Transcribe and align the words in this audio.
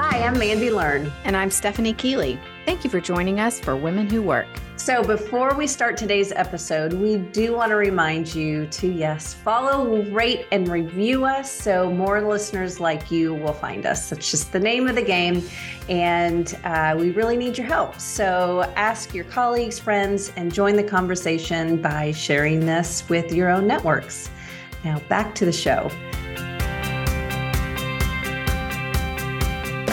Hi, 0.00 0.22
I'm 0.22 0.38
Mandy 0.38 0.70
Learn. 0.70 1.10
And 1.24 1.36
I'm 1.36 1.50
Stephanie 1.50 1.92
Keeley. 1.92 2.38
Thank 2.64 2.84
you 2.84 2.88
for 2.88 3.00
joining 3.00 3.40
us 3.40 3.58
for 3.58 3.74
Women 3.74 4.08
Who 4.08 4.22
Work. 4.22 4.46
So, 4.76 5.02
before 5.02 5.56
we 5.56 5.66
start 5.66 5.96
today's 5.96 6.30
episode, 6.30 6.92
we 6.92 7.16
do 7.16 7.56
want 7.56 7.70
to 7.70 7.74
remind 7.74 8.32
you 8.32 8.68
to, 8.68 8.86
yes, 8.86 9.34
follow, 9.34 10.04
rate, 10.12 10.46
and 10.52 10.68
review 10.68 11.24
us 11.24 11.50
so 11.50 11.90
more 11.90 12.20
listeners 12.20 12.78
like 12.78 13.10
you 13.10 13.34
will 13.34 13.52
find 13.52 13.86
us. 13.86 14.08
That's 14.08 14.30
just 14.30 14.52
the 14.52 14.60
name 14.60 14.86
of 14.86 14.94
the 14.94 15.02
game. 15.02 15.42
And 15.88 16.56
uh, 16.62 16.94
we 16.96 17.10
really 17.10 17.36
need 17.36 17.58
your 17.58 17.66
help. 17.66 17.98
So, 17.98 18.72
ask 18.76 19.12
your 19.12 19.24
colleagues, 19.24 19.80
friends, 19.80 20.30
and 20.36 20.54
join 20.54 20.76
the 20.76 20.84
conversation 20.84 21.82
by 21.82 22.12
sharing 22.12 22.60
this 22.60 23.08
with 23.08 23.32
your 23.32 23.48
own 23.48 23.66
networks. 23.66 24.30
Now, 24.84 25.00
back 25.08 25.34
to 25.34 25.44
the 25.44 25.52
show. 25.52 25.90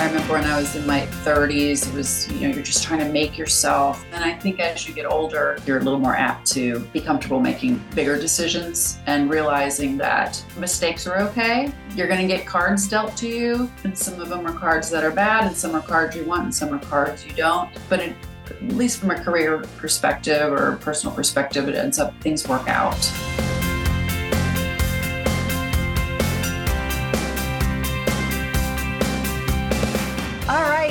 I 0.06 0.10
remember 0.10 0.34
when 0.34 0.44
I 0.44 0.56
was 0.56 0.76
in 0.76 0.86
my 0.86 1.00
30s, 1.00 1.90
it 1.90 1.94
was, 1.96 2.32
you 2.32 2.48
know, 2.48 2.54
you're 2.54 2.64
just 2.64 2.84
trying 2.84 3.00
to 3.00 3.12
make 3.12 3.40
yourself. 3.40 4.06
And 4.12 4.24
I 4.24 4.38
think 4.38 4.60
as 4.60 4.88
you 4.88 4.94
get 4.94 5.08
older, 5.08 5.58
you're 5.66 5.80
a 5.80 5.82
little 5.82 6.00
more 6.00 6.16
apt 6.16 6.46
to 6.52 6.82
be 6.94 7.02
comfortable 7.02 7.40
making 7.40 7.84
bigger 7.96 8.16
decisions 8.16 9.00
and 9.08 9.32
realizing 9.32 9.98
that 9.98 10.46
mistakes 10.60 11.08
are 11.08 11.18
okay. 11.22 11.74
You're 11.96 12.08
going 12.08 12.22
to 12.22 12.28
get 12.28 12.46
cards 12.46 12.88
dealt 12.88 13.18
to 13.18 13.28
you, 13.28 13.72
and 13.84 13.98
some 13.98 14.22
of 14.22 14.30
them 14.30 14.46
are 14.46 14.54
cards 14.54 14.92
that 14.92 15.04
are 15.04 15.10
bad, 15.10 15.48
and 15.48 15.58
some 15.58 15.74
are 15.74 15.82
cards 15.82 16.16
you 16.16 16.24
want, 16.24 16.44
and 16.44 16.54
some 16.54 16.72
are 16.72 16.80
cards 16.86 17.26
you 17.26 17.34
don't. 17.34 17.72
But 17.90 18.00
it, 18.02 18.16
at 18.46 18.62
least 18.62 19.00
from 19.00 19.10
a 19.10 19.20
career 19.20 19.58
perspective 19.78 20.54
or 20.54 20.78
personal 20.82 21.16
perspective, 21.16 21.68
it 21.68 21.74
ends 21.74 21.98
up 21.98 22.14
things 22.22 22.48
work 22.48 22.70
out. 22.70 23.12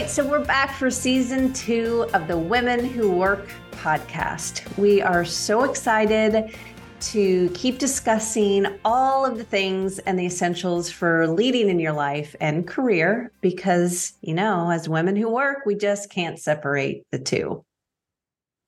So 0.08 0.26
we're 0.26 0.44
back 0.44 0.74
for 0.74 0.90
season 0.90 1.50
two 1.54 2.06
of 2.12 2.28
the 2.28 2.36
Women 2.36 2.84
Who 2.84 3.10
Work 3.10 3.48
podcast. 3.70 4.76
We 4.76 5.00
are 5.00 5.24
so 5.24 5.64
excited 5.64 6.54
to 7.00 7.48
keep 7.54 7.78
discussing 7.78 8.66
all 8.84 9.24
of 9.24 9.38
the 9.38 9.44
things 9.44 9.98
and 10.00 10.18
the 10.18 10.26
essentials 10.26 10.90
for 10.90 11.26
leading 11.28 11.70
in 11.70 11.78
your 11.78 11.94
life 11.94 12.36
and 12.40 12.66
career 12.66 13.32
because, 13.40 14.12
you 14.20 14.34
know, 14.34 14.70
as 14.70 14.90
women 14.90 15.16
who 15.16 15.30
work, 15.30 15.64
we 15.64 15.74
just 15.74 16.10
can't 16.10 16.38
separate 16.38 17.06
the 17.10 17.18
two. 17.18 17.64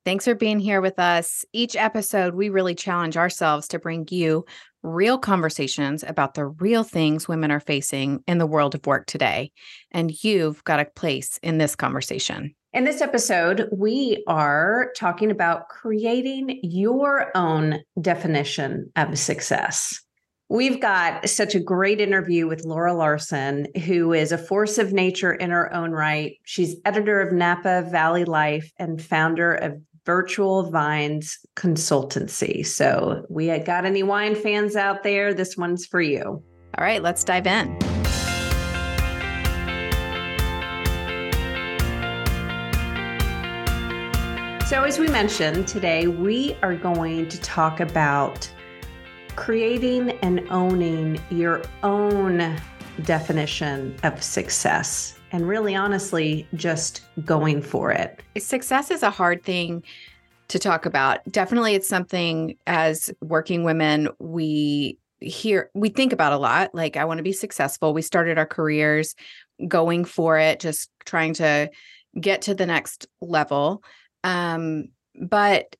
Thanks 0.05 0.25
for 0.25 0.35
being 0.35 0.59
here 0.59 0.81
with 0.81 0.97
us. 0.97 1.45
Each 1.53 1.75
episode, 1.75 2.33
we 2.33 2.49
really 2.49 2.75
challenge 2.75 3.15
ourselves 3.15 3.67
to 3.69 3.79
bring 3.79 4.07
you 4.09 4.45
real 4.87 5.17
conversations 5.17 6.03
about 6.07 6.33
the 6.33 6.45
real 6.45 6.83
things 6.83 7.27
women 7.27 7.51
are 7.51 7.59
facing 7.59 8.23
in 8.27 8.37
the 8.37 8.47
world 8.47 8.73
of 8.73 8.85
work 8.85 9.05
today. 9.05 9.51
And 9.91 10.11
you've 10.23 10.63
got 10.63 10.79
a 10.79 10.85
place 10.85 11.37
in 11.43 11.57
this 11.57 11.75
conversation. 11.75 12.55
In 12.73 12.83
this 12.83 13.01
episode, 13.01 13.69
we 13.71 14.23
are 14.27 14.91
talking 14.95 15.31
about 15.31 15.69
creating 15.69 16.59
your 16.63 17.31
own 17.35 17.79
definition 17.99 18.91
of 18.95 19.17
success. 19.17 19.99
We've 20.49 20.79
got 20.79 21.27
such 21.27 21.55
a 21.55 21.59
great 21.59 21.99
interview 21.99 22.47
with 22.47 22.63
Laura 22.63 22.93
Larson, 22.93 23.67
who 23.85 24.13
is 24.13 24.31
a 24.31 24.37
force 24.37 24.77
of 24.77 24.93
nature 24.93 25.33
in 25.33 25.49
her 25.49 25.73
own 25.73 25.91
right. 25.91 26.37
She's 26.45 26.77
editor 26.85 27.19
of 27.19 27.33
Napa 27.33 27.81
Valley 27.91 28.23
Life 28.23 28.71
and 28.77 29.01
founder 29.01 29.53
of 29.53 29.81
Virtual 30.07 30.71
Vines 30.71 31.37
Consultancy. 31.57 32.65
So, 32.65 33.25
we 33.29 33.47
got 33.59 33.83
any 33.83 34.03
wine 34.03 34.35
fans 34.35 34.77
out 34.77 35.03
there? 35.03 35.33
This 35.33 35.57
one's 35.57 35.85
for 35.85 35.99
you. 35.99 36.41
All 36.77 36.85
right, 36.85 37.03
let's 37.03 37.25
dive 37.25 37.45
in. 37.45 37.77
So, 44.65 44.83
as 44.83 44.97
we 44.97 45.09
mentioned 45.09 45.67
today, 45.67 46.07
we 46.07 46.55
are 46.61 46.75
going 46.75 47.27
to 47.27 47.41
talk 47.41 47.81
about 47.81 48.49
creating 49.35 50.11
and 50.21 50.47
owning 50.49 51.21
your 51.29 51.63
own 51.83 52.55
definition 53.03 53.93
of 54.03 54.23
success 54.23 55.17
and 55.31 55.47
really 55.47 55.75
honestly 55.75 56.47
just 56.53 57.01
going 57.25 57.61
for 57.61 57.91
it. 57.91 58.21
Success 58.37 58.91
is 58.91 59.03
a 59.03 59.09
hard 59.09 59.43
thing 59.43 59.83
to 60.49 60.59
talk 60.59 60.85
about. 60.85 61.19
Definitely 61.29 61.75
it's 61.75 61.87
something 61.87 62.57
as 62.65 63.11
working 63.21 63.63
women 63.63 64.09
we 64.19 64.99
hear 65.19 65.71
we 65.73 65.89
think 65.89 66.13
about 66.13 66.31
a 66.31 66.37
lot 66.37 66.75
like 66.75 66.95
I 66.95 67.05
want 67.05 67.17
to 67.17 67.23
be 67.23 67.33
successful. 67.33 67.93
We 67.93 68.01
started 68.01 68.37
our 68.37 68.45
careers 68.45 69.15
going 69.67 70.05
for 70.05 70.37
it, 70.37 70.59
just 70.59 70.89
trying 71.05 71.33
to 71.35 71.69
get 72.19 72.43
to 72.43 72.53
the 72.53 72.65
next 72.65 73.07
level. 73.21 73.83
Um 74.23 74.89
but 75.19 75.75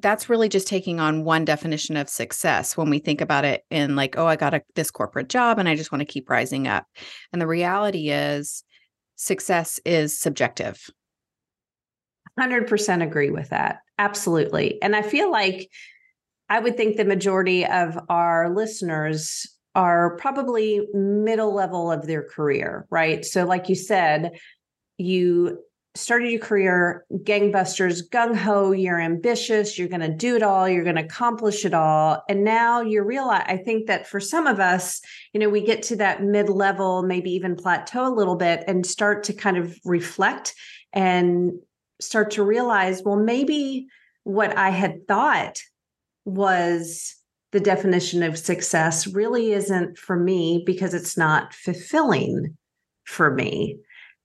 that's 0.00 0.28
really 0.28 0.48
just 0.48 0.66
taking 0.66 0.98
on 0.98 1.24
one 1.24 1.44
definition 1.44 1.96
of 1.96 2.08
success 2.08 2.76
when 2.76 2.90
we 2.90 2.98
think 2.98 3.20
about 3.20 3.44
it 3.44 3.64
in 3.70 3.94
like 3.94 4.18
oh 4.18 4.26
i 4.26 4.34
got 4.34 4.54
a, 4.54 4.62
this 4.74 4.90
corporate 4.90 5.28
job 5.28 5.58
and 5.58 5.68
i 5.68 5.76
just 5.76 5.92
want 5.92 6.00
to 6.00 6.04
keep 6.04 6.28
rising 6.28 6.66
up 6.66 6.84
and 7.32 7.40
the 7.40 7.46
reality 7.46 8.10
is 8.10 8.64
success 9.14 9.78
is 9.84 10.18
subjective 10.18 10.90
100% 12.38 13.02
agree 13.02 13.30
with 13.30 13.50
that. 13.50 13.78
Absolutely. 13.98 14.82
And 14.82 14.96
i 14.96 15.02
feel 15.02 15.30
like 15.30 15.70
i 16.48 16.58
would 16.58 16.76
think 16.76 16.96
the 16.96 17.04
majority 17.04 17.64
of 17.64 17.98
our 18.08 18.54
listeners 18.54 19.46
are 19.74 20.16
probably 20.16 20.86
middle 20.92 21.54
level 21.54 21.90
of 21.90 22.06
their 22.06 22.22
career 22.22 22.86
right? 22.90 23.24
So 23.24 23.44
like 23.44 23.68
you 23.68 23.74
said 23.74 24.38
you 24.98 25.58
started 25.96 26.30
your 26.30 26.40
career 26.40 27.04
gangbusters, 27.12 28.08
gung 28.08 28.34
ho, 28.34 28.72
you're 28.72 29.00
ambitious, 29.00 29.78
you're 29.78 29.88
going 29.88 30.00
to 30.00 30.08
do 30.08 30.34
it 30.34 30.42
all, 30.42 30.68
you're 30.68 30.82
going 30.82 30.96
to 30.96 31.04
accomplish 31.04 31.64
it 31.64 31.72
all. 31.72 32.22
And 32.28 32.42
now 32.42 32.80
you 32.80 33.02
realize, 33.02 33.44
I 33.46 33.56
think 33.56 33.86
that 33.86 34.08
for 34.08 34.18
some 34.18 34.46
of 34.46 34.58
us, 34.58 35.00
you 35.32 35.38
know, 35.38 35.48
we 35.48 35.60
get 35.60 35.82
to 35.84 35.96
that 35.96 36.22
mid 36.22 36.48
level, 36.48 37.02
maybe 37.04 37.30
even 37.30 37.54
plateau 37.54 38.12
a 38.12 38.14
little 38.14 38.34
bit 38.34 38.64
and 38.66 38.84
start 38.84 39.22
to 39.24 39.32
kind 39.32 39.56
of 39.56 39.78
reflect 39.84 40.54
and 40.92 41.52
start 42.00 42.32
to 42.32 42.42
realize, 42.42 43.02
well, 43.04 43.16
maybe 43.16 43.86
what 44.24 44.56
I 44.56 44.70
had 44.70 45.06
thought 45.06 45.60
was 46.24 47.16
the 47.52 47.60
definition 47.60 48.22
of 48.22 48.38
success 48.38 49.06
really 49.06 49.52
isn't 49.52 49.96
for 49.96 50.18
me 50.18 50.62
because 50.66 50.92
it's 50.92 51.16
not 51.16 51.54
fulfilling 51.54 52.56
for 53.04 53.32
me. 53.32 53.78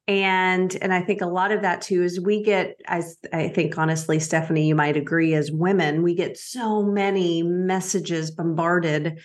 And 0.08 0.75
and 0.81 0.91
i 0.91 1.02
think 1.02 1.22
a 1.22 1.28
lot 1.28 1.52
of 1.52 1.62
that 1.62 1.84
too 1.84 2.02
is 2.02 2.19
we 2.19 2.41
get 2.41 2.81
as 2.88 3.16
i 3.31 3.47
think 3.47 3.78
honestly 3.78 4.18
stephanie 4.18 4.68
you 4.68 4.74
might 4.74 4.97
agree 4.97 5.35
as 5.35 5.52
women 5.52 6.02
we 6.02 6.16
get 6.16 6.35
so 6.35 6.81
many 6.81 7.44
messages 7.44 8.31
bombarded 8.31 9.19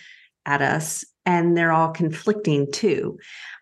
at 0.45 0.61
us 0.61 1.03
and 1.25 1.55
they're 1.55 1.71
all 1.71 1.89
conflicting 1.89 2.71
too 2.71 3.17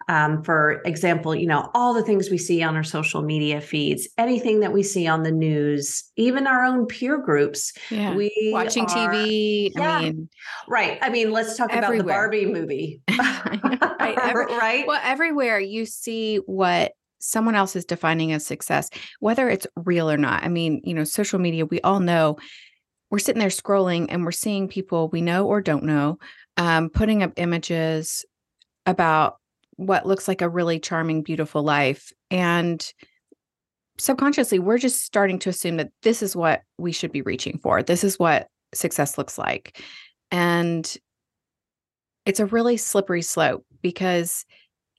um, 0.09 0.44
for 0.44 0.81
example 0.85 1.34
you 1.34 1.47
know 1.47 1.69
all 1.74 1.94
the 1.94 2.03
things 2.03 2.29
we 2.29 2.38
see 2.38 2.62
on 2.62 2.75
our 2.75 2.84
social 2.84 3.22
media 3.22 3.62
feeds 3.62 4.07
anything 4.18 4.59
that 4.59 4.74
we 4.74 4.84
see 4.84 5.07
on 5.07 5.24
the 5.24 5.31
news 5.31 6.03
even 6.16 6.47
our 6.47 6.63
own 6.63 6.85
peer 6.85 7.18
groups 7.18 7.74
yeah. 7.90 8.13
we 8.13 8.31
watching 8.51 8.84
are, 8.84 9.09
tv 9.13 9.72
yeah, 9.75 9.97
i 9.97 10.01
mean 10.01 10.29
right 10.68 11.00
i 11.01 11.09
mean 11.09 11.31
let's 11.31 11.56
talk 11.57 11.72
everywhere. 11.72 12.00
about 12.00 12.06
the 12.06 12.13
barbie 12.13 12.46
movie 12.46 13.01
right, 14.00 14.18
every, 14.22 14.45
right 14.45 14.88
well 14.88 15.01
everywhere 15.03 15.59
you 15.59 15.85
see 15.85 16.38
what 16.38 16.94
someone 17.24 17.56
else 17.56 17.75
is 17.78 17.85
defining 17.85 18.34
as 18.34 18.45
success, 18.45 18.90
whether 19.22 19.50
it's 19.50 19.66
real 19.78 20.12
or 20.12 20.18
not. 20.18 20.44
I 20.44 20.50
mean, 20.50 20.81
you 20.84 20.94
know, 20.94 21.06
social 21.06 21.40
media, 21.40 21.66
we 21.66 21.80
all 21.80 22.01
know 22.01 22.38
we're 23.09 23.19
sitting 23.19 23.40
there 23.40 23.50
scrolling 23.50 24.07
and 24.09 24.25
we're 24.25 24.31
seeing 24.31 24.68
people 24.68 25.07
we 25.09 25.22
know 25.22 25.45
or 25.45 25.62
don't 25.62 25.84
know 25.84 26.18
um, 26.58 26.90
putting 26.90 27.24
up 27.24 27.34
images 27.38 28.25
about 28.86 29.38
what 29.75 30.06
looks 30.06 30.28
like 30.28 30.41
a 30.41 30.50
really 30.50 30.80
charming, 30.80 31.24
beautiful 31.24 31.63
life. 31.63 32.12
And 32.30 32.86
subconsciously, 33.98 34.60
we're 34.60 34.78
just 34.78 35.01
starting 35.01 35.39
to 35.39 35.50
assume 35.50 35.78
that 35.78 35.92
this 36.04 36.22
is 36.22 36.36
what 36.36 36.62
we 36.78 36.92
should 36.92 37.12
be 37.12 37.22
reaching 37.22 37.57
for. 37.57 37.81
This 37.81 38.04
is 38.04 38.19
what 38.19 38.48
success 38.74 39.18
looks 39.18 39.38
like. 39.38 39.81
And 40.31 40.95
it's 42.25 42.39
a 42.39 42.45
really 42.45 42.78
slippery 42.78 43.22
slope 43.22 43.66
because 43.81 44.45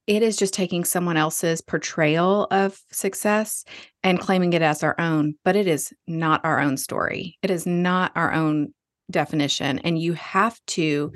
it 0.06 0.22
is 0.22 0.36
just 0.36 0.52
taking 0.52 0.84
someone 0.84 1.16
else's 1.16 1.62
portrayal 1.62 2.46
of 2.50 2.78
success 2.92 3.64
and 4.02 4.20
claiming 4.20 4.52
it 4.52 4.60
as 4.60 4.82
our 4.82 4.94
own, 5.00 5.34
but 5.44 5.56
it 5.56 5.66
is 5.66 5.92
not 6.06 6.44
our 6.44 6.60
own 6.60 6.76
story. 6.76 7.38
It 7.42 7.50
is 7.50 7.66
not 7.66 8.12
our 8.14 8.32
own 8.32 8.74
definition. 9.10 9.78
And 9.78 9.98
you 9.98 10.12
have 10.12 10.60
to 10.68 11.12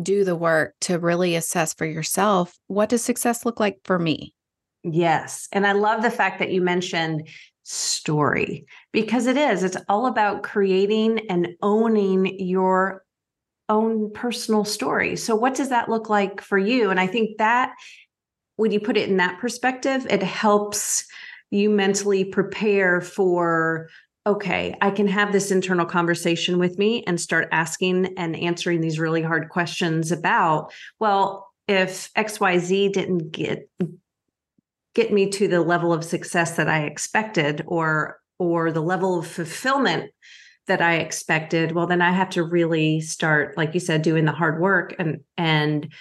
do 0.00 0.24
the 0.24 0.36
work 0.36 0.74
to 0.82 0.98
really 0.98 1.34
assess 1.34 1.74
for 1.74 1.86
yourself 1.86 2.58
what 2.68 2.88
does 2.88 3.02
success 3.02 3.44
look 3.44 3.60
like 3.60 3.78
for 3.84 3.98
me? 3.98 4.34
Yes. 4.82 5.48
And 5.52 5.66
I 5.66 5.72
love 5.72 6.02
the 6.02 6.10
fact 6.10 6.38
that 6.38 6.52
you 6.52 6.62
mentioned 6.62 7.28
story 7.64 8.66
because 8.92 9.26
it 9.26 9.36
is, 9.36 9.62
it's 9.62 9.76
all 9.88 10.06
about 10.06 10.42
creating 10.42 11.20
and 11.28 11.48
owning 11.62 12.38
your 12.38 13.04
own 13.68 14.10
personal 14.12 14.64
story. 14.64 15.16
So, 15.16 15.36
what 15.36 15.54
does 15.54 15.68
that 15.68 15.88
look 15.88 16.08
like 16.08 16.40
for 16.40 16.58
you? 16.58 16.90
And 16.90 16.98
I 16.98 17.06
think 17.06 17.38
that 17.38 17.72
when 18.56 18.72
you 18.72 18.80
put 18.80 18.96
it 18.96 19.08
in 19.08 19.18
that 19.18 19.38
perspective, 19.38 20.06
it 20.10 20.22
helps 20.22 21.04
you 21.50 21.70
mentally 21.70 22.24
prepare 22.24 23.00
for 23.00 23.88
okay, 24.30 24.76
I 24.80 24.92
can 24.92 25.08
have 25.08 25.32
this 25.32 25.50
internal 25.50 25.84
conversation 25.84 26.58
with 26.58 26.78
me 26.78 27.02
and 27.04 27.20
start 27.20 27.48
asking 27.50 28.14
and 28.16 28.36
answering 28.36 28.80
these 28.80 29.00
really 29.00 29.22
hard 29.22 29.48
questions 29.48 30.12
about, 30.12 30.72
well, 31.00 31.48
if 31.66 32.12
XYZ 32.14 32.92
didn't 32.92 33.32
get 33.32 33.68
get 34.94 35.12
me 35.12 35.30
to 35.30 35.48
the 35.48 35.60
level 35.60 35.92
of 35.92 36.04
success 36.04 36.56
that 36.56 36.68
I 36.68 36.84
expected 36.84 37.64
or 37.66 38.20
or 38.38 38.70
the 38.70 38.80
level 38.80 39.18
of 39.18 39.26
fulfillment 39.26 40.12
that 40.66 40.80
I 40.80 40.96
expected, 40.96 41.72
well 41.72 41.88
then 41.88 42.00
I 42.00 42.12
have 42.12 42.30
to 42.30 42.44
really 42.44 43.00
start 43.00 43.56
like 43.56 43.74
you 43.74 43.80
said 43.80 44.02
doing 44.02 44.26
the 44.26 44.32
hard 44.32 44.60
work 44.60 44.94
and 44.98 45.20
and 45.36 45.92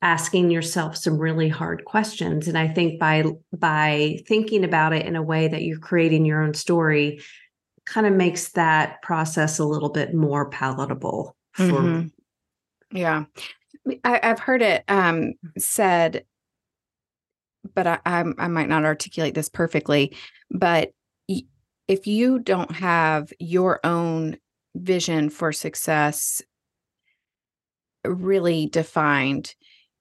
asking 0.00 0.50
yourself 0.50 0.96
some 0.96 1.18
really 1.18 1.48
hard 1.48 1.84
questions. 1.84 2.48
And 2.48 2.56
i 2.56 2.68
think 2.68 3.00
by 3.00 3.24
by 3.56 4.18
thinking 4.26 4.64
about 4.64 4.92
it 4.92 5.06
in 5.06 5.16
a 5.16 5.22
way 5.22 5.48
that 5.48 5.62
you're 5.62 5.78
creating 5.78 6.24
your 6.24 6.42
own 6.42 6.54
story 6.54 7.20
kind 7.86 8.06
of 8.06 8.12
makes 8.12 8.50
that 8.50 9.00
process 9.02 9.58
a 9.58 9.64
little 9.64 9.88
bit 9.88 10.14
more 10.14 10.50
palatable 10.50 11.34
for 11.52 11.62
mm-hmm. 11.64 12.96
yeah. 12.96 13.24
I, 14.04 14.20
have 14.22 14.38
heard 14.38 14.60
it 14.60 14.84
um, 14.88 15.32
said 15.56 16.24
but 17.74 17.86
I, 17.86 17.98
I, 18.04 18.24
I 18.38 18.48
might 18.48 18.68
not 18.68 18.84
articulate 18.84 19.34
this 19.34 19.48
perfectly 19.48 20.14
but 20.50 20.92
if 21.88 22.06
you 22.06 22.38
don't 22.38 22.70
have 22.70 23.32
your 23.38 23.80
own 23.82 24.36
vision 24.76 25.30
for 25.30 25.52
success 25.52 26.42
really 28.04 28.66
defined 28.66 29.54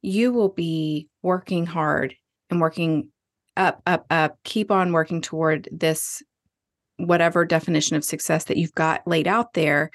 you 0.08 0.32
will 0.32 0.50
be 0.50 1.10
working 1.22 1.66
hard 1.66 2.16
and 2.50 2.62
working 2.62 3.10
up, 3.58 3.82
up, 3.86 4.06
up, 4.10 4.38
keep 4.44 4.72
on 4.72 4.94
working 4.94 5.22
toward 5.22 5.68
this, 5.72 6.24
whatever 6.98 7.44
definition 7.44 7.96
of 7.98 8.06
success 8.06 8.46
that 8.46 8.58
you've 8.58 8.74
got 8.74 9.06
laid 9.06 9.28
out 9.28 9.54
there. 9.54 9.92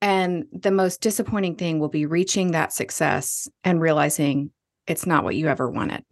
And 0.00 0.44
the 0.52 0.70
most 0.70 1.00
disappointing 1.00 1.56
thing 1.56 1.80
will 1.80 1.88
be 1.88 2.06
reaching 2.06 2.52
that 2.52 2.72
success 2.72 3.48
and 3.64 3.80
realizing 3.80 4.50
it's 4.86 5.06
not 5.06 5.24
what 5.24 5.34
you 5.34 5.48
ever 5.48 5.68
wanted. 5.68 6.04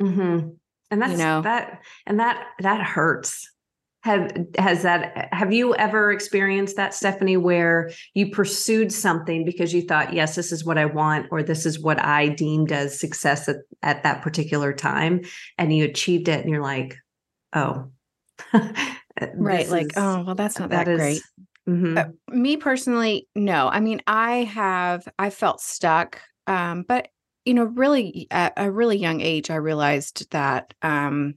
Mm-hmm. 0.00 0.50
And 0.90 1.02
that's 1.02 1.12
you 1.12 1.18
know? 1.18 1.42
that, 1.42 1.82
and 2.06 2.20
that, 2.20 2.46
that 2.60 2.80
hurts 2.80 3.50
have 4.04 4.30
has 4.58 4.82
that 4.82 5.32
have 5.32 5.50
you 5.50 5.74
ever 5.76 6.12
experienced 6.12 6.76
that 6.76 6.92
stephanie 6.92 7.38
where 7.38 7.90
you 8.12 8.30
pursued 8.30 8.92
something 8.92 9.46
because 9.46 9.72
you 9.72 9.80
thought 9.80 10.12
yes 10.12 10.34
this 10.34 10.52
is 10.52 10.62
what 10.62 10.76
i 10.76 10.84
want 10.84 11.26
or 11.30 11.42
this 11.42 11.64
is 11.64 11.80
what 11.80 11.98
i 12.04 12.28
deemed 12.28 12.70
as 12.70 13.00
success 13.00 13.48
at, 13.48 13.56
at 13.82 14.02
that 14.02 14.20
particular 14.20 14.74
time 14.74 15.22
and 15.56 15.74
you 15.74 15.84
achieved 15.84 16.28
it 16.28 16.40
and 16.40 16.50
you're 16.50 16.62
like 16.62 16.96
oh. 17.54 17.90
Right 19.36 19.70
like 19.70 19.86
is, 19.86 19.92
oh 19.96 20.22
well 20.24 20.34
that's 20.34 20.58
not 20.58 20.68
that, 20.68 20.84
that 20.84 20.92
is, 20.92 20.98
great. 20.98 21.22
mm-hmm. 21.68 21.98
uh, 21.98 22.04
me 22.34 22.56
personally 22.58 23.28
no. 23.34 23.68
I 23.68 23.80
mean 23.80 24.02
i 24.06 24.38
have 24.38 25.08
i 25.18 25.30
felt 25.30 25.62
stuck 25.62 26.20
um 26.46 26.84
but 26.86 27.08
you 27.46 27.54
know 27.54 27.64
really 27.64 28.26
at 28.30 28.52
a 28.56 28.70
really 28.70 28.98
young 28.98 29.20
age 29.20 29.50
i 29.50 29.54
realized 29.54 30.30
that 30.32 30.74
um 30.82 31.36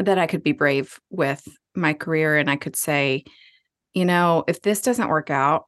that 0.00 0.18
I 0.18 0.26
could 0.26 0.42
be 0.42 0.52
brave 0.52 0.98
with 1.10 1.46
my 1.74 1.92
career 1.92 2.36
and 2.36 2.50
I 2.50 2.56
could 2.56 2.76
say, 2.76 3.24
you 3.94 4.04
know, 4.04 4.44
if 4.48 4.62
this 4.62 4.80
doesn't 4.80 5.08
work 5.08 5.30
out, 5.30 5.66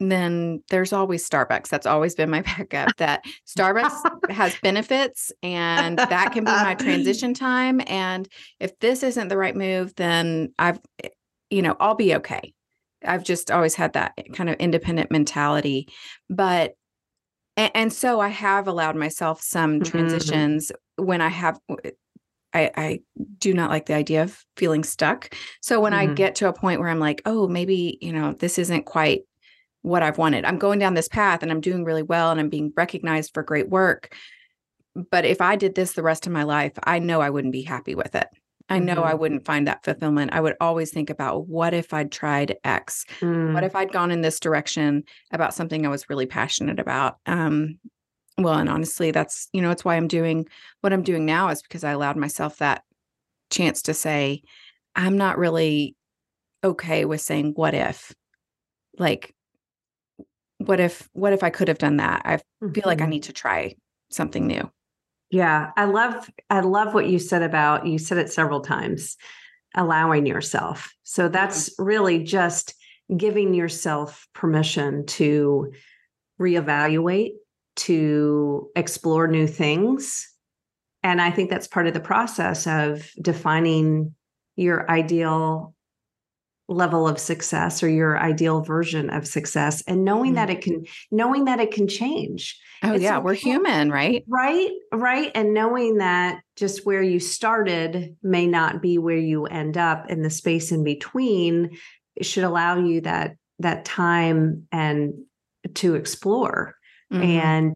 then 0.00 0.62
there's 0.68 0.92
always 0.92 1.28
Starbucks. 1.28 1.68
That's 1.68 1.86
always 1.86 2.14
been 2.14 2.30
my 2.30 2.42
backup. 2.42 2.96
That 2.96 3.24
Starbucks 3.46 4.30
has 4.30 4.56
benefits 4.62 5.32
and 5.42 5.98
that 5.98 6.32
can 6.32 6.44
be 6.44 6.50
my 6.50 6.74
transition 6.78 7.34
time. 7.34 7.80
And 7.86 8.28
if 8.60 8.78
this 8.80 9.02
isn't 9.02 9.28
the 9.28 9.36
right 9.36 9.56
move, 9.56 9.94
then 9.96 10.52
I've, 10.58 10.80
eh, 11.02 11.08
you 11.50 11.62
know, 11.62 11.76
I'll 11.80 11.94
be 11.94 12.14
okay. 12.16 12.52
I've 13.04 13.24
just 13.24 13.50
always 13.50 13.74
had 13.74 13.94
that 13.94 14.12
kind 14.32 14.48
of 14.48 14.56
independent 14.56 15.10
mentality. 15.10 15.88
But, 16.30 16.74
and, 17.56 17.70
and 17.74 17.92
so 17.92 18.20
I 18.20 18.28
have 18.28 18.68
allowed 18.68 18.96
myself 18.96 19.42
some 19.42 19.80
mm-hmm. 19.80 19.90
transitions 19.90 20.70
mm-hmm. 20.70 21.06
when 21.06 21.20
I 21.20 21.28
have 21.28 21.58
I, 22.54 22.70
I 22.76 23.00
do 23.38 23.54
not 23.54 23.70
like 23.70 23.86
the 23.86 23.94
idea 23.94 24.22
of 24.22 24.44
feeling 24.56 24.84
stuck. 24.84 25.34
So 25.60 25.80
when 25.80 25.92
mm-hmm. 25.92 26.10
I 26.10 26.14
get 26.14 26.36
to 26.36 26.48
a 26.48 26.52
point 26.52 26.80
where 26.80 26.88
I'm 26.88 27.00
like, 27.00 27.22
oh, 27.24 27.48
maybe, 27.48 27.98
you 28.00 28.12
know, 28.12 28.32
this 28.32 28.58
isn't 28.58 28.84
quite 28.84 29.22
what 29.82 30.02
I've 30.02 30.18
wanted. 30.18 30.44
I'm 30.44 30.58
going 30.58 30.78
down 30.78 30.94
this 30.94 31.08
path 31.08 31.42
and 31.42 31.50
I'm 31.50 31.60
doing 31.60 31.84
really 31.84 32.02
well 32.02 32.30
and 32.30 32.40
I'm 32.40 32.48
being 32.48 32.72
recognized 32.76 33.34
for 33.34 33.42
great 33.42 33.68
work. 33.68 34.14
But 34.94 35.24
if 35.24 35.40
I 35.40 35.56
did 35.56 35.74
this 35.74 35.92
the 35.92 36.02
rest 36.02 36.26
of 36.26 36.32
my 36.32 36.42
life, 36.42 36.72
I 36.84 36.98
know 36.98 37.20
I 37.20 37.30
wouldn't 37.30 37.52
be 37.52 37.62
happy 37.62 37.94
with 37.94 38.14
it. 38.14 38.28
I 38.68 38.78
know 38.78 38.96
mm-hmm. 38.96 39.04
I 39.04 39.14
wouldn't 39.14 39.44
find 39.44 39.66
that 39.66 39.84
fulfillment. 39.84 40.32
I 40.32 40.40
would 40.40 40.54
always 40.60 40.90
think 40.90 41.10
about 41.10 41.48
what 41.48 41.74
if 41.74 41.92
I'd 41.92 42.12
tried 42.12 42.56
X? 42.64 43.04
Mm. 43.20 43.54
What 43.54 43.64
if 43.64 43.74
I'd 43.74 43.92
gone 43.92 44.10
in 44.10 44.20
this 44.20 44.38
direction 44.38 45.04
about 45.32 45.54
something 45.54 45.84
I 45.84 45.90
was 45.90 46.08
really 46.08 46.26
passionate 46.26 46.78
about? 46.78 47.18
Um, 47.26 47.78
well 48.38 48.54
and 48.54 48.68
honestly 48.68 49.10
that's 49.10 49.48
you 49.52 49.60
know 49.60 49.70
it's 49.70 49.84
why 49.84 49.96
i'm 49.96 50.08
doing 50.08 50.46
what 50.80 50.92
i'm 50.92 51.02
doing 51.02 51.24
now 51.26 51.48
is 51.48 51.62
because 51.62 51.84
i 51.84 51.90
allowed 51.90 52.16
myself 52.16 52.58
that 52.58 52.82
chance 53.50 53.82
to 53.82 53.94
say 53.94 54.42
i'm 54.96 55.16
not 55.16 55.38
really 55.38 55.94
okay 56.64 57.04
with 57.04 57.20
saying 57.20 57.52
what 57.54 57.74
if 57.74 58.14
like 58.98 59.34
what 60.58 60.80
if 60.80 61.08
what 61.12 61.32
if 61.32 61.42
i 61.42 61.50
could 61.50 61.68
have 61.68 61.78
done 61.78 61.96
that 61.96 62.22
i 62.24 62.36
mm-hmm. 62.36 62.72
feel 62.72 62.84
like 62.86 63.00
i 63.00 63.04
mm-hmm. 63.04 63.10
need 63.10 63.22
to 63.24 63.32
try 63.32 63.74
something 64.10 64.46
new 64.46 64.70
yeah 65.30 65.70
i 65.76 65.84
love 65.84 66.30
i 66.50 66.60
love 66.60 66.94
what 66.94 67.08
you 67.08 67.18
said 67.18 67.42
about 67.42 67.86
you 67.86 67.98
said 67.98 68.18
it 68.18 68.32
several 68.32 68.60
times 68.60 69.16
allowing 69.74 70.26
yourself 70.26 70.94
so 71.02 71.28
that's 71.28 71.70
mm-hmm. 71.70 71.84
really 71.84 72.22
just 72.22 72.74
giving 73.14 73.52
yourself 73.52 74.26
permission 74.32 75.04
to 75.06 75.72
reevaluate 76.40 77.32
to 77.76 78.70
explore 78.76 79.26
new 79.26 79.46
things. 79.46 80.28
And 81.02 81.20
I 81.20 81.30
think 81.30 81.50
that's 81.50 81.66
part 81.66 81.86
of 81.86 81.94
the 81.94 82.00
process 82.00 82.66
of 82.66 83.10
defining 83.20 84.14
your 84.56 84.88
ideal 84.90 85.74
level 86.68 87.08
of 87.08 87.18
success 87.18 87.82
or 87.82 87.88
your 87.88 88.18
ideal 88.18 88.62
version 88.62 89.10
of 89.10 89.26
success 89.26 89.82
and 89.86 90.04
knowing 90.04 90.30
mm-hmm. 90.30 90.36
that 90.36 90.50
it 90.50 90.60
can 90.62 90.86
knowing 91.10 91.44
that 91.44 91.60
it 91.60 91.72
can 91.72 91.88
change. 91.88 92.58
Oh 92.82 92.94
it's 92.94 93.02
yeah 93.02 93.18
we're 93.18 93.34
human 93.34 93.90
right? 93.90 94.24
Right 94.28 94.70
right. 94.92 95.30
And 95.34 95.54
knowing 95.54 95.98
that 95.98 96.40
just 96.56 96.86
where 96.86 97.02
you 97.02 97.20
started 97.20 98.16
may 98.22 98.46
not 98.46 98.80
be 98.80 98.96
where 98.98 99.18
you 99.18 99.46
end 99.46 99.76
up 99.76 100.08
in 100.08 100.22
the 100.22 100.30
space 100.30 100.72
in 100.72 100.84
between 100.84 101.76
should 102.20 102.44
allow 102.44 102.78
you 102.78 103.00
that 103.02 103.36
that 103.58 103.84
time 103.84 104.66
and 104.72 105.14
to 105.74 105.94
explore 105.94 106.76
mm-hmm. 107.12 107.22
and 107.22 107.74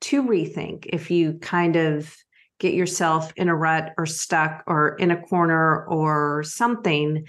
to 0.00 0.22
rethink 0.22 0.86
if 0.92 1.10
you 1.10 1.34
kind 1.34 1.76
of 1.76 2.14
get 2.58 2.74
yourself 2.74 3.32
in 3.36 3.48
a 3.48 3.56
rut 3.56 3.92
or 3.96 4.06
stuck 4.06 4.62
or 4.66 4.96
in 4.96 5.10
a 5.10 5.20
corner 5.20 5.84
or 5.86 6.42
something 6.42 7.26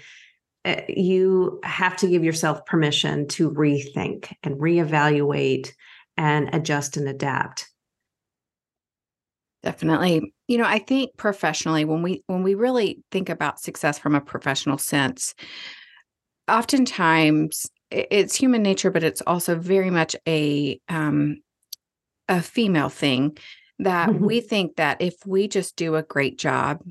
eh, 0.64 0.84
you 0.88 1.60
have 1.64 1.96
to 1.96 2.08
give 2.08 2.24
yourself 2.24 2.64
permission 2.66 3.26
to 3.28 3.50
rethink 3.50 4.32
and 4.42 4.56
reevaluate 4.56 5.72
and 6.16 6.54
adjust 6.54 6.96
and 6.96 7.08
adapt 7.08 7.68
definitely 9.62 10.32
you 10.46 10.58
know 10.58 10.66
i 10.66 10.78
think 10.78 11.10
professionally 11.16 11.84
when 11.84 12.02
we 12.02 12.22
when 12.26 12.42
we 12.42 12.54
really 12.54 13.02
think 13.10 13.28
about 13.28 13.60
success 13.60 13.98
from 13.98 14.14
a 14.14 14.20
professional 14.20 14.78
sense 14.78 15.34
oftentimes 16.48 17.66
it's 17.90 18.34
human 18.34 18.62
nature 18.62 18.90
but 18.90 19.04
it's 19.04 19.22
also 19.22 19.54
very 19.54 19.90
much 19.90 20.16
a 20.28 20.78
um, 20.88 21.36
a 22.28 22.40
female 22.40 22.88
thing 22.88 23.36
that 23.78 24.08
mm-hmm. 24.08 24.24
we 24.24 24.40
think 24.40 24.76
that 24.76 25.00
if 25.00 25.14
we 25.26 25.48
just 25.48 25.76
do 25.76 25.96
a 25.96 26.02
great 26.02 26.38
job, 26.38 26.82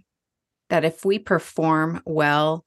that 0.70 0.84
if 0.84 1.06
we 1.06 1.20
perform 1.20 2.02
well, 2.06 2.66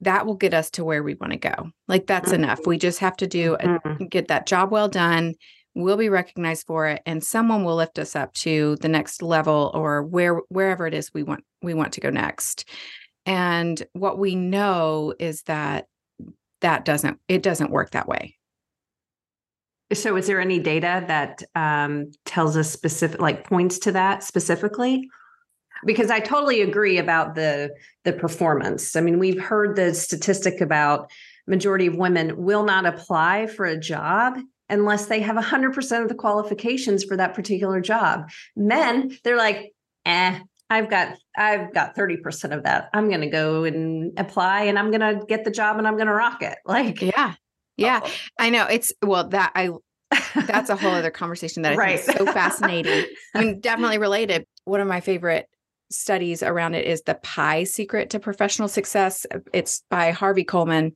that 0.00 0.26
will 0.26 0.34
get 0.34 0.54
us 0.54 0.70
to 0.70 0.84
where 0.84 1.02
we 1.02 1.14
want 1.14 1.32
to 1.32 1.38
go. 1.38 1.70
Like 1.86 2.06
that's 2.06 2.32
mm-hmm. 2.32 2.44
enough. 2.44 2.66
We 2.66 2.78
just 2.78 2.98
have 3.00 3.16
to 3.18 3.26
do 3.26 3.54
a, 3.54 3.66
mm-hmm. 3.66 4.04
get 4.06 4.28
that 4.28 4.46
job 4.46 4.70
well 4.70 4.88
done. 4.88 5.34
We'll 5.74 5.96
be 5.96 6.08
recognized 6.08 6.66
for 6.66 6.88
it 6.88 7.02
and 7.06 7.22
someone 7.22 7.64
will 7.64 7.76
lift 7.76 7.98
us 7.98 8.16
up 8.16 8.32
to 8.34 8.76
the 8.80 8.88
next 8.88 9.22
level 9.22 9.70
or 9.74 10.02
where 10.02 10.40
wherever 10.48 10.86
it 10.86 10.94
is 10.94 11.14
we 11.14 11.22
want 11.22 11.44
we 11.62 11.74
want 11.74 11.92
to 11.92 12.00
go 12.00 12.10
next. 12.10 12.68
And 13.26 13.80
what 13.92 14.18
we 14.18 14.34
know 14.34 15.14
is 15.18 15.42
that 15.42 15.86
that 16.60 16.84
doesn't 16.84 17.20
it 17.28 17.42
doesn't 17.42 17.70
work 17.70 17.90
that 17.90 18.08
way. 18.08 18.36
So, 19.92 20.16
is 20.16 20.26
there 20.26 20.40
any 20.40 20.60
data 20.60 21.04
that 21.08 21.42
um, 21.54 22.12
tells 22.24 22.56
us 22.56 22.70
specific, 22.70 23.20
like 23.20 23.48
points 23.48 23.78
to 23.80 23.92
that 23.92 24.22
specifically? 24.22 25.08
Because 25.84 26.10
I 26.10 26.20
totally 26.20 26.60
agree 26.60 26.98
about 26.98 27.34
the 27.34 27.74
the 28.04 28.12
performance. 28.12 28.94
I 28.96 29.00
mean, 29.00 29.18
we've 29.18 29.40
heard 29.40 29.76
the 29.76 29.94
statistic 29.94 30.60
about 30.60 31.10
majority 31.46 31.86
of 31.86 31.96
women 31.96 32.36
will 32.36 32.64
not 32.64 32.86
apply 32.86 33.46
for 33.48 33.66
a 33.66 33.78
job 33.78 34.38
unless 34.68 35.06
they 35.06 35.20
have 35.20 35.36
100% 35.36 36.02
of 36.02 36.08
the 36.08 36.14
qualifications 36.14 37.02
for 37.02 37.16
that 37.16 37.34
particular 37.34 37.80
job. 37.80 38.30
Men, 38.54 39.18
they're 39.24 39.36
like, 39.36 39.72
eh, 40.06 40.38
I've 40.70 40.88
got 40.88 41.16
I've 41.36 41.74
got 41.74 41.96
30% 41.96 42.56
of 42.56 42.62
that. 42.62 42.88
I'm 42.94 43.08
going 43.08 43.22
to 43.22 43.26
go 43.26 43.64
and 43.64 44.12
apply 44.18 44.62
and 44.62 44.78
I'm 44.78 44.92
going 44.92 45.00
to 45.00 45.26
get 45.26 45.44
the 45.44 45.50
job 45.50 45.78
and 45.78 45.86
I'm 45.86 45.96
going 45.96 46.06
to 46.06 46.14
rock 46.14 46.42
it. 46.42 46.58
Like 46.64 47.02
Yeah. 47.02 47.34
Yeah. 47.76 48.00
Oh. 48.02 48.10
I 48.38 48.50
know. 48.50 48.66
It's 48.66 48.92
well 49.02 49.28
that 49.28 49.52
I 49.54 49.70
that's 50.34 50.70
a 50.70 50.76
whole 50.76 50.90
other 50.90 51.10
conversation 51.10 51.62
that 51.62 51.72
I 51.72 51.76
right. 51.76 52.00
think 52.00 52.20
is 52.20 52.26
so 52.26 52.32
fascinating. 52.32 53.06
I 53.34 53.44
mean, 53.44 53.60
definitely 53.60 53.98
related. 53.98 54.46
One 54.64 54.80
of 54.80 54.88
my 54.88 55.00
favorite 55.00 55.46
studies 55.90 56.42
around 56.42 56.74
it 56.74 56.86
is 56.86 57.02
the 57.02 57.16
pie 57.16 57.64
secret 57.64 58.10
to 58.10 58.20
professional 58.20 58.68
success. 58.68 59.26
It's 59.52 59.82
by 59.90 60.12
Harvey 60.12 60.44
Coleman 60.44 60.92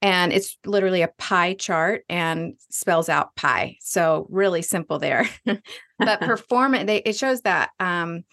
and 0.00 0.32
it's 0.32 0.56
literally 0.64 1.02
a 1.02 1.10
pie 1.18 1.54
chart 1.54 2.04
and 2.08 2.54
spells 2.70 3.08
out 3.08 3.36
pie. 3.36 3.76
So 3.80 4.26
really 4.30 4.62
simple 4.62 4.98
there. 4.98 5.28
but 5.98 6.20
performance 6.20 6.86
they 6.86 6.98
it 6.98 7.16
shows 7.16 7.42
that 7.42 7.70
um 7.78 8.24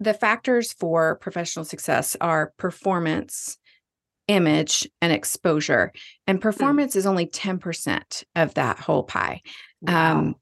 the 0.00 0.14
factors 0.14 0.72
for 0.72 1.16
professional 1.16 1.64
success 1.64 2.16
are 2.20 2.52
performance, 2.58 3.58
image, 4.28 4.88
and 5.00 5.12
exposure. 5.12 5.92
And 6.26 6.38
hmm. 6.38 6.42
performance 6.42 6.94
mm. 6.94 6.96
is 6.96 7.06
only 7.06 7.26
10% 7.26 8.24
of 8.34 8.54
that 8.54 8.78
whole 8.78 9.04
pie. 9.04 9.42
Wow. 9.82 10.18
Um, 10.18 10.36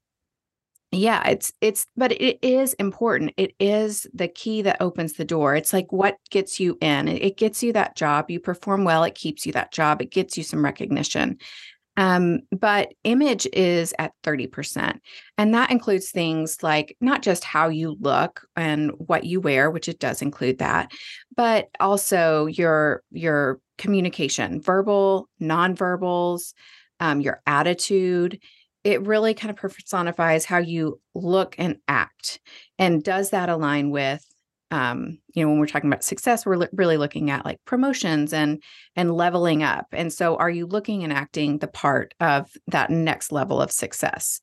yeah, 0.91 1.27
it's 1.27 1.51
it's 1.59 1.87
but 1.97 2.13
it 2.13 2.39
is 2.41 2.73
important. 2.73 3.33
It 3.37 3.53
is 3.59 4.07
the 4.13 4.29
key 4.29 4.61
that 4.61 4.77
opens 4.79 5.13
the 5.13 5.25
door. 5.25 5.55
It's 5.55 5.73
like 5.73 5.91
what 5.91 6.17
gets 6.29 6.59
you 6.59 6.77
in. 6.79 7.07
It, 7.07 7.37
gets 7.37 7.61
you 7.61 7.73
that 7.73 7.95
job. 7.97 8.31
You 8.31 8.39
perform 8.39 8.85
well, 8.85 9.03
it 9.03 9.15
keeps 9.15 9.45
you 9.45 9.51
that 9.53 9.73
job. 9.73 10.01
It 10.01 10.11
gets 10.11 10.37
you 10.37 10.43
some 10.43 10.63
recognition. 10.63 11.39
Um, 11.97 12.41
but 12.51 12.93
image 13.03 13.47
is 13.53 13.93
at 13.99 14.11
30%. 14.23 14.99
And 15.37 15.53
that 15.53 15.71
includes 15.71 16.11
things 16.11 16.61
like 16.61 16.97
not 16.99 17.21
just 17.21 17.43
how 17.43 17.69
you 17.69 17.95
look 17.99 18.45
and 18.55 18.91
what 18.97 19.23
you 19.23 19.39
wear, 19.39 19.71
which 19.71 19.87
it 19.87 19.99
does 19.99 20.21
include 20.21 20.59
that, 20.59 20.91
but 21.35 21.69
also 21.79 22.47
your 22.47 23.01
your 23.11 23.59
communication, 23.77 24.61
verbal, 24.61 25.29
nonverbals, 25.41 26.53
um, 26.99 27.21
your 27.21 27.41
attitude. 27.45 28.39
It 28.83 29.05
really 29.07 29.33
kind 29.33 29.49
of 29.49 29.57
personifies 29.57 30.45
how 30.45 30.59
you 30.59 30.99
look 31.13 31.55
and 31.57 31.77
act. 31.87 32.39
And 32.77 33.03
does 33.03 33.31
that 33.31 33.49
align 33.49 33.89
with 33.89 34.23
um, 34.75 35.19
you 35.33 35.41
know 35.41 35.49
when 35.49 35.59
we're 35.59 35.67
talking 35.67 35.89
about 35.89 36.03
success 36.03 36.45
we're 36.45 36.57
li- 36.57 36.67
really 36.73 36.97
looking 36.97 37.29
at 37.29 37.45
like 37.45 37.63
promotions 37.63 38.33
and 38.33 38.61
and 38.97 39.15
leveling 39.15 39.63
up. 39.63 39.87
And 39.93 40.11
so 40.11 40.35
are 40.35 40.49
you 40.49 40.65
looking 40.65 41.03
and 41.03 41.13
acting 41.13 41.59
the 41.59 41.67
part 41.67 42.13
of 42.19 42.51
that 42.67 42.89
next 42.89 43.31
level 43.31 43.61
of 43.61 43.71
success? 43.71 44.41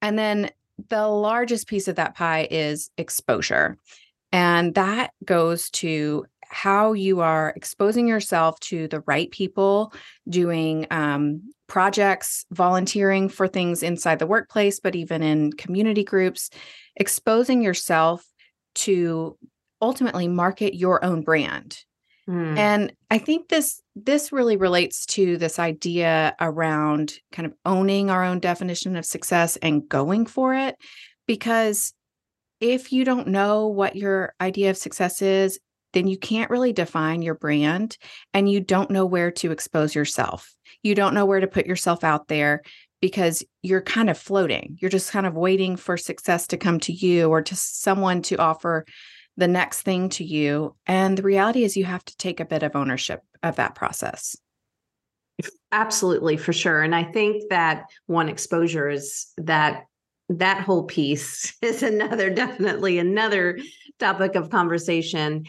And 0.00 0.16
then 0.16 0.50
the 0.90 1.08
largest 1.08 1.66
piece 1.66 1.88
of 1.88 1.96
that 1.96 2.14
pie 2.14 2.46
is 2.48 2.90
exposure. 2.96 3.78
And 4.30 4.76
that 4.76 5.10
goes 5.24 5.70
to 5.70 6.26
how 6.50 6.92
you 6.92 7.20
are 7.20 7.52
exposing 7.56 8.06
yourself 8.06 8.60
to 8.60 8.86
the 8.86 9.02
right 9.06 9.30
people 9.32 9.92
doing 10.28 10.86
um, 10.92 11.50
projects 11.66 12.46
volunteering 12.52 13.28
for 13.28 13.48
things 13.48 13.82
inside 13.82 14.18
the 14.18 14.26
workplace 14.26 14.80
but 14.80 14.96
even 14.96 15.22
in 15.22 15.52
community 15.52 16.02
groups 16.02 16.48
exposing 16.96 17.60
yourself 17.60 18.24
to 18.78 19.36
ultimately 19.80 20.28
market 20.28 20.74
your 20.74 21.04
own 21.04 21.22
brand. 21.22 21.78
Mm. 22.28 22.58
And 22.58 22.92
I 23.10 23.18
think 23.18 23.48
this 23.48 23.80
this 23.96 24.32
really 24.32 24.56
relates 24.56 25.06
to 25.06 25.38
this 25.38 25.58
idea 25.58 26.36
around 26.40 27.14
kind 27.32 27.46
of 27.46 27.54
owning 27.64 28.10
our 28.10 28.22
own 28.22 28.38
definition 28.38 28.96
of 28.96 29.06
success 29.06 29.56
and 29.56 29.88
going 29.88 30.26
for 30.26 30.54
it 30.54 30.76
because 31.26 31.94
if 32.60 32.92
you 32.92 33.04
don't 33.04 33.28
know 33.28 33.66
what 33.68 33.96
your 33.96 34.34
idea 34.40 34.70
of 34.70 34.76
success 34.76 35.22
is, 35.22 35.58
then 35.94 36.06
you 36.06 36.18
can't 36.18 36.50
really 36.50 36.72
define 36.72 37.22
your 37.22 37.34
brand 37.34 37.96
and 38.34 38.50
you 38.50 38.60
don't 38.60 38.90
know 38.90 39.06
where 39.06 39.30
to 39.30 39.50
expose 39.50 39.94
yourself. 39.94 40.54
You 40.82 40.94
don't 40.94 41.14
know 41.14 41.24
where 41.24 41.40
to 41.40 41.46
put 41.46 41.66
yourself 41.66 42.04
out 42.04 42.28
there 42.28 42.62
because 43.00 43.44
you're 43.62 43.82
kind 43.82 44.10
of 44.10 44.18
floating. 44.18 44.76
You're 44.80 44.90
just 44.90 45.12
kind 45.12 45.26
of 45.26 45.34
waiting 45.34 45.76
for 45.76 45.96
success 45.96 46.46
to 46.48 46.56
come 46.56 46.80
to 46.80 46.92
you 46.92 47.28
or 47.28 47.42
to 47.42 47.54
someone 47.54 48.22
to 48.22 48.36
offer 48.36 48.84
the 49.36 49.48
next 49.48 49.82
thing 49.82 50.08
to 50.10 50.24
you. 50.24 50.74
And 50.86 51.16
the 51.16 51.22
reality 51.22 51.62
is, 51.62 51.76
you 51.76 51.84
have 51.84 52.04
to 52.04 52.16
take 52.16 52.40
a 52.40 52.44
bit 52.44 52.62
of 52.62 52.74
ownership 52.74 53.22
of 53.42 53.56
that 53.56 53.74
process. 53.74 54.36
Absolutely, 55.70 56.36
for 56.36 56.52
sure. 56.52 56.82
And 56.82 56.94
I 56.94 57.04
think 57.04 57.44
that 57.50 57.84
one 58.06 58.28
exposure 58.28 58.88
is 58.88 59.28
that 59.36 59.84
that 60.28 60.62
whole 60.62 60.84
piece 60.84 61.56
is 61.62 61.82
another, 61.82 62.30
definitely 62.30 62.98
another 62.98 63.58
topic 63.98 64.34
of 64.34 64.50
conversation 64.50 65.44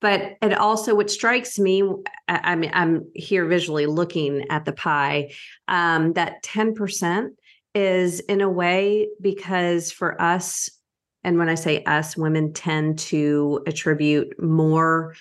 but 0.00 0.36
it 0.42 0.52
also 0.54 0.94
what 0.94 1.10
strikes 1.10 1.58
me 1.58 1.82
i, 2.28 2.54
mean 2.54 2.70
i'm 2.74 3.04
here 3.14 3.46
visually 3.46 3.86
looking 3.86 4.46
at 4.50 4.64
the 4.64 4.72
pie 4.72 5.32
um, 5.68 6.12
that 6.14 6.42
10% 6.42 7.28
is 7.74 8.20
in 8.20 8.40
a 8.40 8.50
way 8.50 9.08
because 9.20 9.92
for 9.92 10.20
us 10.20 10.70
and 11.24 11.38
when 11.38 11.48
i 11.48 11.54
say 11.54 11.82
us 11.84 12.16
women 12.16 12.52
tend 12.52 12.98
to 12.98 13.62
attribute 13.66 14.40
more 14.42 15.14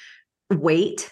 weight 0.51 1.12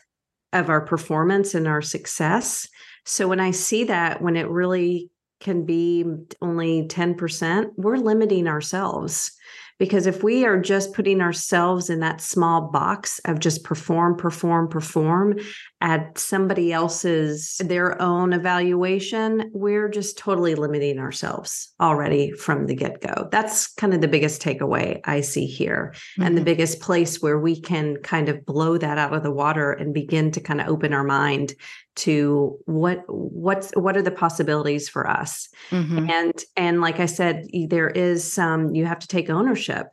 of 0.53 0.69
our 0.69 0.81
performance 0.81 1.53
and 1.53 1.67
our 1.67 1.81
success. 1.81 2.67
So 3.05 3.27
when 3.27 3.39
i 3.39 3.51
see 3.51 3.83
that 3.85 4.21
when 4.21 4.35
it 4.35 4.47
really 4.49 5.11
can 5.41 5.65
be 5.65 6.05
only 6.41 6.87
10% 6.87 7.71
we're 7.75 7.97
limiting 7.97 8.47
ourselves 8.47 9.31
because 9.77 10.07
if 10.07 10.23
we 10.23 10.45
are 10.45 10.59
just 10.59 10.93
putting 10.93 11.21
ourselves 11.21 11.89
in 11.89 11.99
that 11.99 12.21
small 12.21 12.69
box 12.71 13.19
of 13.25 13.39
just 13.39 13.63
perform, 13.63 14.15
perform, 14.15 14.69
perform 14.69 15.37
at 15.81 16.17
somebody 16.17 16.71
else's, 16.71 17.57
their 17.63 18.01
own 18.01 18.33
evaluation, 18.33 19.51
we're 19.53 19.89
just 19.89 20.17
totally 20.17 20.55
limiting 20.55 20.99
ourselves 20.99 21.73
already 21.79 22.31
from 22.31 22.67
the 22.67 22.75
get 22.75 23.01
go. 23.01 23.27
That's 23.31 23.67
kind 23.67 23.93
of 23.93 24.01
the 24.01 24.07
biggest 24.07 24.41
takeaway 24.41 25.01
I 25.03 25.21
see 25.21 25.45
here. 25.45 25.93
Mm-hmm. 25.93 26.21
And 26.23 26.35
the 26.35 26.39
mm-hmm. 26.39 26.45
biggest 26.45 26.79
place 26.79 27.21
where 27.21 27.39
we 27.39 27.59
can 27.59 27.97
kind 27.97 28.29
of 28.29 28.45
blow 28.45 28.77
that 28.77 28.97
out 28.97 29.13
of 29.13 29.23
the 29.23 29.31
water 29.31 29.73
and 29.73 29.93
begin 29.93 30.31
to 30.31 30.39
kind 30.39 30.61
of 30.61 30.67
open 30.67 30.93
our 30.93 31.03
mind 31.03 31.53
to 31.95 32.57
what 32.65 33.03
what's 33.07 33.71
what 33.71 33.95
are 33.95 34.01
the 34.01 34.11
possibilities 34.11 34.89
for 34.89 35.09
us 35.09 35.47
mm-hmm. 35.69 36.09
and 36.09 36.43
and 36.57 36.81
like 36.81 36.99
i 36.99 37.05
said 37.05 37.45
there 37.69 37.87
is 37.87 38.29
some 38.29 38.75
you 38.75 38.85
have 38.85 38.99
to 38.99 39.07
take 39.07 39.29
ownership 39.29 39.87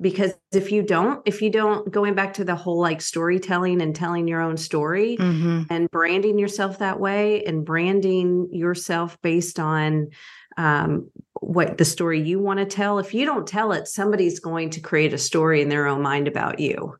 because 0.00 0.32
if 0.52 0.72
you 0.72 0.82
don't 0.82 1.22
if 1.26 1.40
you 1.40 1.50
don't 1.50 1.90
going 1.90 2.14
back 2.14 2.34
to 2.34 2.44
the 2.44 2.54
whole 2.54 2.80
like 2.80 3.00
storytelling 3.00 3.80
and 3.80 3.94
telling 3.94 4.26
your 4.26 4.40
own 4.40 4.56
story 4.56 5.16
mm-hmm. 5.16 5.62
and 5.70 5.90
branding 5.90 6.38
yourself 6.38 6.78
that 6.78 6.98
way 6.98 7.44
and 7.44 7.64
branding 7.64 8.48
yourself 8.52 9.16
based 9.22 9.58
on 9.58 10.08
um, 10.56 11.08
what 11.40 11.78
the 11.78 11.84
story 11.84 12.20
you 12.20 12.38
want 12.38 12.58
to 12.58 12.66
tell 12.66 12.98
if 12.98 13.14
you 13.14 13.24
don't 13.24 13.46
tell 13.46 13.72
it 13.72 13.86
somebody's 13.86 14.40
going 14.40 14.70
to 14.70 14.80
create 14.80 15.14
a 15.14 15.18
story 15.18 15.62
in 15.62 15.68
their 15.68 15.86
own 15.86 16.02
mind 16.02 16.28
about 16.28 16.58
you 16.58 16.96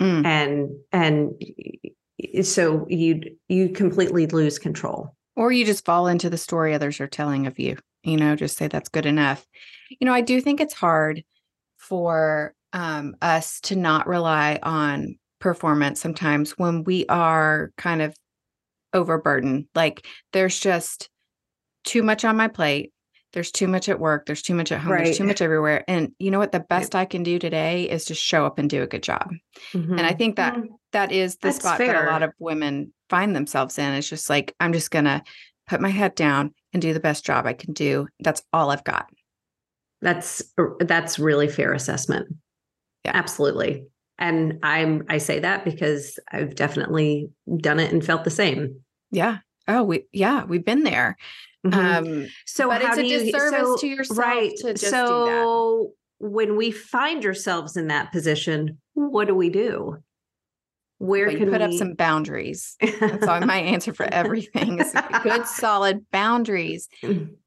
mm. 0.00 0.26
and 0.26 0.70
and 0.92 1.32
so 2.42 2.86
you 2.88 3.22
you 3.48 3.68
completely 3.70 4.26
lose 4.26 4.58
control 4.58 5.14
or 5.36 5.52
you 5.52 5.64
just 5.64 5.84
fall 5.84 6.06
into 6.06 6.28
the 6.28 6.36
story 6.36 6.74
others 6.74 7.00
are 7.00 7.06
telling 7.06 7.46
of 7.46 7.58
you 7.58 7.76
you 8.02 8.16
know 8.16 8.36
just 8.36 8.56
say 8.56 8.68
that's 8.68 8.88
good 8.88 9.06
enough 9.06 9.46
you 9.88 10.04
know 10.04 10.12
i 10.12 10.20
do 10.20 10.40
think 10.40 10.60
it's 10.60 10.74
hard 10.74 11.22
for 11.90 12.54
um, 12.72 13.16
us 13.20 13.60
to 13.62 13.76
not 13.76 14.06
rely 14.06 14.58
on 14.62 15.16
performance 15.40 16.00
sometimes 16.00 16.52
when 16.52 16.84
we 16.84 17.04
are 17.08 17.72
kind 17.76 18.00
of 18.00 18.14
overburdened 18.92 19.66
like 19.74 20.06
there's 20.32 20.58
just 20.58 21.08
too 21.84 22.02
much 22.02 22.24
on 22.24 22.36
my 22.36 22.46
plate 22.46 22.92
there's 23.32 23.50
too 23.50 23.66
much 23.66 23.88
at 23.88 23.98
work 23.98 24.26
there's 24.26 24.42
too 24.42 24.54
much 24.54 24.70
at 24.70 24.80
home 24.80 24.92
right. 24.92 25.04
there's 25.04 25.18
too 25.18 25.24
much 25.24 25.40
everywhere 25.40 25.82
and 25.88 26.12
you 26.18 26.30
know 26.30 26.38
what 26.38 26.52
the 26.52 26.60
best 26.60 26.94
i 26.94 27.04
can 27.04 27.22
do 27.22 27.38
today 27.38 27.88
is 27.88 28.04
just 28.04 28.22
show 28.22 28.44
up 28.44 28.58
and 28.58 28.68
do 28.68 28.82
a 28.82 28.86
good 28.86 29.02
job 29.02 29.30
mm-hmm. 29.72 29.92
and 29.92 30.06
i 30.06 30.12
think 30.12 30.36
that 30.36 30.54
mm-hmm. 30.54 30.66
that 30.92 31.10
is 31.10 31.36
the 31.36 31.48
That's 31.48 31.58
spot 31.58 31.78
fair. 31.78 31.92
that 31.94 32.04
a 32.04 32.10
lot 32.10 32.22
of 32.22 32.32
women 32.38 32.92
find 33.08 33.34
themselves 33.34 33.78
in 33.78 33.94
it's 33.94 34.08
just 34.08 34.28
like 34.28 34.54
i'm 34.60 34.72
just 34.72 34.90
gonna 34.90 35.22
put 35.66 35.80
my 35.80 35.90
head 35.90 36.14
down 36.14 36.52
and 36.72 36.82
do 36.82 36.92
the 36.92 37.00
best 37.00 37.24
job 37.24 37.46
i 37.46 37.54
can 37.54 37.72
do 37.72 38.08
that's 38.20 38.42
all 38.52 38.70
i've 38.70 38.84
got 38.84 39.06
that's 40.02 40.42
that's 40.80 41.18
really 41.18 41.48
fair 41.48 41.72
assessment 41.72 42.28
yeah 43.04 43.12
absolutely 43.14 43.84
and 44.18 44.58
i'm 44.62 45.04
i 45.08 45.18
say 45.18 45.38
that 45.38 45.64
because 45.64 46.18
i've 46.32 46.54
definitely 46.54 47.30
done 47.58 47.78
it 47.78 47.92
and 47.92 48.04
felt 48.04 48.24
the 48.24 48.30
same 48.30 48.80
yeah 49.10 49.38
oh 49.68 49.82
we 49.82 50.04
yeah 50.12 50.44
we've 50.44 50.64
been 50.64 50.84
there 50.84 51.16
Mm-hmm. 51.66 51.78
Um, 51.78 52.26
so 52.46 52.68
but 52.68 52.80
it's 52.80 52.96
a 52.96 53.02
disservice 53.02 53.60
so, 53.60 53.76
to 53.76 53.86
yourself 53.86 54.18
right. 54.18 54.56
to 54.60 54.72
just 54.72 54.90
so 54.90 55.92
when 56.18 56.56
we 56.56 56.70
find 56.70 57.24
ourselves 57.24 57.76
in 57.76 57.88
that 57.88 58.12
position, 58.12 58.78
what 58.94 59.26
do 59.26 59.34
we 59.34 59.50
do? 59.50 59.98
Where 60.98 61.28
well, 61.28 61.36
can 61.36 61.50
put 61.50 61.60
we... 61.60 61.66
up 61.66 61.72
some 61.72 61.94
boundaries? 61.94 62.76
That's 63.00 63.26
all 63.26 63.40
my 63.40 63.56
answer 63.60 63.92
for 63.94 64.04
everything 64.04 64.78
is 64.78 64.94
good, 65.22 65.46
solid 65.46 66.04
boundaries. 66.10 66.88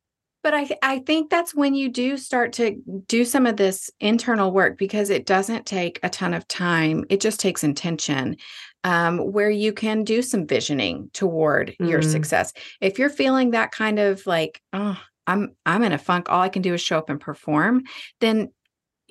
But 0.43 0.53
I, 0.53 0.69
I 0.81 0.99
think 0.99 1.29
that's 1.29 1.55
when 1.55 1.73
you 1.73 1.89
do 1.89 2.17
start 2.17 2.53
to 2.53 2.75
do 3.07 3.25
some 3.25 3.47
of 3.47 3.57
this 3.57 3.89
internal 3.99 4.51
work 4.51 4.77
because 4.77 5.09
it 5.09 5.25
doesn't 5.25 5.65
take 5.65 5.99
a 6.03 6.09
ton 6.09 6.33
of 6.33 6.47
time. 6.47 7.05
It 7.09 7.21
just 7.21 7.39
takes 7.39 7.63
intention 7.63 8.35
um, 8.83 9.19
where 9.19 9.49
you 9.49 9.71
can 9.71 10.03
do 10.03 10.21
some 10.21 10.45
visioning 10.45 11.09
toward 11.13 11.75
mm. 11.79 11.89
your 11.89 12.01
success. 12.01 12.51
If 12.81 12.99
you're 12.99 13.09
feeling 13.09 13.51
that 13.51 13.71
kind 13.71 13.99
of 13.99 14.25
like, 14.27 14.61
oh, 14.73 14.99
I'm 15.25 15.55
I'm 15.65 15.83
in 15.83 15.93
a 15.93 15.97
funk, 15.97 16.29
all 16.29 16.41
I 16.41 16.49
can 16.49 16.61
do 16.61 16.73
is 16.73 16.81
show 16.81 16.97
up 16.97 17.09
and 17.09 17.19
perform, 17.19 17.83
then 18.19 18.49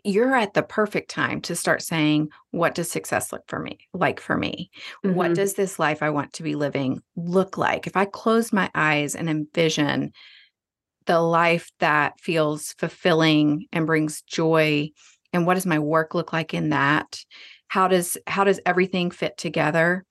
you're 0.05 0.35
at 0.35 0.53
the 0.53 0.63
perfect 0.63 1.11
time 1.11 1.41
to 1.43 1.55
start 1.55 1.81
saying, 1.81 2.29
what 2.51 2.75
does 2.75 2.91
success 2.91 3.33
look 3.33 3.43
for 3.47 3.59
me 3.59 3.79
like 3.95 4.21
for 4.21 4.37
me? 4.37 4.71
Mm-hmm. 5.05 5.15
What 5.15 5.35
does 5.35 5.55
this 5.55 5.79
life 5.79 6.03
I 6.03 6.11
want 6.11 6.35
to 6.35 6.43
be 6.43 6.55
living 6.55 7.01
look 7.17 7.57
like? 7.57 7.87
If 7.87 7.97
I 7.97 8.05
close 8.05 8.53
my 8.53 8.71
eyes 8.75 9.15
and 9.15 9.31
envision 9.31 10.13
the 11.07 11.21
life 11.21 11.71
that 11.81 12.21
feels 12.21 12.75
fulfilling 12.79 13.67
and 13.73 13.87
brings 13.87 14.23
joy 14.23 14.91
and 15.33 15.47
what 15.47 15.55
does 15.55 15.67
my 15.67 15.79
work 15.79 16.15
look 16.15 16.33
like 16.33 16.53
in 16.53 16.71
that? 16.71 17.25
How 17.69 17.89
does 17.89 18.19
how 18.27 18.45
does 18.45 18.61
everything 18.67 19.11
fit 19.11 19.39
together? 19.39 20.05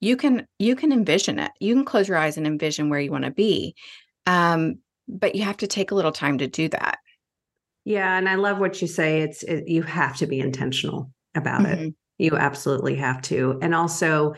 You 0.00 0.16
can 0.16 0.46
you 0.58 0.76
can 0.76 0.92
envision 0.92 1.38
it. 1.38 1.50
You 1.60 1.74
can 1.74 1.84
close 1.84 2.08
your 2.08 2.16
eyes 2.16 2.36
and 2.36 2.46
envision 2.46 2.88
where 2.88 3.00
you 3.00 3.10
want 3.10 3.24
to 3.24 3.30
be 3.30 3.74
um, 4.26 4.78
but 5.08 5.36
you 5.36 5.44
have 5.44 5.56
to 5.58 5.66
take 5.66 5.90
a 5.90 5.94
little 5.94 6.12
time 6.12 6.38
to 6.38 6.48
do 6.48 6.68
that. 6.68 6.98
Yeah 7.84 8.18
and 8.18 8.28
i 8.28 8.34
love 8.34 8.58
what 8.58 8.82
you 8.82 8.88
say 8.88 9.22
it's 9.22 9.44
it, 9.44 9.68
you 9.68 9.84
have 9.84 10.16
to 10.16 10.26
be 10.26 10.40
intentional 10.40 11.12
about 11.36 11.60
mm-hmm. 11.60 11.84
it 11.84 11.94
you 12.18 12.36
absolutely 12.36 12.96
have 12.96 13.22
to 13.22 13.60
and 13.62 13.76
also 13.76 14.34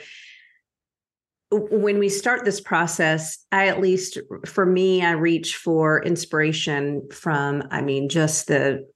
when 1.50 1.98
we 1.98 2.08
start 2.10 2.44
this 2.44 2.60
process 2.60 3.38
i 3.52 3.68
at 3.68 3.80
least 3.80 4.18
for 4.44 4.66
me 4.66 5.02
i 5.02 5.12
reach 5.12 5.56
for 5.56 6.02
inspiration 6.02 7.08
from 7.10 7.62
i 7.70 7.80
mean 7.80 8.08
just 8.08 8.48
the 8.48 8.86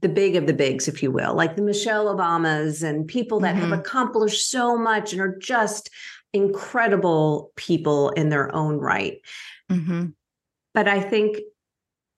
the 0.00 0.08
big 0.08 0.36
of 0.36 0.46
the 0.46 0.52
bigs, 0.52 0.88
if 0.88 1.02
you 1.02 1.10
will, 1.10 1.34
like 1.34 1.54
the 1.54 1.62
Michelle 1.62 2.06
Obamas 2.06 2.82
and 2.82 3.06
people 3.06 3.40
that 3.40 3.54
mm-hmm. 3.54 3.70
have 3.70 3.78
accomplished 3.78 4.50
so 4.50 4.76
much 4.76 5.12
and 5.12 5.20
are 5.20 5.36
just 5.38 5.90
incredible 6.32 7.52
people 7.56 8.10
in 8.10 8.30
their 8.30 8.54
own 8.54 8.78
right. 8.78 9.18
Mm-hmm. 9.70 10.06
But 10.72 10.88
I 10.88 11.00
think 11.00 11.38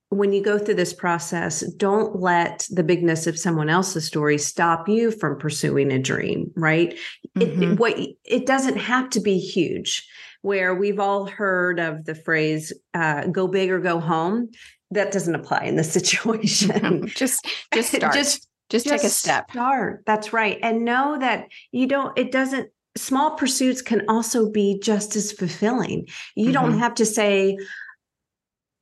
when 0.09 0.33
you 0.33 0.41
go 0.41 0.57
through 0.57 0.75
this 0.75 0.93
process, 0.93 1.61
don't 1.73 2.19
let 2.19 2.67
the 2.71 2.83
bigness 2.83 3.27
of 3.27 3.39
someone 3.39 3.69
else's 3.69 4.05
story 4.05 4.37
stop 4.37 4.87
you 4.87 5.11
from 5.11 5.37
pursuing 5.37 5.91
a 5.91 5.99
dream, 5.99 6.51
right? 6.55 6.97
Mm-hmm. 7.37 7.63
It, 7.63 7.79
what 7.79 7.99
it 8.23 8.45
doesn't 8.45 8.77
have 8.77 9.09
to 9.11 9.19
be 9.19 9.39
huge. 9.39 10.07
Where 10.41 10.75
we've 10.75 10.99
all 10.99 11.25
heard 11.25 11.79
of 11.79 12.05
the 12.05 12.13
phrase 12.13 12.71
uh, 12.93 13.25
"go 13.25 13.47
big 13.47 13.71
or 13.71 13.79
go 13.79 13.99
home," 13.99 14.51
that 14.91 15.11
doesn't 15.11 15.33
apply 15.33 15.63
in 15.63 15.75
this 15.75 15.91
situation. 15.99 17.07
just 17.15 17.47
just 17.73 17.91
start. 17.95 18.13
just 18.13 18.47
just, 18.69 18.85
just 18.85 19.01
take 19.01 19.03
a 19.03 19.09
step. 19.09 19.51
Start. 19.51 20.03
That's 20.05 20.33
right. 20.33 20.57
And 20.61 20.85
know 20.85 21.17
that 21.19 21.47
you 21.71 21.87
don't 21.87 22.17
it 22.17 22.31
doesn't 22.31 22.69
small 22.97 23.31
pursuits 23.31 23.81
can 23.81 24.03
also 24.07 24.49
be 24.49 24.79
just 24.81 25.15
as 25.15 25.31
fulfilling. 25.31 26.07
You 26.35 26.45
mm-hmm. 26.45 26.53
don't 26.53 26.79
have 26.79 26.95
to 26.95 27.05
say 27.05 27.57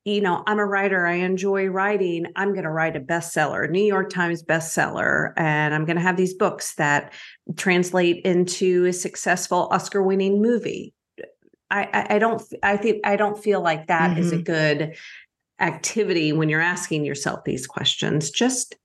you 0.05 0.19
know, 0.19 0.43
I'm 0.45 0.60
a 0.60 0.65
writer. 0.65 1.07
I 1.07 1.15
enjoy 1.15 1.67
writing. 1.67 2.25
I'm 2.36 2.51
going 2.51 2.65
to 2.65 2.69
write 2.69 2.98
a 2.98 3.00
bestseller, 3.00 3.69
New 3.69 3.83
York 3.83 4.10
Times 4.10 4.43
bestseller, 4.43 5.31
and 5.38 5.74
I'm 5.74 5.86
going 5.86 5.95
to 5.95 6.01
have 6.01 6.17
these 6.17 6.33
books 6.33 6.75
that 6.75 7.13
translate 7.55 8.25
into 8.25 8.86
a 8.86 8.93
successful 8.93 9.69
Oscar 9.72 10.03
winning 10.03 10.41
movie. 10.41 10.93
I, 11.72 12.07
I, 12.12 12.19
don't 12.19 12.41
I 12.62 12.77
think 12.77 13.00
I 13.03 13.15
don't 13.15 13.41
feel 13.41 13.62
like 13.62 13.88
that 13.88 14.12
mm-hmm. 14.12 14.19
is 14.19 14.31
a 14.31 14.36
mm-hmm. 14.36 14.43
good 14.43 14.95
activity 15.60 16.33
when 16.33 16.50
you're 16.50 16.62
asking 16.62 17.05
yourself 17.05 17.45
these 17.45 17.65
questions. 17.65 18.29
Just, 18.29 18.75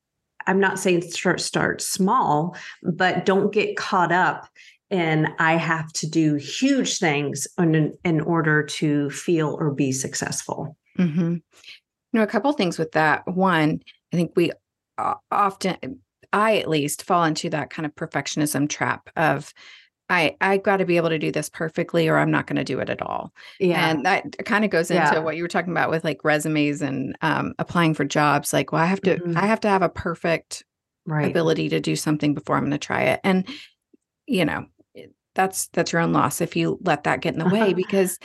I'm 0.47 0.61
not 0.61 0.79
saying 0.79 1.03
start, 1.03 1.41
start 1.41 1.83
small, 1.83 2.57
but 2.83 3.27
don't 3.27 3.53
get 3.53 3.77
caught 3.77 4.13
up 4.13 4.49
in 4.89 5.29
I 5.39 5.57
have 5.57 5.93
to 5.95 6.09
do 6.09 6.37
huge 6.37 6.99
things 6.99 7.47
in, 7.59 7.93
in 8.05 8.21
order 8.23 8.63
to 8.63 9.11
feel 9.11 9.57
or 9.59 9.73
be 9.73 9.93
successful. 9.93 10.77
Mm-hmm. 10.99 11.33
You 11.33 11.43
know, 12.13 12.23
a 12.23 12.27
couple 12.27 12.53
things 12.53 12.79
with 12.79 12.93
that. 12.93 13.27
One, 13.27 13.81
I 14.13 14.17
think 14.17 14.33
we 14.35 14.51
often, 15.31 16.01
I 16.33 16.59
at 16.59 16.69
least 16.69 17.05
fall 17.05 17.25
into 17.25 17.51
that 17.51 17.71
kind 17.71 17.87
of 17.87 17.95
perfectionism 17.95 18.69
trap 18.69 19.11
of 19.17 19.53
I 20.11 20.37
I 20.41 20.57
got 20.57 20.79
to 20.79 20.87
be 20.87 20.97
able 20.97 21.11
to 21.11 21.19
do 21.19 21.31
this 21.31 21.49
perfectly 21.49 22.09
or 22.09 22.17
I'm 22.17 22.31
not 22.31 22.47
going 22.47 22.57
to 22.57 22.65
do 22.65 22.79
it 22.79 22.89
at 22.89 23.03
all. 23.03 23.33
Yeah. 23.61 23.91
And 23.91 24.07
that 24.07 24.37
kind 24.47 24.65
of 24.65 24.71
goes 24.71 24.91
into 24.91 25.03
yeah. 25.03 25.19
what 25.19 25.37
you 25.37 25.43
were 25.43 25.49
talking 25.49 25.73
about 25.73 25.91
with 25.91 26.05
like 26.05 26.25
resumes 26.25 26.81
and 26.81 27.17
um, 27.21 27.55
applying 27.59 27.95
for 27.95 28.05
jobs 28.05 28.53
like 28.53 28.73
well 28.73 28.83
I 28.83 28.87
have 28.87 29.03
to 29.03 29.17
mm-hmm. 29.17 29.37
I 29.37 29.47
have 29.47 29.61
to 29.61 29.69
have 29.69 29.83
a 29.83 29.89
perfect 29.89 30.65
right. 31.07 31.31
ability 31.31 31.69
to 31.71 31.81
do 31.81 31.97
something 31.97 32.35
before 32.35 32.57
I'm 32.57 32.63
going 32.63 32.71
to 32.73 32.79
try 32.79 33.03
it. 33.03 33.21
And 33.23 33.47
you 34.27 34.45
know, 34.45 34.67
that's 35.35 35.69
that's 35.69 35.93
your 35.93 36.03
own 36.03 36.13
loss 36.13 36.41
if 36.41 36.57
you 36.57 36.79
let 36.83 37.05
that 37.05 37.21
get 37.21 37.35
in 37.35 37.41
the 37.41 37.49
way 37.49 37.75
because 37.75 38.19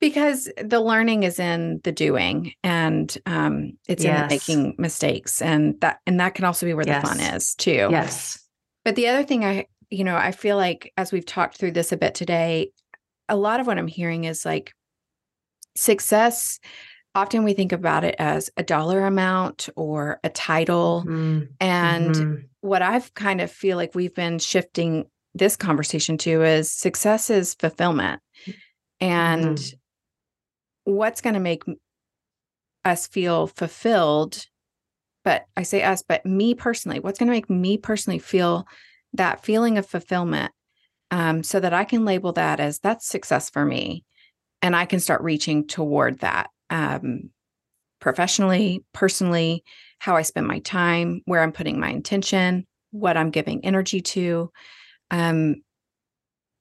because 0.00 0.48
the 0.62 0.80
learning 0.80 1.24
is 1.24 1.38
in 1.38 1.80
the 1.84 1.92
doing 1.92 2.52
and 2.62 3.16
um 3.26 3.72
it's 3.88 4.04
yes. 4.04 4.22
in 4.22 4.28
making 4.28 4.74
mistakes 4.78 5.42
and 5.42 5.80
that 5.80 5.98
and 6.06 6.20
that 6.20 6.34
can 6.34 6.44
also 6.44 6.66
be 6.66 6.74
where 6.74 6.86
yes. 6.86 7.02
the 7.02 7.08
fun 7.08 7.20
is 7.20 7.54
too. 7.54 7.88
Yes. 7.90 8.38
But 8.84 8.96
the 8.96 9.08
other 9.08 9.24
thing 9.24 9.44
I 9.44 9.66
you 9.90 10.04
know, 10.04 10.16
I 10.16 10.32
feel 10.32 10.56
like 10.56 10.92
as 10.96 11.12
we've 11.12 11.26
talked 11.26 11.56
through 11.56 11.72
this 11.72 11.92
a 11.92 11.96
bit 11.96 12.14
today, 12.14 12.72
a 13.28 13.36
lot 13.36 13.60
of 13.60 13.66
what 13.66 13.78
I'm 13.78 13.86
hearing 13.86 14.24
is 14.24 14.44
like 14.44 14.74
success. 15.76 16.58
Often 17.14 17.44
we 17.44 17.54
think 17.54 17.72
about 17.72 18.04
it 18.04 18.14
as 18.18 18.50
a 18.56 18.62
dollar 18.62 19.06
amount 19.06 19.68
or 19.76 20.20
a 20.22 20.28
title. 20.28 21.04
Mm-hmm. 21.06 21.44
And 21.60 22.14
mm-hmm. 22.14 22.34
what 22.60 22.82
I've 22.82 23.12
kind 23.14 23.40
of 23.40 23.50
feel 23.50 23.76
like 23.76 23.94
we've 23.94 24.14
been 24.14 24.38
shifting 24.38 25.06
this 25.34 25.56
conversation 25.56 26.18
to 26.18 26.42
is 26.42 26.70
success 26.70 27.30
is 27.30 27.54
fulfillment. 27.54 28.20
And 29.00 29.56
mm-hmm. 29.56 29.77
What's 30.88 31.20
going 31.20 31.34
to 31.34 31.40
make 31.40 31.64
us 32.84 33.06
feel 33.06 33.46
fulfilled? 33.46 34.46
But 35.24 35.44
I 35.56 35.62
say 35.62 35.82
us, 35.82 36.02
but 36.06 36.24
me 36.24 36.54
personally, 36.54 37.00
what's 37.00 37.18
going 37.18 37.26
to 37.26 37.32
make 37.32 37.50
me 37.50 37.76
personally 37.76 38.18
feel 38.18 38.66
that 39.12 39.44
feeling 39.44 39.76
of 39.78 39.86
fulfillment 39.86 40.52
um, 41.10 41.42
so 41.42 41.60
that 41.60 41.74
I 41.74 41.84
can 41.84 42.04
label 42.04 42.32
that 42.32 42.60
as 42.60 42.78
that's 42.78 43.06
success 43.06 43.50
for 43.50 43.64
me. 43.64 44.04
And 44.62 44.74
I 44.74 44.86
can 44.86 45.00
start 45.00 45.22
reaching 45.22 45.66
toward 45.66 46.20
that 46.20 46.48
um, 46.70 47.30
professionally, 48.00 48.84
personally, 48.92 49.64
how 49.98 50.16
I 50.16 50.22
spend 50.22 50.46
my 50.46 50.60
time, 50.60 51.20
where 51.26 51.42
I'm 51.42 51.52
putting 51.52 51.78
my 51.78 51.90
intention, 51.90 52.66
what 52.90 53.16
I'm 53.16 53.30
giving 53.30 53.64
energy 53.64 54.00
to. 54.00 54.50
Um, 55.10 55.56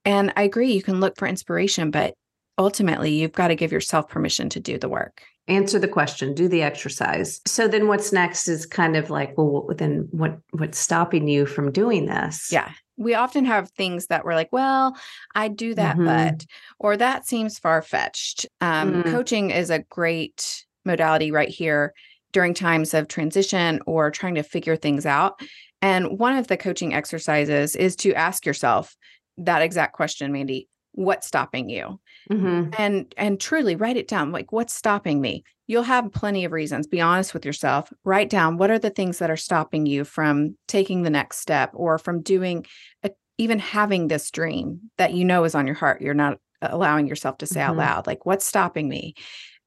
and 0.05 0.33
I 0.35 0.43
agree, 0.43 0.73
you 0.73 0.83
can 0.83 0.99
look 0.99 1.17
for 1.17 1.27
inspiration, 1.27 1.91
but 1.91 2.13
ultimately, 2.57 3.11
you've 3.11 3.31
got 3.33 3.49
to 3.49 3.55
give 3.55 3.71
yourself 3.71 4.09
permission 4.09 4.49
to 4.49 4.59
do 4.59 4.77
the 4.77 4.89
work. 4.89 5.23
Answer 5.47 5.79
the 5.79 5.87
question 5.87 6.33
do 6.33 6.49
the 6.49 6.61
exercise. 6.61 7.39
So 7.45 7.67
then 7.67 7.87
what's 7.87 8.11
next 8.11 8.47
is 8.49 8.65
kind 8.65 8.97
of 8.97 9.09
like 9.09 9.37
well 9.37 9.69
then 9.77 10.07
what 10.11 10.39
what's 10.51 10.77
stopping 10.77 11.27
you 11.27 11.45
from 11.45 11.71
doing 11.71 12.05
this? 12.05 12.51
Yeah. 12.51 12.71
We 12.97 13.13
often 13.13 13.45
have 13.45 13.69
things 13.71 14.07
that 14.07 14.25
we're 14.25 14.33
like 14.33 14.51
well 14.51 14.97
i 15.35 15.47
do 15.47 15.75
that 15.75 15.97
mm-hmm. 15.97 16.05
but 16.05 16.45
or 16.79 16.97
that 16.97 17.25
seems 17.25 17.59
far-fetched. 17.59 18.45
Um, 18.59 18.95
mm-hmm. 18.95 19.11
coaching 19.11 19.51
is 19.51 19.69
a 19.69 19.79
great 19.79 20.65
modality 20.83 21.31
right 21.31 21.49
here 21.49 21.93
during 22.33 22.53
times 22.53 22.93
of 22.93 23.07
transition 23.07 23.79
or 23.85 24.11
trying 24.11 24.35
to 24.35 24.43
figure 24.43 24.75
things 24.75 25.05
out. 25.05 25.39
And 25.81 26.19
one 26.19 26.35
of 26.35 26.47
the 26.47 26.57
coaching 26.57 26.93
exercises 26.93 27.75
is 27.75 27.95
to 27.97 28.13
ask 28.13 28.45
yourself 28.45 28.95
that 29.37 29.61
exact 29.61 29.93
question 29.93 30.31
mandy 30.31 30.67
what's 30.97 31.27
stopping 31.27 31.69
you? 31.69 31.99
Mm-hmm. 32.29 32.71
and 32.77 33.13
and 33.15 33.39
truly 33.39 33.77
write 33.77 33.95
it 33.95 34.09
down 34.09 34.33
like 34.33 34.51
what's 34.51 34.73
stopping 34.73 35.21
me? 35.21 35.45
You'll 35.67 35.83
have 35.83 36.11
plenty 36.11 36.43
of 36.43 36.51
reasons 36.51 36.85
be 36.85 36.99
honest 36.99 37.33
with 37.33 37.45
yourself. 37.45 37.93
Write 38.03 38.29
down 38.29 38.57
what 38.57 38.69
are 38.69 38.79
the 38.79 38.89
things 38.89 39.19
that 39.19 39.31
are 39.31 39.37
stopping 39.37 39.85
you 39.85 40.03
from 40.03 40.57
taking 40.67 41.03
the 41.03 41.09
next 41.09 41.37
step 41.37 41.71
or 41.73 41.97
from 41.99 42.21
doing 42.21 42.65
a, 43.03 43.11
even 43.37 43.59
having 43.59 44.07
this 44.07 44.29
dream 44.29 44.91
that 44.97 45.13
you 45.13 45.23
know 45.23 45.45
is 45.45 45.55
on 45.55 45.67
your 45.67 45.75
heart 45.75 46.01
you're 46.01 46.13
not 46.13 46.39
allowing 46.61 47.07
yourself 47.07 47.37
to 47.37 47.45
say 47.45 47.61
mm-hmm. 47.61 47.69
out 47.71 47.77
loud 47.77 48.07
like 48.07 48.25
what's 48.25 48.45
stopping 48.45 48.89
me? 48.89 49.13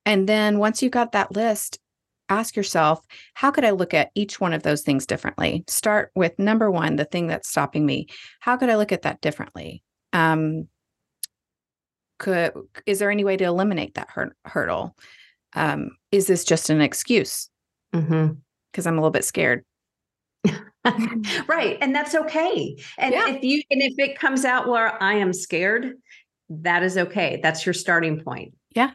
And 0.04 0.28
then 0.28 0.58
once 0.58 0.82
you've 0.82 0.92
got 0.92 1.12
that 1.12 1.32
list 1.32 1.78
ask 2.28 2.56
yourself 2.56 3.00
how 3.34 3.50
could 3.50 3.64
i 3.64 3.70
look 3.70 3.92
at 3.92 4.10
each 4.14 4.38
one 4.38 4.52
of 4.52 4.64
those 4.64 4.82
things 4.82 5.06
differently? 5.06 5.64
Start 5.66 6.10
with 6.14 6.38
number 6.38 6.70
one 6.70 6.96
the 6.96 7.06
thing 7.06 7.28
that's 7.28 7.48
stopping 7.48 7.86
me. 7.86 8.08
How 8.40 8.58
could 8.58 8.68
i 8.68 8.76
look 8.76 8.92
at 8.92 9.02
that 9.02 9.22
differently? 9.22 9.82
Um, 10.12 10.68
could 12.20 12.52
is 12.86 13.00
there 13.00 13.10
any 13.10 13.24
way 13.24 13.36
to 13.36 13.44
eliminate 13.44 13.94
that 13.94 14.08
hur- 14.10 14.36
hurdle 14.44 14.96
um, 15.54 15.90
is 16.12 16.28
this 16.28 16.44
just 16.44 16.70
an 16.70 16.80
excuse 16.80 17.50
because 17.90 18.06
mm-hmm. 18.06 18.88
i'm 18.88 18.94
a 18.94 19.00
little 19.00 19.10
bit 19.10 19.24
scared 19.24 19.64
right 21.48 21.76
and 21.80 21.94
that's 21.94 22.14
okay 22.14 22.76
and 22.98 23.12
yeah. 23.12 23.28
if 23.28 23.42
you 23.42 23.60
and 23.70 23.82
if 23.82 23.98
it 23.98 24.18
comes 24.18 24.44
out 24.44 24.68
where 24.68 25.02
i 25.02 25.14
am 25.14 25.32
scared 25.32 25.94
that 26.48 26.82
is 26.82 26.96
okay 26.96 27.40
that's 27.42 27.66
your 27.66 27.72
starting 27.72 28.22
point 28.22 28.54
yeah 28.76 28.92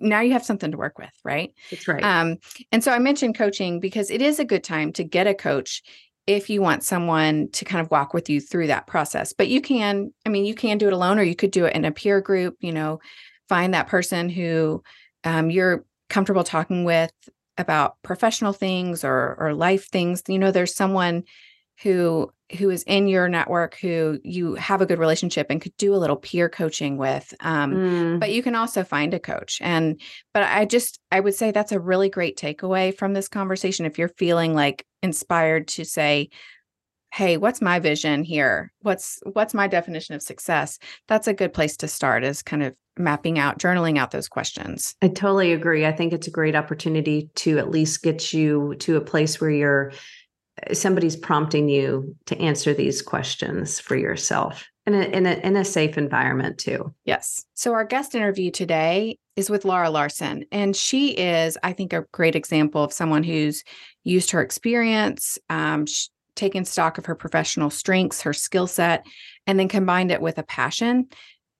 now 0.00 0.20
you 0.20 0.32
have 0.32 0.44
something 0.44 0.70
to 0.70 0.76
work 0.76 0.98
with, 0.98 1.10
right? 1.24 1.52
That's 1.70 1.86
right. 1.86 2.02
Um, 2.02 2.38
and 2.72 2.82
so 2.82 2.92
I 2.92 2.98
mentioned 2.98 3.36
coaching 3.36 3.80
because 3.80 4.10
it 4.10 4.22
is 4.22 4.38
a 4.38 4.44
good 4.44 4.64
time 4.64 4.92
to 4.94 5.04
get 5.04 5.26
a 5.26 5.34
coach 5.34 5.82
if 6.26 6.48
you 6.48 6.62
want 6.62 6.82
someone 6.82 7.48
to 7.52 7.64
kind 7.64 7.84
of 7.84 7.90
walk 7.90 8.14
with 8.14 8.30
you 8.30 8.40
through 8.40 8.68
that 8.68 8.86
process. 8.86 9.32
But 9.32 9.48
you 9.48 9.60
can, 9.60 10.12
I 10.24 10.30
mean, 10.30 10.44
you 10.44 10.54
can 10.54 10.78
do 10.78 10.86
it 10.86 10.92
alone 10.92 11.18
or 11.18 11.22
you 11.22 11.36
could 11.36 11.50
do 11.50 11.66
it 11.66 11.74
in 11.74 11.84
a 11.84 11.92
peer 11.92 12.20
group, 12.20 12.56
you 12.60 12.72
know, 12.72 13.00
find 13.48 13.74
that 13.74 13.88
person 13.88 14.28
who 14.28 14.82
um, 15.24 15.50
you're 15.50 15.84
comfortable 16.08 16.44
talking 16.44 16.84
with 16.84 17.12
about 17.58 17.96
professional 18.02 18.52
things 18.52 19.04
or 19.04 19.36
or 19.38 19.54
life 19.54 19.88
things. 19.88 20.22
You 20.28 20.38
know, 20.38 20.50
there's 20.50 20.74
someone 20.74 21.24
who 21.82 22.30
who 22.58 22.70
is 22.70 22.82
in 22.84 23.08
your 23.08 23.28
network 23.28 23.76
who 23.80 24.18
you 24.22 24.54
have 24.54 24.80
a 24.80 24.86
good 24.86 24.98
relationship 24.98 25.46
and 25.50 25.60
could 25.60 25.76
do 25.76 25.94
a 25.94 25.96
little 25.96 26.16
peer 26.16 26.48
coaching 26.48 26.96
with 26.96 27.34
um, 27.40 27.72
mm. 27.72 28.20
but 28.20 28.32
you 28.32 28.42
can 28.42 28.54
also 28.54 28.84
find 28.84 29.14
a 29.14 29.20
coach. 29.20 29.58
And 29.60 30.00
but 30.32 30.42
i 30.44 30.64
just 30.64 31.00
i 31.10 31.20
would 31.20 31.34
say 31.34 31.50
that's 31.50 31.72
a 31.72 31.80
really 31.80 32.08
great 32.08 32.36
takeaway 32.36 32.96
from 32.96 33.12
this 33.12 33.28
conversation. 33.28 33.86
If 33.86 33.98
you're 33.98 34.08
feeling 34.08 34.54
like 34.54 34.86
inspired 35.02 35.68
to 35.68 35.84
say 35.84 36.30
hey 37.12 37.36
what's 37.36 37.62
my 37.62 37.78
vision 37.78 38.24
here? 38.24 38.72
What's 38.80 39.20
what's 39.32 39.54
my 39.54 39.66
definition 39.66 40.14
of 40.14 40.22
success? 40.22 40.78
that's 41.08 41.28
a 41.28 41.34
good 41.34 41.52
place 41.52 41.76
to 41.78 41.88
start 41.88 42.24
is 42.24 42.42
kind 42.42 42.62
of 42.62 42.74
mapping 42.96 43.38
out 43.38 43.58
journaling 43.58 43.98
out 43.98 44.10
those 44.10 44.28
questions. 44.28 44.94
I 45.02 45.08
totally 45.08 45.52
agree. 45.52 45.84
I 45.84 45.92
think 45.92 46.12
it's 46.12 46.28
a 46.28 46.32
great 46.32 46.54
opportunity 46.54 47.30
to 47.36 47.58
at 47.58 47.70
least 47.70 48.02
get 48.02 48.32
you 48.32 48.76
to 48.80 48.96
a 48.96 49.00
place 49.00 49.40
where 49.40 49.50
you're 49.50 49.92
somebody's 50.72 51.16
prompting 51.16 51.68
you 51.68 52.16
to 52.26 52.38
answer 52.38 52.74
these 52.74 53.02
questions 53.02 53.80
for 53.80 53.96
yourself 53.96 54.66
in 54.86 54.94
a, 54.94 55.02
in 55.02 55.26
a, 55.26 55.32
in 55.34 55.56
a 55.56 55.64
safe 55.64 55.96
environment 55.96 56.58
too. 56.58 56.94
Yes. 57.04 57.44
So 57.54 57.72
our 57.72 57.84
guest 57.84 58.14
interview 58.14 58.50
today 58.50 59.18
is 59.36 59.50
with 59.50 59.64
Laura 59.64 59.90
Larson 59.90 60.44
and 60.52 60.76
she 60.76 61.10
is 61.10 61.58
I 61.62 61.72
think 61.72 61.92
a 61.92 62.04
great 62.12 62.36
example 62.36 62.84
of 62.84 62.92
someone 62.92 63.24
who's 63.24 63.64
used 64.04 64.30
her 64.30 64.40
experience 64.40 65.38
um, 65.48 65.86
taken 66.36 66.64
stock 66.64 66.98
of 66.98 67.06
her 67.06 67.14
professional 67.14 67.70
strengths, 67.70 68.22
her 68.22 68.32
skill 68.32 68.66
set 68.66 69.06
and 69.46 69.58
then 69.58 69.68
combined 69.68 70.10
it 70.10 70.20
with 70.20 70.38
a 70.38 70.42
passion 70.42 71.08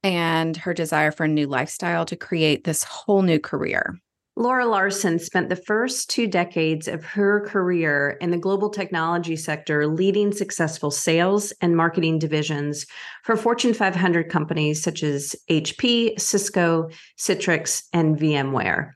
and 0.03 0.57
her 0.57 0.75
desire 0.75 1.11
for 1.11 1.25
a 1.25 1.29
new 1.29 1.47
lifestyle 1.47 2.05
to 2.05 2.17
create 2.17 2.65
this 2.65 2.85
whole 2.85 3.23
new 3.23 3.41
career. 3.41 3.99
Laura 4.37 4.67
Larson 4.67 5.21
spent 5.21 5.49
the 5.49 5.55
first 5.55 6.11
two 6.11 6.27
decades 6.27 6.89
of 6.89 7.05
her 7.05 7.47
career 7.47 8.19
in 8.21 8.33
the 8.33 8.37
global 8.37 8.69
technology 8.69 9.37
sector 9.37 9.87
leading 9.87 10.33
successful 10.33 10.91
sales 10.91 11.53
and 11.61 11.77
marketing 11.77 12.19
divisions 12.19 12.85
for 13.23 13.37
Fortune 13.37 13.73
500 13.73 14.29
companies 14.29 14.83
such 14.83 15.05
as 15.05 15.37
HP, 15.49 16.19
Cisco, 16.19 16.89
Citrix, 17.17 17.85
and 17.93 18.19
VMware. 18.19 18.95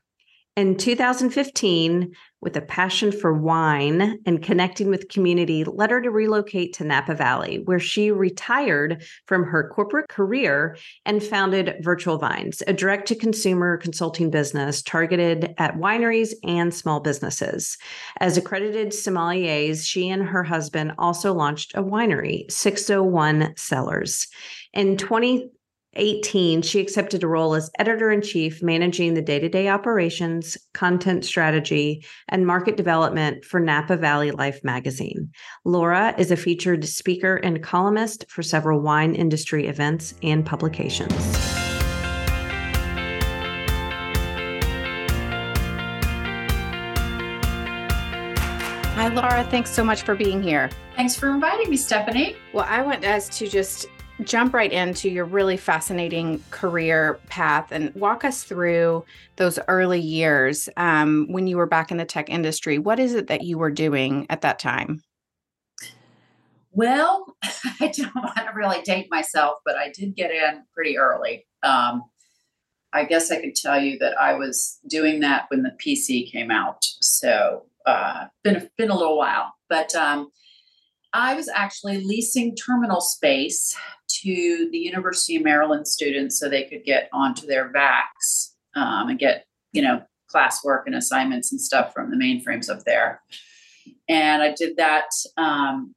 In 0.57 0.75
2015, 0.75 2.11
with 2.41 2.55
a 2.55 2.61
passion 2.61 3.11
for 3.11 3.33
wine 3.33 4.19
and 4.25 4.41
connecting 4.41 4.89
with 4.89 5.09
community, 5.09 5.63
led 5.63 5.91
her 5.91 6.01
to 6.01 6.11
relocate 6.11 6.73
to 6.73 6.83
Napa 6.83 7.15
Valley, 7.15 7.59
where 7.65 7.79
she 7.79 8.11
retired 8.11 9.03
from 9.25 9.43
her 9.43 9.69
corporate 9.69 10.07
career 10.07 10.77
and 11.05 11.23
founded 11.23 11.75
Virtual 11.81 12.17
Vines, 12.17 12.63
a 12.67 12.73
direct 12.73 13.07
to 13.09 13.15
consumer 13.15 13.77
consulting 13.77 14.29
business 14.29 14.81
targeted 14.81 15.53
at 15.57 15.77
wineries 15.77 16.33
and 16.43 16.73
small 16.73 16.99
businesses. 16.99 17.77
As 18.19 18.37
accredited 18.37 18.89
sommeliers, 18.89 19.85
she 19.85 20.09
and 20.09 20.23
her 20.23 20.43
husband 20.43 20.93
also 20.97 21.33
launched 21.33 21.73
a 21.75 21.83
winery, 21.83 22.49
601 22.51 23.53
Cellars. 23.57 24.27
In 24.73 24.97
20 24.97 25.49
18, 25.95 26.61
she 26.61 26.79
accepted 26.79 27.23
a 27.23 27.27
role 27.27 27.55
as 27.55 27.71
editor 27.79 28.11
in 28.11 28.21
chief, 28.21 28.61
managing 28.61 29.15
the 29.15 29.21
day 29.21 29.39
to 29.39 29.49
day 29.49 29.69
operations, 29.69 30.57
content 30.73 31.25
strategy, 31.25 32.05
and 32.27 32.45
market 32.45 32.77
development 32.77 33.43
for 33.43 33.59
Napa 33.59 33.97
Valley 33.97 34.29
Life 34.31 34.63
magazine. 34.63 35.31
Laura 35.65 36.13
is 36.17 36.29
a 36.29 36.37
featured 36.37 36.85
speaker 36.85 37.37
and 37.37 37.63
columnist 37.63 38.25
for 38.29 38.43
several 38.43 38.81
wine 38.81 39.15
industry 39.15 39.65
events 39.67 40.13
and 40.21 40.45
publications. 40.45 41.13
Hi, 48.95 49.07
Laura. 49.07 49.43
Thanks 49.45 49.71
so 49.71 49.83
much 49.83 50.03
for 50.03 50.13
being 50.13 50.43
here. 50.43 50.69
Thanks 50.97 51.15
for 51.15 51.31
inviting 51.31 51.69
me, 51.69 51.77
Stephanie. 51.77 52.35
Well, 52.53 52.65
I 52.67 52.81
want 52.81 53.05
us 53.05 53.29
to 53.39 53.47
just 53.47 53.87
jump 54.23 54.53
right 54.53 54.71
into 54.71 55.09
your 55.09 55.25
really 55.25 55.57
fascinating 55.57 56.43
career 56.51 57.19
path 57.27 57.71
and 57.71 57.93
walk 57.95 58.23
us 58.23 58.43
through 58.43 59.05
those 59.37 59.59
early 59.67 59.99
years 59.99 60.69
um, 60.77 61.27
when 61.29 61.47
you 61.47 61.57
were 61.57 61.65
back 61.65 61.91
in 61.91 61.97
the 61.97 62.05
tech 62.05 62.29
industry. 62.29 62.77
What 62.77 62.99
is 62.99 63.13
it 63.13 63.27
that 63.27 63.43
you 63.43 63.57
were 63.57 63.71
doing 63.71 64.25
at 64.29 64.41
that 64.41 64.59
time? 64.59 65.01
Well, 66.71 67.35
I 67.79 67.91
don't 67.95 68.15
want 68.15 68.35
to 68.37 68.51
really 68.55 68.81
date 68.81 69.07
myself, 69.09 69.59
but 69.65 69.75
I 69.75 69.91
did 69.91 70.15
get 70.15 70.31
in 70.31 70.63
pretty 70.73 70.97
early. 70.97 71.45
Um, 71.63 72.03
I 72.91 73.05
guess 73.05 73.31
I 73.31 73.39
could 73.39 73.55
tell 73.55 73.79
you 73.79 73.99
that 73.99 74.19
I 74.19 74.33
was 74.33 74.79
doing 74.87 75.19
that 75.21 75.45
when 75.49 75.63
the 75.63 75.75
PC 75.83 76.31
came 76.31 76.51
out. 76.51 76.85
So, 77.01 77.65
uh, 77.85 78.25
been 78.43 78.69
been 78.77 78.89
a 78.89 78.97
little 78.97 79.17
while, 79.17 79.53
but 79.67 79.95
um, 79.95 80.31
I 81.13 81.33
was 81.33 81.49
actually 81.49 82.03
leasing 82.03 82.55
terminal 82.55 83.01
space 83.01 83.75
to 84.21 84.69
the 84.71 84.77
University 84.77 85.37
of 85.37 85.43
Maryland 85.43 85.87
students 85.87 86.39
so 86.39 86.47
they 86.47 86.65
could 86.65 86.83
get 86.83 87.09
onto 87.13 87.47
their 87.47 87.69
VAX 87.69 88.55
um, 88.75 89.09
and 89.09 89.19
get, 89.19 89.45
you 89.71 89.81
know, 89.81 90.01
classwork 90.33 90.83
and 90.85 90.95
assignments 90.95 91.51
and 91.51 91.59
stuff 91.59 91.93
from 91.93 92.11
the 92.11 92.17
mainframes 92.17 92.69
up 92.69 92.83
there. 92.85 93.21
And 94.07 94.43
I 94.43 94.53
did 94.53 94.77
that 94.77 95.09
um, 95.37 95.93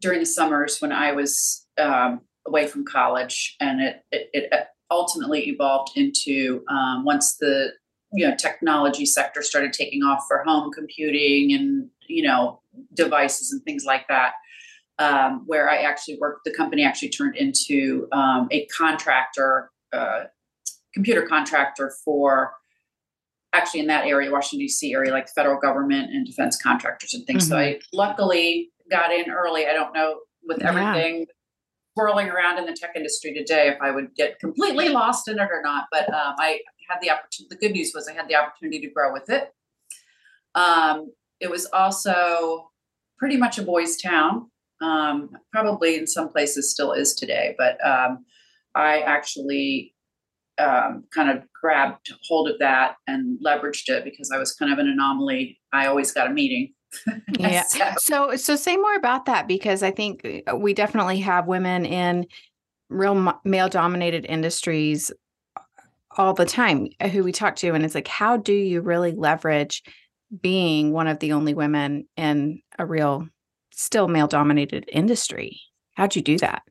during 0.00 0.20
the 0.20 0.26
summers 0.26 0.78
when 0.80 0.92
I 0.92 1.12
was 1.12 1.66
um, 1.78 2.20
away 2.46 2.66
from 2.66 2.84
college, 2.84 3.56
and 3.60 3.80
it, 3.80 4.02
it, 4.12 4.28
it 4.32 4.66
ultimately 4.90 5.48
evolved 5.48 5.96
into 5.96 6.62
um, 6.68 7.04
once 7.04 7.36
the 7.40 7.72
you 8.16 8.26
know 8.26 8.34
technology 8.34 9.06
sector 9.06 9.42
started 9.42 9.72
taking 9.72 10.02
off 10.02 10.24
for 10.26 10.42
home 10.44 10.72
computing 10.72 11.52
and 11.52 11.88
you 12.08 12.22
know 12.22 12.60
devices 12.94 13.52
and 13.52 13.62
things 13.64 13.84
like 13.84 14.08
that 14.08 14.32
um, 14.98 15.42
where 15.46 15.68
I 15.68 15.78
actually 15.78 16.18
worked. 16.20 16.44
The 16.44 16.54
company 16.54 16.84
actually 16.84 17.10
turned 17.10 17.36
into 17.36 18.08
um, 18.12 18.48
a 18.50 18.66
contractor, 18.66 19.70
uh, 19.92 20.24
computer 20.94 21.22
contractor 21.22 21.92
for 22.04 22.54
actually 23.52 23.80
in 23.80 23.86
that 23.86 24.06
area, 24.06 24.30
Washington 24.30 24.60
D.C. 24.60 24.92
area, 24.92 25.12
like 25.12 25.28
federal 25.28 25.58
government 25.58 26.10
and 26.12 26.26
defense 26.26 26.60
contractors 26.60 27.14
and 27.14 27.26
things. 27.26 27.44
Mm-hmm. 27.44 27.50
So 27.50 27.58
I 27.58 27.80
luckily 27.92 28.70
got 28.90 29.12
in 29.12 29.30
early. 29.30 29.66
I 29.66 29.72
don't 29.72 29.92
know 29.94 30.20
with 30.44 30.62
everything. 30.62 31.20
Yeah. 31.20 31.24
Swirling 31.98 32.28
around 32.28 32.58
in 32.58 32.66
the 32.66 32.74
tech 32.74 32.90
industry 32.94 33.32
today, 33.32 33.68
if 33.68 33.80
I 33.80 33.90
would 33.90 34.14
get 34.14 34.38
completely 34.38 34.90
lost 34.90 35.28
in 35.28 35.38
it 35.38 35.48
or 35.50 35.62
not, 35.62 35.84
but 35.90 36.12
um, 36.12 36.34
I 36.38 36.60
had 36.88 37.00
the 37.00 37.10
opportunity. 37.10 37.48
The 37.50 37.56
good 37.56 37.72
news 37.72 37.92
was 37.94 38.08
I 38.08 38.12
had 38.12 38.28
the 38.28 38.36
opportunity 38.36 38.80
to 38.80 38.90
grow 38.90 39.12
with 39.12 39.28
it. 39.30 39.52
Um, 40.54 41.12
it 41.40 41.50
was 41.50 41.66
also 41.72 42.70
pretty 43.18 43.36
much 43.36 43.58
a 43.58 43.62
boys' 43.62 43.96
town 43.96 44.50
um, 44.80 45.30
probably 45.52 45.96
in 45.96 46.06
some 46.06 46.28
places 46.28 46.70
still 46.70 46.92
is 46.92 47.14
today, 47.14 47.54
but 47.58 47.78
um, 47.86 48.24
I 48.74 49.00
actually 49.00 49.94
um, 50.58 51.04
kind 51.14 51.30
of 51.30 51.44
grabbed 51.60 52.12
hold 52.28 52.48
of 52.48 52.58
that 52.58 52.96
and 53.06 53.38
leveraged 53.44 53.88
it 53.88 54.04
because 54.04 54.30
I 54.30 54.38
was 54.38 54.54
kind 54.54 54.72
of 54.72 54.78
an 54.78 54.88
anomaly. 54.88 55.58
I 55.72 55.86
always 55.86 56.12
got 56.12 56.26
a 56.26 56.30
meeting. 56.30 56.72
yeah. 57.38 57.64
so. 57.98 58.36
so, 58.36 58.56
say 58.56 58.76
more 58.76 58.94
about 58.94 59.26
that 59.26 59.48
because 59.48 59.82
I 59.82 59.90
think 59.90 60.42
uh, 60.46 60.56
we 60.56 60.72
definitely 60.72 61.20
have 61.20 61.46
women 61.46 61.84
in 61.84 62.26
real 62.88 63.34
male 63.44 63.68
dominated 63.68 64.24
industries 64.26 65.10
all 66.16 66.34
the 66.34 66.46
time 66.46 66.88
uh, 67.00 67.08
who 67.08 67.22
we 67.22 67.32
talk 67.32 67.56
to 67.56 67.72
and 67.74 67.84
it's 67.84 67.94
like 67.94 68.08
how 68.08 68.36
do 68.36 68.52
you 68.52 68.80
really 68.80 69.12
leverage 69.12 69.82
being 70.40 70.92
one 70.92 71.06
of 71.06 71.18
the 71.20 71.32
only 71.32 71.54
women 71.54 72.06
in 72.16 72.60
a 72.78 72.86
real 72.86 73.28
still 73.72 74.08
male 74.08 74.26
dominated 74.26 74.88
industry. 74.92 75.60
How'd 75.94 76.16
you 76.16 76.22
do 76.22 76.38
that? 76.38 76.62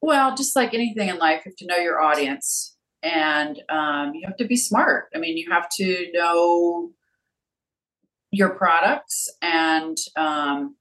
Well, 0.00 0.34
just 0.34 0.56
like 0.56 0.74
anything 0.74 1.08
in 1.08 1.18
life, 1.18 1.42
you 1.44 1.50
have 1.50 1.56
to 1.56 1.66
know 1.66 1.76
your 1.76 2.00
audience 2.00 2.76
and 3.02 3.60
um, 3.68 4.14
you 4.14 4.26
have 4.26 4.36
to 4.36 4.46
be 4.46 4.56
smart. 4.56 5.06
I 5.14 5.18
mean, 5.18 5.36
you 5.36 5.50
have 5.50 5.68
to 5.76 6.06
know 6.12 6.90
your 8.30 8.50
products 8.50 9.28
and 9.42 9.96
um, 10.16 10.76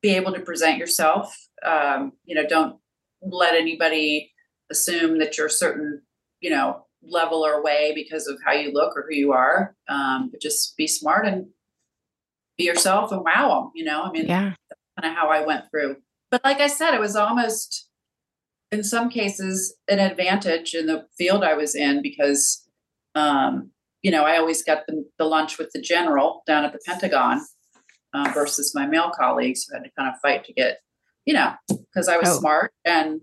be 0.00 0.10
able 0.10 0.32
to 0.32 0.40
present 0.40 0.78
yourself. 0.78 1.36
Um, 1.64 2.12
you 2.24 2.34
know, 2.34 2.46
don't 2.46 2.76
let 3.20 3.54
anybody 3.54 4.32
assume 4.70 5.18
that 5.18 5.36
you're 5.36 5.48
certain, 5.48 6.02
you 6.40 6.50
know, 6.50 6.86
level 7.02 7.44
or 7.44 7.62
way 7.62 7.92
because 7.94 8.26
of 8.26 8.38
how 8.44 8.52
you 8.52 8.72
look 8.72 8.96
or 8.96 9.06
who 9.08 9.14
you 9.14 9.32
are. 9.32 9.74
Um, 9.88 10.28
but 10.30 10.40
just 10.40 10.76
be 10.76 10.86
smart 10.86 11.26
and 11.26 11.46
be 12.56 12.64
yourself 12.64 13.12
and 13.12 13.24
wow 13.24 13.48
them, 13.48 13.72
you 13.74 13.84
know? 13.84 14.02
I 14.02 14.10
mean, 14.10 14.26
yeah. 14.26 14.54
kind 15.00 15.12
of 15.12 15.14
how 15.14 15.28
I 15.28 15.44
went 15.44 15.64
through. 15.70 15.96
But 16.30 16.44
like 16.44 16.60
I 16.60 16.66
said, 16.66 16.94
it 16.94 17.00
was 17.00 17.16
almost 17.16 17.88
in 18.70 18.84
some 18.84 19.10
cases 19.10 19.76
an 19.88 19.98
advantage 19.98 20.74
in 20.74 20.86
the 20.86 21.06
field 21.18 21.44
I 21.44 21.54
was 21.54 21.74
in 21.74 22.02
because 22.02 22.66
um, 23.14 23.70
you 24.02 24.10
know, 24.10 24.24
I 24.24 24.36
always 24.36 24.62
got 24.62 24.86
the, 24.86 25.04
the 25.18 25.24
lunch 25.24 25.58
with 25.58 25.70
the 25.72 25.80
general 25.80 26.42
down 26.46 26.64
at 26.64 26.72
the 26.72 26.80
Pentagon 26.84 27.40
uh, 28.12 28.30
versus 28.34 28.74
my 28.74 28.86
male 28.86 29.12
colleagues 29.16 29.64
who 29.64 29.76
had 29.76 29.84
to 29.84 29.90
kind 29.96 30.12
of 30.12 30.20
fight 30.20 30.44
to 30.44 30.52
get, 30.52 30.78
you 31.24 31.34
know, 31.34 31.54
because 31.68 32.08
I 32.08 32.16
was 32.16 32.28
oh. 32.28 32.40
smart 32.40 32.72
and 32.84 33.20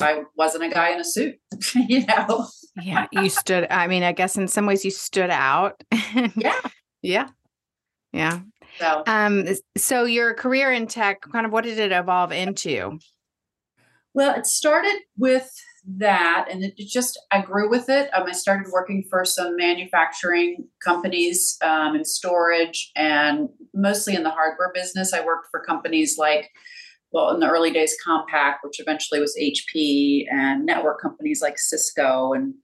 I 0.00 0.22
wasn't 0.36 0.64
a 0.64 0.68
guy 0.68 0.90
in 0.92 1.00
a 1.00 1.04
suit, 1.04 1.36
you 1.74 2.06
know. 2.06 2.46
yeah, 2.80 3.06
you 3.12 3.28
stood. 3.28 3.66
I 3.70 3.86
mean, 3.86 4.02
I 4.02 4.12
guess 4.12 4.36
in 4.36 4.48
some 4.48 4.66
ways 4.66 4.84
you 4.84 4.90
stood 4.90 5.30
out. 5.30 5.82
yeah, 6.36 6.60
yeah, 7.02 7.28
yeah. 8.12 8.40
So, 8.78 9.02
um, 9.06 9.46
so 9.76 10.04
your 10.04 10.34
career 10.34 10.72
in 10.72 10.86
tech, 10.86 11.22
kind 11.32 11.44
of, 11.46 11.52
what 11.52 11.64
did 11.64 11.78
it 11.78 11.90
evolve 11.90 12.30
into? 12.30 12.98
Well, 14.14 14.36
it 14.36 14.46
started 14.46 15.00
with 15.16 15.50
that 15.96 16.46
and 16.50 16.62
it 16.62 16.76
just 16.76 17.18
i 17.30 17.40
grew 17.40 17.70
with 17.70 17.88
it 17.88 18.10
um, 18.14 18.24
i 18.26 18.32
started 18.32 18.70
working 18.70 19.02
for 19.08 19.24
some 19.24 19.56
manufacturing 19.56 20.66
companies 20.84 21.56
um, 21.62 21.96
in 21.96 22.04
storage 22.04 22.90
and 22.94 23.48
mostly 23.72 24.14
in 24.14 24.22
the 24.22 24.30
hardware 24.30 24.70
business 24.74 25.14
i 25.14 25.24
worked 25.24 25.48
for 25.50 25.60
companies 25.60 26.18
like 26.18 26.50
well 27.12 27.30
in 27.34 27.40
the 27.40 27.48
early 27.48 27.70
days 27.70 27.96
compaq 28.06 28.56
which 28.62 28.80
eventually 28.80 29.20
was 29.20 29.36
hp 29.40 30.26
and 30.30 30.64
network 30.64 31.00
companies 31.00 31.42
like 31.42 31.58
cisco 31.58 32.32
and 32.32 32.54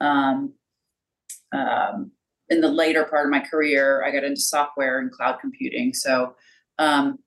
um, 0.00 0.52
um, 1.52 2.10
in 2.48 2.60
the 2.60 2.68
later 2.68 3.04
part 3.04 3.26
of 3.26 3.30
my 3.30 3.40
career 3.40 4.04
i 4.04 4.10
got 4.10 4.24
into 4.24 4.40
software 4.40 4.98
and 4.98 5.10
cloud 5.12 5.38
computing. 5.40 5.94
So 5.94 6.34
um, 6.78 7.18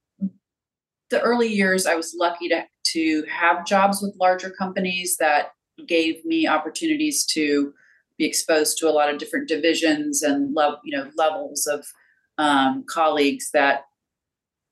the 1.09 1.21
early 1.21 1.47
years 1.47 1.85
i 1.85 1.95
was 1.95 2.15
lucky 2.17 2.49
to 2.49 2.63
to 2.93 3.23
have 3.29 3.65
jobs 3.65 4.01
with 4.01 4.15
larger 4.19 4.49
companies 4.49 5.17
that 5.17 5.51
gave 5.87 6.23
me 6.25 6.47
opportunities 6.47 7.25
to 7.25 7.73
be 8.17 8.25
exposed 8.25 8.77
to 8.77 8.89
a 8.89 8.91
lot 8.91 9.09
of 9.09 9.19
different 9.19 9.47
divisions 9.47 10.21
and 10.21 10.53
love 10.53 10.79
you 10.83 10.97
know 10.97 11.09
levels 11.15 11.67
of 11.67 11.85
um, 12.37 12.83
colleagues 12.87 13.49
that 13.51 13.81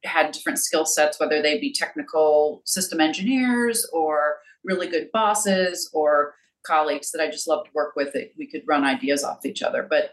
had 0.05 0.31
different 0.31 0.59
skill 0.59 0.85
sets 0.85 1.19
whether 1.19 1.41
they 1.41 1.59
be 1.59 1.73
technical 1.73 2.61
system 2.65 2.99
engineers 2.99 3.87
or 3.93 4.37
really 4.63 4.87
good 4.87 5.09
bosses 5.11 5.89
or 5.93 6.35
colleagues 6.65 7.11
that 7.11 7.21
i 7.21 7.29
just 7.29 7.47
love 7.47 7.65
to 7.65 7.71
work 7.73 7.95
with 7.95 8.13
that 8.13 8.31
we 8.37 8.47
could 8.47 8.63
run 8.67 8.83
ideas 8.83 9.23
off 9.23 9.45
each 9.45 9.61
other 9.61 9.85
but 9.89 10.11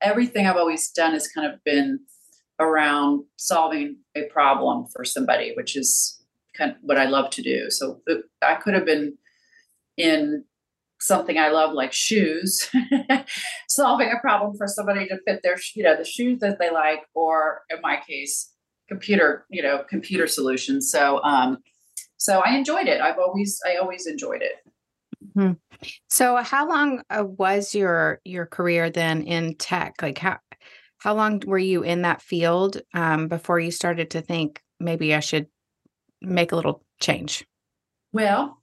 everything 0.00 0.46
i've 0.46 0.56
always 0.56 0.90
done 0.90 1.12
has 1.12 1.28
kind 1.28 1.50
of 1.50 1.62
been 1.64 1.98
around 2.58 3.24
solving 3.36 3.96
a 4.16 4.24
problem 4.24 4.86
for 4.86 5.04
somebody 5.04 5.52
which 5.56 5.76
is 5.76 6.22
kind 6.56 6.72
of 6.72 6.76
what 6.82 6.98
I 6.98 7.04
love 7.04 7.30
to 7.30 7.42
do. 7.42 7.70
So 7.70 8.00
uh, 8.10 8.16
I 8.42 8.54
could 8.56 8.74
have 8.74 8.86
been 8.86 9.16
in 9.96 10.44
something 11.00 11.38
I 11.38 11.48
love 11.48 11.72
like 11.72 11.92
shoes, 11.92 12.70
solving 13.68 14.12
a 14.12 14.20
problem 14.20 14.56
for 14.56 14.68
somebody 14.68 15.08
to 15.08 15.18
fit 15.26 15.40
their, 15.42 15.56
you 15.74 15.82
know, 15.82 15.96
the 15.96 16.04
shoes 16.04 16.38
that 16.40 16.58
they 16.58 16.70
like, 16.70 17.00
or 17.14 17.62
in 17.70 17.80
my 17.82 18.00
case, 18.06 18.51
computer, 18.92 19.46
you 19.48 19.62
know, 19.62 19.84
computer 19.88 20.26
solutions. 20.26 20.90
So, 20.90 21.22
um, 21.22 21.58
so 22.18 22.40
I 22.40 22.54
enjoyed 22.56 22.88
it. 22.88 23.00
I've 23.00 23.18
always, 23.18 23.58
I 23.66 23.76
always 23.76 24.06
enjoyed 24.06 24.42
it. 24.42 24.52
Mm-hmm. 25.34 25.52
So, 26.10 26.36
how 26.36 26.68
long 26.68 27.02
uh, 27.10 27.24
was 27.24 27.74
your 27.74 28.20
your 28.24 28.46
career 28.46 28.90
then 28.90 29.22
in 29.22 29.56
tech? 29.56 29.94
Like 30.02 30.18
how 30.18 30.38
how 30.98 31.14
long 31.14 31.42
were 31.46 31.58
you 31.58 31.82
in 31.82 32.02
that 32.02 32.22
field 32.22 32.80
um, 32.92 33.28
before 33.28 33.58
you 33.58 33.70
started 33.70 34.10
to 34.10 34.20
think 34.20 34.60
maybe 34.78 35.14
I 35.14 35.20
should 35.20 35.46
make 36.20 36.52
a 36.52 36.56
little 36.56 36.84
change? 37.00 37.44
Well, 38.12 38.62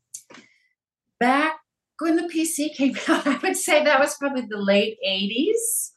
back 1.20 1.58
when 2.00 2.16
the 2.16 2.30
PC 2.34 2.76
came 2.76 2.96
out, 3.08 3.26
I 3.26 3.38
would 3.38 3.58
say 3.58 3.84
that 3.84 4.00
was 4.00 4.16
probably 4.18 4.46
the 4.48 4.58
late 4.58 4.98
80s. 5.06 5.92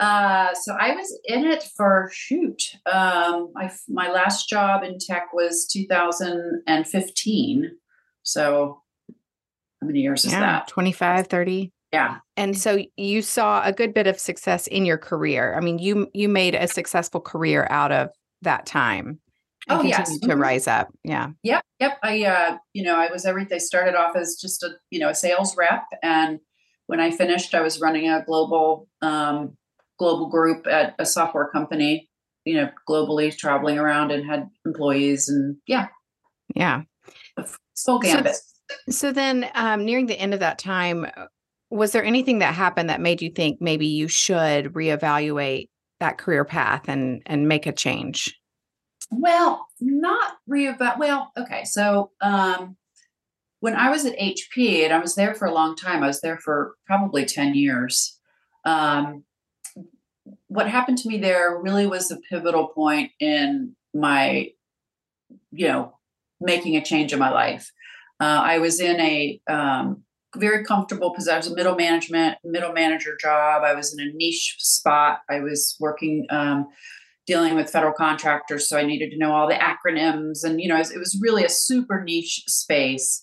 Uh, 0.00 0.54
so 0.54 0.76
I 0.78 0.94
was 0.94 1.18
in 1.24 1.44
it 1.44 1.64
for 1.76 2.08
shoot. 2.12 2.62
Um, 2.86 3.52
I, 3.56 3.70
my 3.88 4.10
last 4.10 4.48
job 4.48 4.84
in 4.84 4.98
tech 4.98 5.32
was 5.32 5.66
2015. 5.66 7.70
So 8.22 8.82
how 9.80 9.86
many 9.86 10.00
years 10.00 10.24
yeah, 10.24 10.30
is 10.30 10.34
that? 10.34 10.68
25, 10.68 11.26
30. 11.26 11.72
Yeah. 11.92 12.18
And 12.36 12.56
so 12.56 12.78
you 12.96 13.22
saw 13.22 13.62
a 13.64 13.72
good 13.72 13.94
bit 13.94 14.06
of 14.06 14.20
success 14.20 14.66
in 14.66 14.84
your 14.84 14.98
career. 14.98 15.54
I 15.56 15.60
mean, 15.60 15.78
you 15.78 16.08
you 16.12 16.28
made 16.28 16.54
a 16.54 16.68
successful 16.68 17.20
career 17.20 17.66
out 17.70 17.90
of 17.90 18.10
that 18.42 18.66
time 18.66 19.20
oh 19.68 19.82
yes 19.82 20.18
to 20.18 20.28
mm-hmm. 20.28 20.40
rise 20.40 20.66
up 20.66 20.88
yeah 21.04 21.28
yep 21.42 21.62
yep 21.80 21.98
i 22.02 22.24
uh 22.24 22.56
you 22.72 22.82
know 22.82 22.96
i 22.96 23.10
was 23.10 23.24
everything 23.24 23.56
I 23.56 23.58
started 23.58 23.94
off 23.94 24.16
as 24.16 24.36
just 24.40 24.62
a 24.62 24.70
you 24.90 24.98
know 24.98 25.08
a 25.08 25.14
sales 25.14 25.56
rep 25.56 25.84
and 26.02 26.40
when 26.86 27.00
i 27.00 27.10
finished 27.10 27.54
i 27.54 27.60
was 27.60 27.80
running 27.80 28.08
a 28.08 28.24
global 28.24 28.88
um 29.02 29.56
global 29.98 30.28
group 30.28 30.66
at 30.66 30.94
a 30.98 31.06
software 31.06 31.48
company 31.48 32.08
you 32.44 32.54
know 32.54 32.68
globally 32.88 33.36
traveling 33.36 33.78
around 33.78 34.10
and 34.10 34.26
had 34.28 34.48
employees 34.64 35.28
and 35.28 35.56
yeah 35.66 35.88
yeah 36.54 36.82
full 37.76 37.98
gambit 37.98 38.34
so, 38.34 38.74
so 38.90 39.12
then 39.12 39.48
um 39.54 39.84
nearing 39.84 40.06
the 40.06 40.18
end 40.18 40.34
of 40.34 40.40
that 40.40 40.58
time 40.58 41.06
was 41.70 41.92
there 41.92 42.04
anything 42.04 42.38
that 42.38 42.54
happened 42.54 42.88
that 42.88 43.00
made 43.00 43.20
you 43.20 43.30
think 43.30 43.60
maybe 43.60 43.86
you 43.86 44.08
should 44.08 44.72
reevaluate 44.72 45.68
that 46.00 46.18
career 46.18 46.44
path 46.44 46.88
and 46.88 47.22
and 47.26 47.48
make 47.48 47.66
a 47.66 47.72
change 47.72 48.34
well, 49.10 49.66
not 49.80 50.34
reevaluate. 50.48 50.98
Well, 50.98 51.32
okay. 51.36 51.64
So 51.64 52.10
um, 52.20 52.76
when 53.60 53.74
I 53.74 53.90
was 53.90 54.04
at 54.04 54.18
HP, 54.18 54.84
and 54.84 54.92
I 54.92 54.98
was 54.98 55.14
there 55.14 55.34
for 55.34 55.46
a 55.46 55.54
long 55.54 55.76
time, 55.76 56.02
I 56.02 56.08
was 56.08 56.20
there 56.20 56.38
for 56.38 56.74
probably 56.86 57.24
10 57.24 57.54
years. 57.54 58.18
Um, 58.64 59.24
what 60.48 60.68
happened 60.68 60.98
to 60.98 61.08
me 61.08 61.18
there 61.18 61.58
really 61.58 61.86
was 61.86 62.10
a 62.10 62.18
pivotal 62.30 62.68
point 62.68 63.12
in 63.20 63.76
my, 63.94 64.48
you 65.50 65.68
know, 65.68 65.94
making 66.40 66.76
a 66.76 66.84
change 66.84 67.12
in 67.12 67.18
my 67.18 67.30
life. 67.30 67.70
Uh, 68.20 68.42
I 68.44 68.58
was 68.58 68.80
in 68.80 69.00
a 69.00 69.40
um, 69.48 70.02
very 70.36 70.64
comfortable 70.64 71.10
because 71.10 71.28
I 71.28 71.36
was 71.36 71.46
a 71.46 71.54
middle 71.54 71.76
management, 71.76 72.38
middle 72.44 72.72
manager 72.72 73.16
job. 73.20 73.62
I 73.64 73.74
was 73.74 73.94
in 73.96 74.00
a 74.00 74.12
niche 74.12 74.56
spot. 74.58 75.20
I 75.30 75.40
was 75.40 75.76
working 75.78 76.26
um, 76.30 76.68
dealing 77.28 77.54
with 77.54 77.70
federal 77.70 77.92
contractors 77.92 78.66
so 78.66 78.78
i 78.78 78.82
needed 78.82 79.10
to 79.10 79.18
know 79.18 79.32
all 79.32 79.46
the 79.46 79.54
acronyms 79.54 80.44
and 80.44 80.62
you 80.62 80.66
know 80.66 80.78
it 80.78 80.98
was 80.98 81.20
really 81.20 81.44
a 81.44 81.48
super 81.48 82.02
niche 82.02 82.42
space 82.48 83.22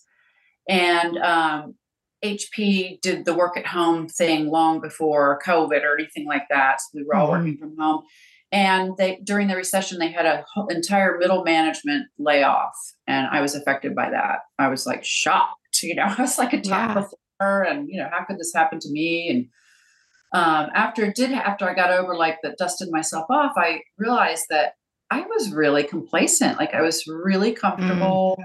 and 0.69 1.17
um, 1.17 1.73
hp 2.25 3.01
did 3.01 3.25
the 3.25 3.33
work 3.33 3.57
at 3.57 3.67
home 3.67 4.07
thing 4.07 4.47
long 4.47 4.79
before 4.79 5.39
covid 5.45 5.83
or 5.83 5.95
anything 5.97 6.25
like 6.25 6.43
that 6.49 6.81
so 6.81 6.87
we 6.93 7.03
were 7.03 7.15
all 7.15 7.27
mm-hmm. 7.27 7.43
working 7.43 7.57
from 7.57 7.75
home 7.77 8.03
and 8.51 8.95
they 8.97 9.19
during 9.23 9.47
the 9.47 9.55
recession 9.55 9.99
they 9.99 10.11
had 10.11 10.25
an 10.25 10.43
entire 10.69 11.17
middle 11.17 11.43
management 11.43 12.07
layoff 12.17 12.75
and 13.07 13.27
i 13.31 13.41
was 13.41 13.55
affected 13.55 13.95
by 13.95 14.09
that 14.09 14.39
i 14.59 14.67
was 14.67 14.85
like 14.85 15.03
shocked 15.03 15.81
you 15.83 15.95
know 15.95 16.03
i 16.17 16.21
was 16.21 16.37
like 16.37 16.53
a 16.53 16.61
top 16.61 16.89
yeah. 16.89 16.93
performer 16.93 17.63
and 17.63 17.89
you 17.89 17.97
know 17.97 18.09
how 18.11 18.23
could 18.25 18.37
this 18.37 18.53
happen 18.53 18.79
to 18.79 18.89
me 18.91 19.29
and 19.29 19.47
um, 20.35 20.69
after 20.73 21.05
it 21.05 21.15
did 21.15 21.31
after 21.31 21.69
I 21.69 21.73
got 21.73 21.91
over 21.91 22.13
like 22.13 22.39
the 22.43 22.55
dusted 22.57 22.91
myself 22.91 23.25
off, 23.29 23.53
I 23.55 23.83
realized 23.97 24.47
that 24.49 24.73
I 25.09 25.21
was 25.21 25.53
really 25.53 25.83
complacent. 25.83 26.57
Like 26.57 26.73
I 26.73 26.81
was 26.81 27.07
really 27.07 27.53
comfortable. 27.53 28.37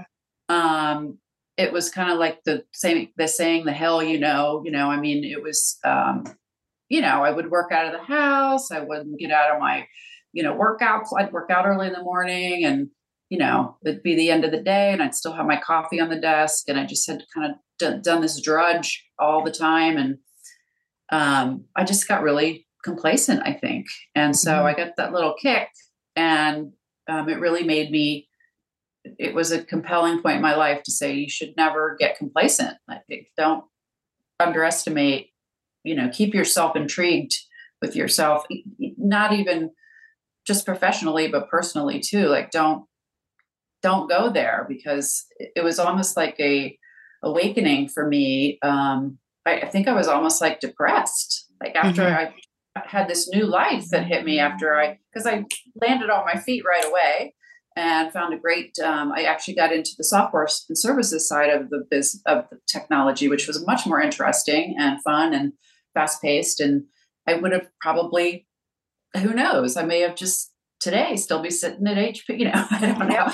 Mm. 0.49 0.55
Um, 0.55 1.17
it 1.61 1.71
was 1.71 1.89
kind 1.89 2.11
of 2.11 2.17
like 2.17 2.43
the 2.43 2.63
same 2.73 3.09
the 3.17 3.27
saying 3.27 3.65
the 3.65 3.71
hell 3.71 4.01
you 4.03 4.19
know, 4.19 4.61
you 4.65 4.71
know, 4.71 4.89
I 4.89 4.99
mean 4.99 5.23
it 5.23 5.41
was 5.41 5.77
um, 5.83 6.23
you 6.89 7.01
know, 7.01 7.23
I 7.23 7.31
would 7.31 7.49
work 7.49 7.71
out 7.71 7.85
of 7.85 7.93
the 7.93 8.05
house, 8.05 8.71
I 8.71 8.81
wouldn't 8.81 9.19
get 9.19 9.31
out 9.31 9.53
of 9.53 9.61
my, 9.61 9.87
you 10.33 10.43
know, 10.43 10.53
workout. 10.53 11.05
I'd 11.17 11.31
work 11.31 11.49
out 11.49 11.65
early 11.65 11.87
in 11.87 11.93
the 11.93 12.03
morning 12.03 12.65
and 12.65 12.89
you 13.29 13.37
know, 13.37 13.77
it'd 13.85 14.03
be 14.03 14.15
the 14.15 14.29
end 14.29 14.43
of 14.43 14.51
the 14.51 14.61
day 14.61 14.91
and 14.91 15.01
I'd 15.01 15.15
still 15.15 15.31
have 15.31 15.45
my 15.45 15.55
coffee 15.55 16.01
on 16.01 16.09
the 16.09 16.19
desk 16.19 16.67
and 16.67 16.77
I 16.77 16.85
just 16.85 17.09
had 17.09 17.23
kind 17.33 17.49
of 17.49 17.57
done, 17.79 18.01
done 18.01 18.21
this 18.21 18.41
drudge 18.41 19.05
all 19.17 19.41
the 19.41 19.51
time 19.51 19.95
and 19.95 20.17
um, 21.11 21.65
I 21.75 21.83
just 21.83 22.07
got 22.07 22.23
really 22.23 22.67
complacent, 22.83 23.41
I 23.45 23.53
think. 23.53 23.87
And 24.15 24.35
so 24.35 24.51
mm-hmm. 24.51 24.65
I 24.65 24.73
got 24.73 24.95
that 24.97 25.13
little 25.13 25.35
kick, 25.39 25.67
and 26.15 26.73
um, 27.07 27.29
it 27.29 27.39
really 27.39 27.63
made 27.63 27.91
me. 27.91 28.27
It 29.03 29.33
was 29.33 29.51
a 29.51 29.63
compelling 29.63 30.21
point 30.21 30.37
in 30.37 30.41
my 30.41 30.55
life 30.55 30.83
to 30.83 30.91
say 30.91 31.13
you 31.13 31.29
should 31.29 31.53
never 31.57 31.95
get 31.99 32.17
complacent. 32.17 32.77
Like, 32.87 33.31
don't 33.37 33.63
underestimate. 34.39 35.29
You 35.83 35.95
know, 35.95 36.09
keep 36.09 36.33
yourself 36.33 36.75
intrigued 36.75 37.35
with 37.81 37.95
yourself. 37.95 38.45
Not 38.79 39.33
even 39.33 39.71
just 40.45 40.65
professionally, 40.65 41.27
but 41.27 41.49
personally 41.49 41.99
too. 41.99 42.27
Like, 42.27 42.51
don't 42.51 42.85
don't 43.81 44.07
go 44.07 44.29
there 44.29 44.65
because 44.69 45.25
it 45.39 45.63
was 45.63 45.79
almost 45.79 46.15
like 46.15 46.39
a 46.39 46.77
awakening 47.23 47.87
for 47.87 48.07
me 48.07 48.59
um, 48.61 49.17
I, 49.45 49.61
I 49.61 49.69
think 49.69 49.87
I 49.87 49.93
was 49.93 50.07
almost 50.07 50.41
like 50.41 50.59
depressed. 50.59 51.47
Like 51.61 51.75
after 51.75 52.03
mm-hmm. 52.03 52.35
I 52.77 52.83
had 52.85 53.07
this 53.07 53.29
new 53.29 53.45
life 53.45 53.89
that 53.89 54.05
hit 54.05 54.23
me 54.23 54.39
after 54.39 54.75
I, 54.75 54.99
because 55.11 55.27
I 55.27 55.45
landed 55.75 56.09
on 56.09 56.25
my 56.25 56.39
feet 56.39 56.63
right 56.65 56.85
away 56.85 57.35
and 57.75 58.11
found 58.11 58.33
a 58.33 58.37
great. 58.37 58.77
Um, 58.79 59.11
I 59.11 59.23
actually 59.23 59.55
got 59.55 59.71
into 59.71 59.91
the 59.97 60.03
software 60.03 60.47
and 60.67 60.77
services 60.77 61.27
side 61.27 61.49
of 61.49 61.69
the 61.69 61.85
biz 61.89 62.21
of 62.25 62.45
the 62.49 62.59
technology, 62.67 63.27
which 63.27 63.47
was 63.47 63.65
much 63.65 63.85
more 63.85 64.01
interesting 64.01 64.75
and 64.77 65.01
fun. 65.03 65.33
And 65.33 65.53
fast 65.93 66.21
paced, 66.21 66.59
and 66.59 66.83
I 67.27 67.35
would 67.35 67.51
have 67.51 67.67
probably, 67.79 68.47
who 69.15 69.33
knows, 69.33 69.77
I 69.77 69.83
may 69.83 70.01
have 70.01 70.15
just 70.15 70.51
today 70.79 71.15
still 71.15 71.41
be 71.41 71.49
sitting 71.49 71.87
at 71.87 71.97
HP. 71.97 72.39
You 72.39 72.45
know, 72.45 72.65
I 72.71 72.79
don't 72.79 73.07
know. 73.07 73.31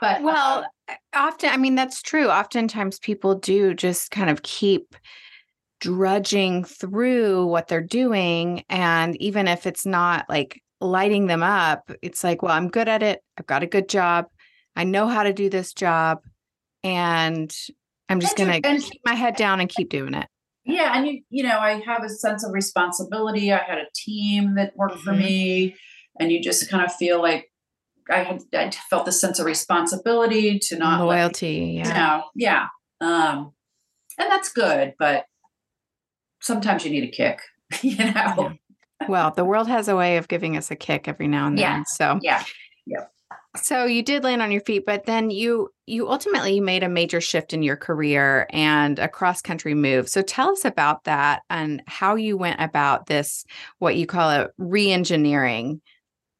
But 0.00 0.22
well, 0.22 0.66
um, 0.88 0.96
often, 1.14 1.50
I 1.50 1.56
mean, 1.56 1.74
that's 1.74 2.02
true. 2.02 2.28
Oftentimes, 2.28 2.98
people 2.98 3.34
do 3.34 3.74
just 3.74 4.10
kind 4.10 4.30
of 4.30 4.42
keep 4.42 4.94
drudging 5.80 6.64
through 6.64 7.46
what 7.46 7.68
they're 7.68 7.80
doing, 7.80 8.64
and 8.68 9.16
even 9.16 9.48
if 9.48 9.66
it's 9.66 9.86
not 9.86 10.26
like 10.28 10.61
lighting 10.82 11.26
them 11.26 11.42
up, 11.42 11.90
it's 12.02 12.24
like, 12.24 12.42
well, 12.42 12.52
I'm 12.52 12.68
good 12.68 12.88
at 12.88 13.02
it. 13.02 13.20
I've 13.38 13.46
got 13.46 13.62
a 13.62 13.66
good 13.66 13.88
job. 13.88 14.26
I 14.76 14.84
know 14.84 15.06
how 15.08 15.22
to 15.22 15.32
do 15.32 15.48
this 15.48 15.72
job, 15.72 16.20
and 16.82 17.54
I'm 18.08 18.20
just 18.20 18.36
going 18.36 18.62
to 18.62 18.78
keep 18.78 19.02
my 19.04 19.14
head 19.14 19.36
down 19.36 19.60
and 19.60 19.68
keep 19.68 19.90
doing 19.90 20.14
it. 20.14 20.26
Yeah, 20.64 20.92
and 20.94 21.06
you 21.06 21.22
you 21.28 21.42
know, 21.42 21.58
I 21.58 21.80
have 21.80 22.04
a 22.04 22.08
sense 22.08 22.44
of 22.44 22.52
responsibility. 22.52 23.52
I 23.52 23.58
had 23.58 23.78
a 23.78 23.86
team 23.94 24.54
that 24.54 24.76
worked 24.76 24.94
mm-hmm. 24.94 25.04
for 25.04 25.12
me, 25.12 25.74
and 26.18 26.30
you 26.30 26.40
just 26.40 26.70
kind 26.70 26.84
of 26.84 26.92
feel 26.94 27.20
like 27.20 27.50
I 28.10 28.18
had 28.18 28.42
I 28.54 28.70
felt 28.88 29.04
the 29.04 29.12
sense 29.12 29.38
of 29.38 29.46
responsibility 29.46 30.58
to 30.60 30.76
not 30.78 31.04
loyalty. 31.04 31.74
Yeah, 31.78 31.88
you 31.88 31.94
know, 31.94 32.24
yeah, 32.36 32.66
um, 33.00 33.52
and 34.18 34.30
that's 34.30 34.52
good. 34.52 34.94
But 34.98 35.24
sometimes 36.40 36.84
you 36.84 36.90
need 36.90 37.04
a 37.04 37.10
kick. 37.10 37.40
You 37.82 37.96
know. 37.96 38.12
Yeah. 38.14 38.52
Well, 39.08 39.30
the 39.30 39.44
world 39.44 39.68
has 39.68 39.88
a 39.88 39.96
way 39.96 40.16
of 40.16 40.28
giving 40.28 40.56
us 40.56 40.70
a 40.70 40.76
kick 40.76 41.08
every 41.08 41.28
now 41.28 41.46
and 41.46 41.58
then. 41.58 41.62
Yeah. 41.62 41.82
So 41.86 42.18
yeah, 42.22 42.44
yeah 42.86 43.04
so 43.56 43.84
you 43.84 44.02
did 44.02 44.24
land 44.24 44.40
on 44.40 44.50
your 44.50 44.60
feet 44.62 44.86
but 44.86 45.04
then 45.04 45.30
you 45.30 45.68
you 45.86 46.08
ultimately 46.08 46.60
made 46.60 46.82
a 46.82 46.88
major 46.88 47.20
shift 47.20 47.52
in 47.52 47.62
your 47.62 47.76
career 47.76 48.46
and 48.50 48.98
a 48.98 49.08
cross 49.08 49.42
country 49.42 49.74
move 49.74 50.08
so 50.08 50.22
tell 50.22 50.50
us 50.50 50.64
about 50.64 51.04
that 51.04 51.42
and 51.50 51.82
how 51.86 52.14
you 52.14 52.36
went 52.36 52.60
about 52.60 53.06
this 53.06 53.44
what 53.78 53.96
you 53.96 54.06
call 54.06 54.30
a 54.30 54.48
re-engineering 54.56 55.80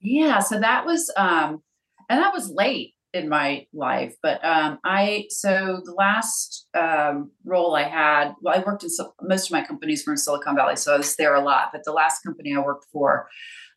yeah 0.01 0.39
so 0.39 0.59
that 0.59 0.87
was 0.87 1.13
um 1.17 1.63
and 2.09 2.19
that 2.19 2.33
was 2.33 2.51
late 2.51 2.92
in 3.15 3.29
my 3.29 3.67
life 3.75 4.15
but 4.23 4.43
um 4.45 4.79
i 4.85 5.25
so 5.29 5.81
the 5.85 5.93
last 5.93 6.67
um 6.75 7.31
role 7.45 7.75
i 7.75 7.83
had 7.83 8.33
well 8.41 8.59
i 8.59 8.63
worked 8.65 8.85
in 8.85 8.91
most 9.23 9.47
of 9.47 9.53
my 9.53 9.63
companies 9.63 10.05
were 10.07 10.13
in 10.13 10.17
silicon 10.17 10.57
valley 10.57 10.77
so 10.77 10.95
i 10.95 10.97
was 10.97 11.15
there 11.17 11.35
a 11.35 11.43
lot 11.43 11.69
but 11.73 11.83
the 11.85 11.93
last 11.93 12.23
company 12.23 12.55
i 12.55 12.59
worked 12.59 12.87
for 12.93 13.29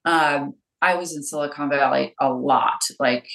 um 0.05 0.53
I 0.81 0.95
was 0.95 1.15
in 1.15 1.23
Silicon 1.23 1.69
Valley 1.69 2.13
a 2.19 2.31
lot, 2.31 2.79
like 2.99 3.27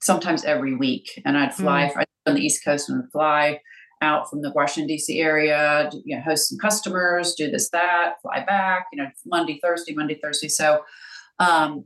sometimes 0.00 0.44
every 0.44 0.76
week. 0.76 1.20
And 1.24 1.36
I'd 1.36 1.54
fly 1.54 1.92
mm. 1.94 2.04
on 2.26 2.34
the 2.34 2.40
East 2.40 2.64
Coast 2.64 2.88
and 2.88 3.10
fly 3.10 3.60
out 4.00 4.30
from 4.30 4.42
the 4.42 4.52
Washington 4.52 4.86
D.C. 4.86 5.20
area, 5.20 5.90
you 6.04 6.16
know, 6.16 6.22
host 6.22 6.50
some 6.50 6.58
customers, 6.58 7.34
do 7.34 7.50
this, 7.50 7.70
that, 7.70 8.14
fly 8.22 8.44
back. 8.44 8.86
You 8.92 9.02
know, 9.02 9.08
Monday, 9.26 9.58
Thursday, 9.62 9.94
Monday, 9.94 10.18
Thursday. 10.22 10.48
So 10.48 10.84
um, 11.40 11.84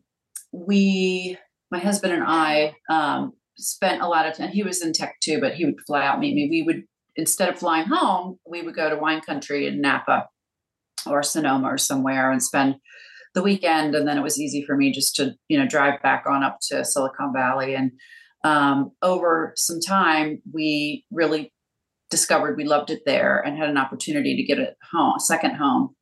we, 0.52 1.38
my 1.70 1.78
husband 1.78 2.12
and 2.12 2.24
I, 2.26 2.74
um, 2.90 3.32
spent 3.58 4.02
a 4.02 4.08
lot 4.08 4.26
of 4.26 4.36
time. 4.36 4.50
He 4.50 4.62
was 4.62 4.82
in 4.82 4.92
tech 4.92 5.16
too, 5.20 5.40
but 5.40 5.54
he 5.54 5.64
would 5.64 5.80
fly 5.86 6.06
out 6.06 6.20
meet 6.20 6.34
me. 6.34 6.48
We 6.50 6.62
would 6.62 6.84
instead 7.16 7.48
of 7.48 7.58
flying 7.58 7.86
home, 7.86 8.38
we 8.46 8.62
would 8.62 8.76
go 8.76 8.88
to 8.88 8.96
wine 8.96 9.20
country 9.20 9.66
in 9.66 9.80
Napa 9.80 10.28
or 11.06 11.22
Sonoma 11.22 11.68
or 11.68 11.78
somewhere 11.78 12.30
and 12.30 12.42
spend 12.42 12.76
the 13.34 13.42
weekend 13.42 13.94
and 13.94 14.06
then 14.06 14.18
it 14.18 14.22
was 14.22 14.40
easy 14.40 14.64
for 14.64 14.76
me 14.76 14.90
just 14.90 15.14
to 15.16 15.34
you 15.48 15.58
know 15.58 15.66
drive 15.66 16.00
back 16.02 16.24
on 16.26 16.42
up 16.42 16.58
to 16.60 16.84
silicon 16.84 17.32
valley 17.32 17.74
and 17.74 17.92
um, 18.44 18.90
over 19.02 19.52
some 19.56 19.80
time 19.80 20.40
we 20.52 21.04
really 21.10 21.52
discovered 22.10 22.56
we 22.56 22.64
loved 22.64 22.90
it 22.90 23.02
there 23.04 23.40
and 23.40 23.56
had 23.56 23.68
an 23.68 23.76
opportunity 23.76 24.34
to 24.34 24.42
get 24.42 24.58
a 24.58 24.74
home 24.92 25.14
a 25.16 25.20
second 25.20 25.54
home 25.56 25.94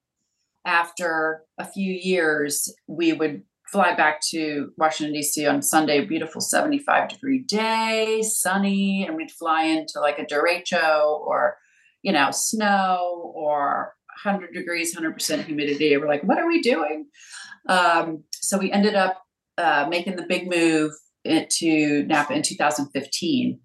after 0.64 1.42
a 1.58 1.66
few 1.66 1.92
years 1.92 2.72
we 2.86 3.12
would 3.12 3.42
fly 3.70 3.94
back 3.94 4.20
to 4.20 4.72
washington 4.76 5.12
d.c 5.12 5.46
on 5.46 5.60
sunday 5.62 6.04
beautiful 6.04 6.40
75 6.40 7.08
degree 7.08 7.38
day 7.38 8.22
sunny 8.22 9.04
and 9.06 9.16
we'd 9.16 9.30
fly 9.30 9.64
into 9.64 10.00
like 10.00 10.18
a 10.18 10.24
derecho 10.24 11.20
or 11.20 11.56
you 12.02 12.12
know 12.12 12.30
snow 12.30 13.32
or 13.34 13.96
100 14.24 14.52
degrees, 14.52 14.96
100% 14.96 15.44
humidity. 15.44 15.96
We're 15.96 16.08
like, 16.08 16.24
what 16.24 16.38
are 16.38 16.46
we 16.46 16.60
doing? 16.60 17.06
Um, 17.68 18.24
so 18.32 18.58
we 18.58 18.72
ended 18.72 18.94
up 18.94 19.22
uh, 19.58 19.86
making 19.88 20.16
the 20.16 20.26
big 20.26 20.48
move 20.48 20.92
to 21.24 22.04
Napa 22.04 22.32
in 22.34 22.42
2015. 22.42 23.60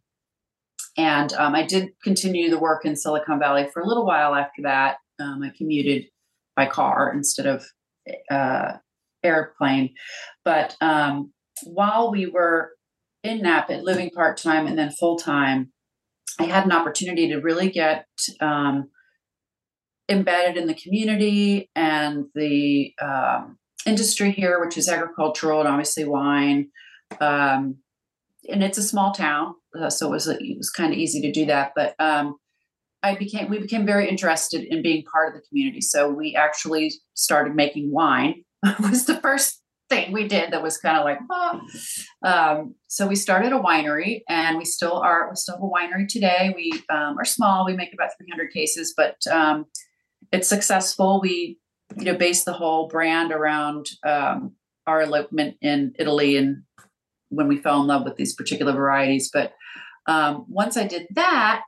And 0.97 1.33
um, 1.33 1.55
I 1.55 1.65
did 1.65 1.89
continue 2.03 2.49
the 2.49 2.59
work 2.59 2.85
in 2.85 2.95
Silicon 2.95 3.39
Valley 3.39 3.67
for 3.73 3.81
a 3.81 3.87
little 3.87 4.05
while 4.05 4.35
after 4.35 4.63
that. 4.63 4.97
Um, 5.19 5.41
I 5.43 5.51
commuted 5.55 6.05
by 6.55 6.65
car 6.65 7.13
instead 7.13 7.45
of 7.45 7.65
uh, 8.29 8.73
airplane. 9.23 9.93
But 10.43 10.75
um, 10.81 11.31
while 11.63 12.11
we 12.11 12.27
were 12.27 12.71
in 13.23 13.41
Napa, 13.41 13.73
living 13.73 14.09
part 14.09 14.37
time 14.37 14.67
and 14.67 14.77
then 14.77 14.91
full 14.91 15.17
time, 15.17 15.71
I 16.39 16.45
had 16.45 16.65
an 16.65 16.71
opportunity 16.71 17.29
to 17.29 17.37
really 17.37 17.69
get 17.69 18.05
um, 18.39 18.89
embedded 20.09 20.57
in 20.57 20.67
the 20.67 20.73
community 20.73 21.69
and 21.75 22.25
the 22.35 22.93
um, 23.01 23.57
industry 23.85 24.31
here, 24.31 24.59
which 24.63 24.77
is 24.77 24.89
agricultural 24.89 25.59
and 25.59 25.69
obviously 25.69 26.05
wine. 26.05 26.69
Um, 27.19 27.77
and 28.49 28.63
it's 28.63 28.77
a 28.77 28.83
small 28.83 29.11
town, 29.11 29.53
uh, 29.79 29.89
so 29.89 30.07
it 30.07 30.11
was 30.11 30.27
it 30.27 30.57
was 30.57 30.69
kind 30.69 30.91
of 30.91 30.97
easy 30.97 31.21
to 31.21 31.31
do 31.31 31.45
that. 31.45 31.73
But 31.75 31.93
um, 31.99 32.37
I 33.03 33.15
became 33.15 33.49
we 33.49 33.59
became 33.59 33.85
very 33.85 34.09
interested 34.09 34.63
in 34.63 34.81
being 34.81 35.03
part 35.03 35.29
of 35.29 35.39
the 35.39 35.47
community. 35.47 35.81
So 35.81 36.09
we 36.09 36.35
actually 36.35 36.93
started 37.13 37.55
making 37.55 37.91
wine. 37.91 38.43
was 38.79 39.05
the 39.05 39.19
first 39.19 39.61
thing 39.89 40.11
we 40.11 40.27
did 40.27 40.51
that 40.51 40.63
was 40.63 40.77
kind 40.77 40.97
of 40.97 41.03
like, 41.03 41.19
oh. 41.29 41.61
um, 42.23 42.75
so 42.87 43.07
we 43.07 43.15
started 43.15 43.51
a 43.51 43.59
winery, 43.59 44.21
and 44.29 44.57
we 44.57 44.65
still 44.65 44.97
are. 44.97 45.29
We 45.29 45.35
still 45.35 45.55
have 45.55 45.63
a 45.63 45.67
winery 45.67 46.07
today. 46.07 46.53
We 46.55 46.71
um, 46.89 47.17
are 47.19 47.25
small. 47.25 47.65
We 47.65 47.75
make 47.75 47.93
about 47.93 48.11
300 48.17 48.51
cases, 48.51 48.93
but 48.95 49.15
um, 49.31 49.65
it's 50.31 50.47
successful. 50.47 51.19
We, 51.21 51.59
you 51.97 52.05
know, 52.05 52.17
base 52.17 52.43
the 52.43 52.53
whole 52.53 52.87
brand 52.87 53.31
around 53.31 53.87
um, 54.03 54.53
our 54.87 55.01
elopement 55.01 55.57
in 55.61 55.93
Italy 55.99 56.37
and 56.37 56.63
when 57.29 57.47
we 57.47 57.57
fell 57.57 57.81
in 57.81 57.87
love 57.87 58.03
with 58.03 58.17
these 58.17 58.35
particular 58.35 58.73
varieties. 58.73 59.29
But 59.31 59.53
um, 60.07 60.45
once 60.47 60.77
I 60.77 60.85
did 60.85 61.07
that, 61.11 61.63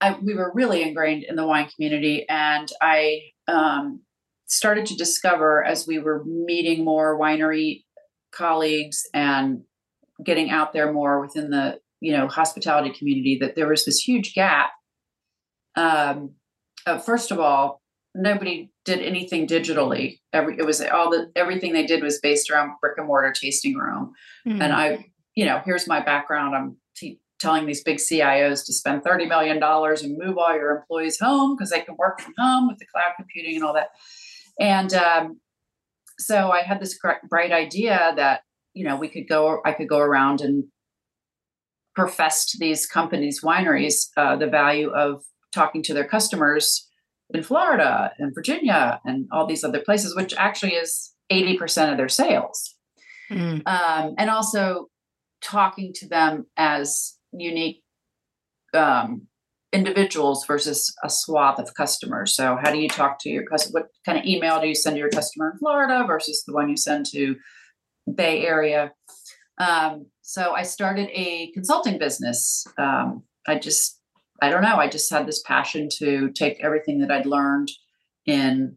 I, 0.00 0.18
we 0.22 0.34
were 0.34 0.52
really 0.54 0.82
ingrained 0.82 1.24
in 1.24 1.36
the 1.36 1.46
wine 1.46 1.68
community, 1.74 2.26
and 2.28 2.70
I 2.80 3.20
um, 3.48 4.02
started 4.46 4.86
to 4.86 4.96
discover 4.96 5.64
as 5.64 5.86
we 5.86 5.98
were 5.98 6.24
meeting 6.24 6.84
more 6.84 7.18
winery 7.18 7.84
colleagues 8.32 9.02
and 9.12 9.62
getting 10.24 10.50
out 10.50 10.72
there 10.72 10.92
more 10.92 11.20
within 11.20 11.50
the 11.50 11.78
you 12.00 12.12
know 12.12 12.28
hospitality 12.28 12.90
community 12.90 13.38
that 13.40 13.54
there 13.54 13.68
was 13.68 13.84
this 13.84 13.98
huge 14.00 14.34
gap 14.34 14.70
um, 15.76 16.34
uh, 16.86 16.98
first 16.98 17.30
of 17.30 17.38
all, 17.38 17.82
nobody 18.14 18.70
did 18.84 19.00
anything 19.00 19.46
digitally. 19.46 20.20
Every 20.32 20.58
it 20.58 20.64
was 20.64 20.80
all 20.80 21.10
the 21.10 21.30
everything 21.36 21.72
they 21.72 21.86
did 21.86 22.02
was 22.02 22.18
based 22.20 22.50
around 22.50 22.72
brick 22.80 22.94
and 22.96 23.06
mortar 23.06 23.32
tasting 23.32 23.76
room. 23.76 24.12
Mm-hmm. 24.46 24.62
And 24.62 24.72
I, 24.72 25.06
you 25.34 25.44
know, 25.44 25.60
here's 25.64 25.86
my 25.86 26.00
background. 26.00 26.54
I'm 26.54 26.76
t- 26.96 27.20
telling 27.38 27.66
these 27.66 27.82
big 27.82 27.98
CIOs 27.98 28.64
to 28.66 28.72
spend 28.72 29.04
thirty 29.04 29.26
million 29.26 29.60
dollars 29.60 30.02
and 30.02 30.16
move 30.16 30.38
all 30.38 30.54
your 30.54 30.76
employees 30.76 31.18
home 31.20 31.56
because 31.56 31.70
they 31.70 31.80
can 31.80 31.96
work 31.98 32.20
from 32.20 32.34
home 32.38 32.68
with 32.68 32.78
the 32.78 32.86
cloud 32.86 33.12
computing 33.16 33.56
and 33.56 33.64
all 33.64 33.74
that. 33.74 33.88
And 34.58 34.92
um, 34.94 35.40
so 36.18 36.50
I 36.50 36.62
had 36.62 36.80
this 36.80 36.98
bright 37.28 37.52
idea 37.52 38.12
that 38.16 38.40
you 38.74 38.84
know 38.84 38.96
we 38.96 39.08
could 39.08 39.28
go. 39.28 39.60
I 39.64 39.72
could 39.72 39.88
go 39.88 39.98
around 39.98 40.40
and 40.40 40.64
profess 41.94 42.44
to 42.46 42.58
these 42.58 42.86
companies, 42.86 43.40
wineries, 43.42 44.08
uh, 44.16 44.36
the 44.36 44.46
value 44.46 44.90
of 44.90 45.24
talking 45.52 45.82
to 45.82 45.94
their 45.94 46.06
customers 46.06 46.86
in 47.30 47.42
Florida 47.42 48.12
and 48.18 48.34
Virginia 48.34 49.00
and 49.04 49.26
all 49.32 49.46
these 49.46 49.64
other 49.64 49.80
places, 49.80 50.14
which 50.14 50.34
actually 50.36 50.74
is 50.74 51.12
80% 51.32 51.90
of 51.90 51.96
their 51.96 52.08
sales. 52.08 52.76
Mm. 53.30 53.66
Um, 53.66 54.14
and 54.18 54.30
also 54.30 54.88
talking 55.42 55.92
to 55.94 56.08
them 56.08 56.46
as 56.56 57.14
unique 57.32 57.82
um, 58.74 59.26
individuals 59.76 60.46
versus 60.46 60.94
a 61.04 61.10
swath 61.10 61.58
of 61.58 61.74
customers. 61.74 62.34
So, 62.34 62.56
how 62.62 62.72
do 62.72 62.78
you 62.78 62.88
talk 62.88 63.18
to 63.20 63.28
your 63.28 63.44
customer? 63.44 63.80
What 63.80 63.88
kind 64.04 64.18
of 64.18 64.24
email 64.24 64.60
do 64.60 64.66
you 64.66 64.74
send 64.74 64.96
to 64.96 65.00
your 65.00 65.10
customer 65.10 65.50
in 65.52 65.58
Florida 65.58 66.04
versus 66.06 66.42
the 66.46 66.54
one 66.54 66.68
you 66.68 66.76
send 66.76 67.06
to 67.12 67.36
Bay 68.12 68.46
Area? 68.46 68.92
Um, 69.58 70.06
so, 70.22 70.52
I 70.54 70.62
started 70.62 71.10
a 71.12 71.52
consulting 71.52 71.98
business. 71.98 72.66
Um, 72.78 73.24
I 73.46 73.58
just 73.58 74.00
I 74.42 74.50
don't 74.50 74.62
know. 74.62 74.76
I 74.76 74.88
just 74.88 75.10
had 75.10 75.26
this 75.26 75.42
passion 75.42 75.88
to 75.98 76.30
take 76.30 76.62
everything 76.62 77.00
that 77.00 77.10
I'd 77.10 77.26
learned 77.26 77.70
in 78.26 78.76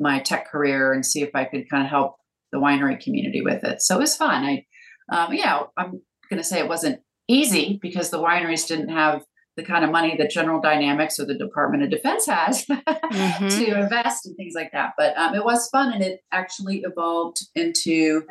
my 0.00 0.20
tech 0.20 0.50
career 0.50 0.92
and 0.92 1.04
see 1.04 1.22
if 1.22 1.30
I 1.34 1.44
could 1.44 1.68
kind 1.68 1.84
of 1.84 1.90
help 1.90 2.16
the 2.52 2.58
winery 2.58 3.00
community 3.00 3.40
with 3.42 3.64
it. 3.64 3.82
So 3.82 3.96
it 3.96 4.00
was 4.00 4.16
fun. 4.16 4.44
I, 4.44 4.66
um, 5.10 5.32
yeah, 5.32 5.60
I'm 5.76 6.00
going 6.30 6.38
to 6.38 6.44
say 6.44 6.58
it 6.58 6.68
wasn't 6.68 7.00
easy 7.26 7.78
because 7.80 8.10
the 8.10 8.22
wineries 8.22 8.66
didn't 8.66 8.90
have 8.90 9.22
the 9.58 9.64
kind 9.64 9.84
of 9.84 9.90
money 9.90 10.16
that 10.16 10.30
General 10.30 10.60
Dynamics 10.60 11.18
or 11.18 11.26
the 11.26 11.34
Department 11.34 11.82
of 11.82 11.90
Defense 11.90 12.26
has 12.26 12.64
mm-hmm. 12.70 13.48
to 13.48 13.80
invest 13.80 14.24
in 14.24 14.34
things 14.36 14.54
like 14.54 14.70
that. 14.72 14.92
But 14.96 15.18
um, 15.18 15.34
it 15.34 15.44
was 15.44 15.68
fun, 15.68 15.92
and 15.92 16.02
it 16.02 16.20
actually 16.30 16.82
evolved 16.84 17.40
into 17.56 18.22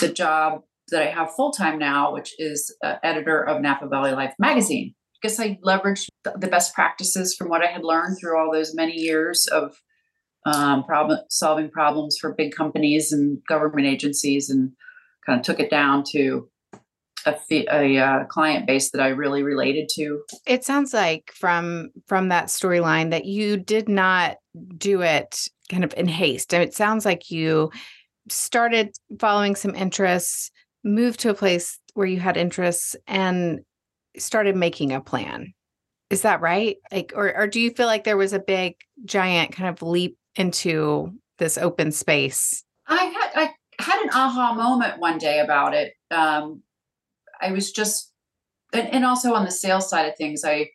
the 0.00 0.08
job 0.08 0.62
that 0.92 1.02
I 1.02 1.06
have 1.06 1.34
full 1.34 1.50
time 1.50 1.80
now, 1.80 2.14
which 2.14 2.32
is 2.38 2.74
uh, 2.84 2.94
editor 3.02 3.42
of 3.42 3.60
Napa 3.60 3.88
Valley 3.88 4.12
Life 4.12 4.34
magazine. 4.38 4.94
I 5.16 5.26
guess 5.26 5.40
I 5.40 5.58
leveraged 5.64 6.06
the 6.22 6.46
best 6.46 6.72
practices 6.72 7.34
from 7.34 7.48
what 7.48 7.64
I 7.64 7.66
had 7.66 7.82
learned 7.82 8.18
through 8.20 8.38
all 8.38 8.52
those 8.52 8.72
many 8.72 8.94
years 8.94 9.46
of 9.48 9.76
um, 10.44 10.84
problem 10.84 11.18
solving 11.30 11.68
problems 11.68 12.16
for 12.16 12.32
big 12.32 12.54
companies 12.54 13.10
and 13.10 13.40
government 13.48 13.88
agencies, 13.88 14.48
and 14.50 14.70
kind 15.26 15.40
of 15.40 15.44
took 15.44 15.58
it 15.58 15.68
down 15.68 16.04
to 16.12 16.48
a, 17.26 17.36
a 17.50 17.98
uh, 17.98 18.24
client 18.24 18.66
base 18.66 18.90
that 18.90 19.00
I 19.00 19.08
really 19.08 19.42
related 19.42 19.88
to. 19.94 20.22
It 20.46 20.64
sounds 20.64 20.94
like 20.94 21.32
from 21.34 21.90
from 22.06 22.28
that 22.28 22.46
storyline 22.46 23.10
that 23.10 23.24
you 23.24 23.56
did 23.56 23.88
not 23.88 24.36
do 24.76 25.02
it 25.02 25.48
kind 25.70 25.84
of 25.84 25.92
in 25.96 26.08
haste. 26.08 26.52
It 26.52 26.74
sounds 26.74 27.04
like 27.04 27.30
you 27.30 27.70
started 28.28 28.96
following 29.18 29.54
some 29.56 29.74
interests, 29.74 30.50
moved 30.84 31.20
to 31.20 31.30
a 31.30 31.34
place 31.34 31.78
where 31.94 32.06
you 32.06 32.20
had 32.20 32.36
interests, 32.36 32.96
and 33.06 33.60
started 34.16 34.56
making 34.56 34.92
a 34.92 35.00
plan. 35.00 35.52
Is 36.10 36.22
that 36.22 36.40
right? 36.40 36.76
Like, 36.92 37.12
or 37.16 37.36
or 37.36 37.46
do 37.46 37.60
you 37.60 37.70
feel 37.70 37.86
like 37.86 38.04
there 38.04 38.16
was 38.16 38.32
a 38.32 38.38
big, 38.38 38.76
giant 39.04 39.52
kind 39.52 39.68
of 39.68 39.82
leap 39.82 40.16
into 40.36 41.12
this 41.38 41.58
open 41.58 41.90
space? 41.92 42.62
I 42.86 43.04
had 43.04 43.30
I 43.34 43.54
had 43.78 44.02
an 44.02 44.10
aha 44.12 44.54
moment 44.54 45.00
one 45.00 45.18
day 45.18 45.40
about 45.40 45.74
it. 45.74 45.94
Um, 46.10 46.62
I 47.40 47.52
was 47.52 47.72
just, 47.72 48.12
and, 48.72 48.88
and 48.88 49.04
also 49.04 49.34
on 49.34 49.44
the 49.44 49.50
sales 49.50 49.88
side 49.88 50.08
of 50.08 50.16
things, 50.16 50.44
I 50.44 50.70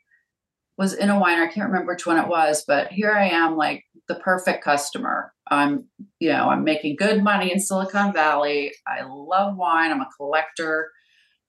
was 0.78 0.94
in 0.94 1.10
a 1.10 1.16
winery. 1.16 1.48
I 1.48 1.52
can't 1.52 1.70
remember 1.70 1.94
which 1.94 2.06
one 2.06 2.18
it 2.18 2.28
was, 2.28 2.64
but 2.68 2.92
here 2.92 3.12
I 3.12 3.30
am, 3.30 3.56
like 3.56 3.84
the 4.08 4.16
perfect 4.16 4.64
customer. 4.64 5.34
I'm, 5.50 5.86
you 6.20 6.30
know, 6.30 6.50
I'm 6.50 6.64
making 6.64 6.96
good 6.96 7.24
money 7.24 7.52
in 7.52 7.60
Silicon 7.60 8.14
Valley. 8.14 8.74
I 8.88 9.04
love 9.04 9.56
wine. 9.58 9.92
I'm 9.92 10.02
a 10.02 10.10
collector. 10.18 10.92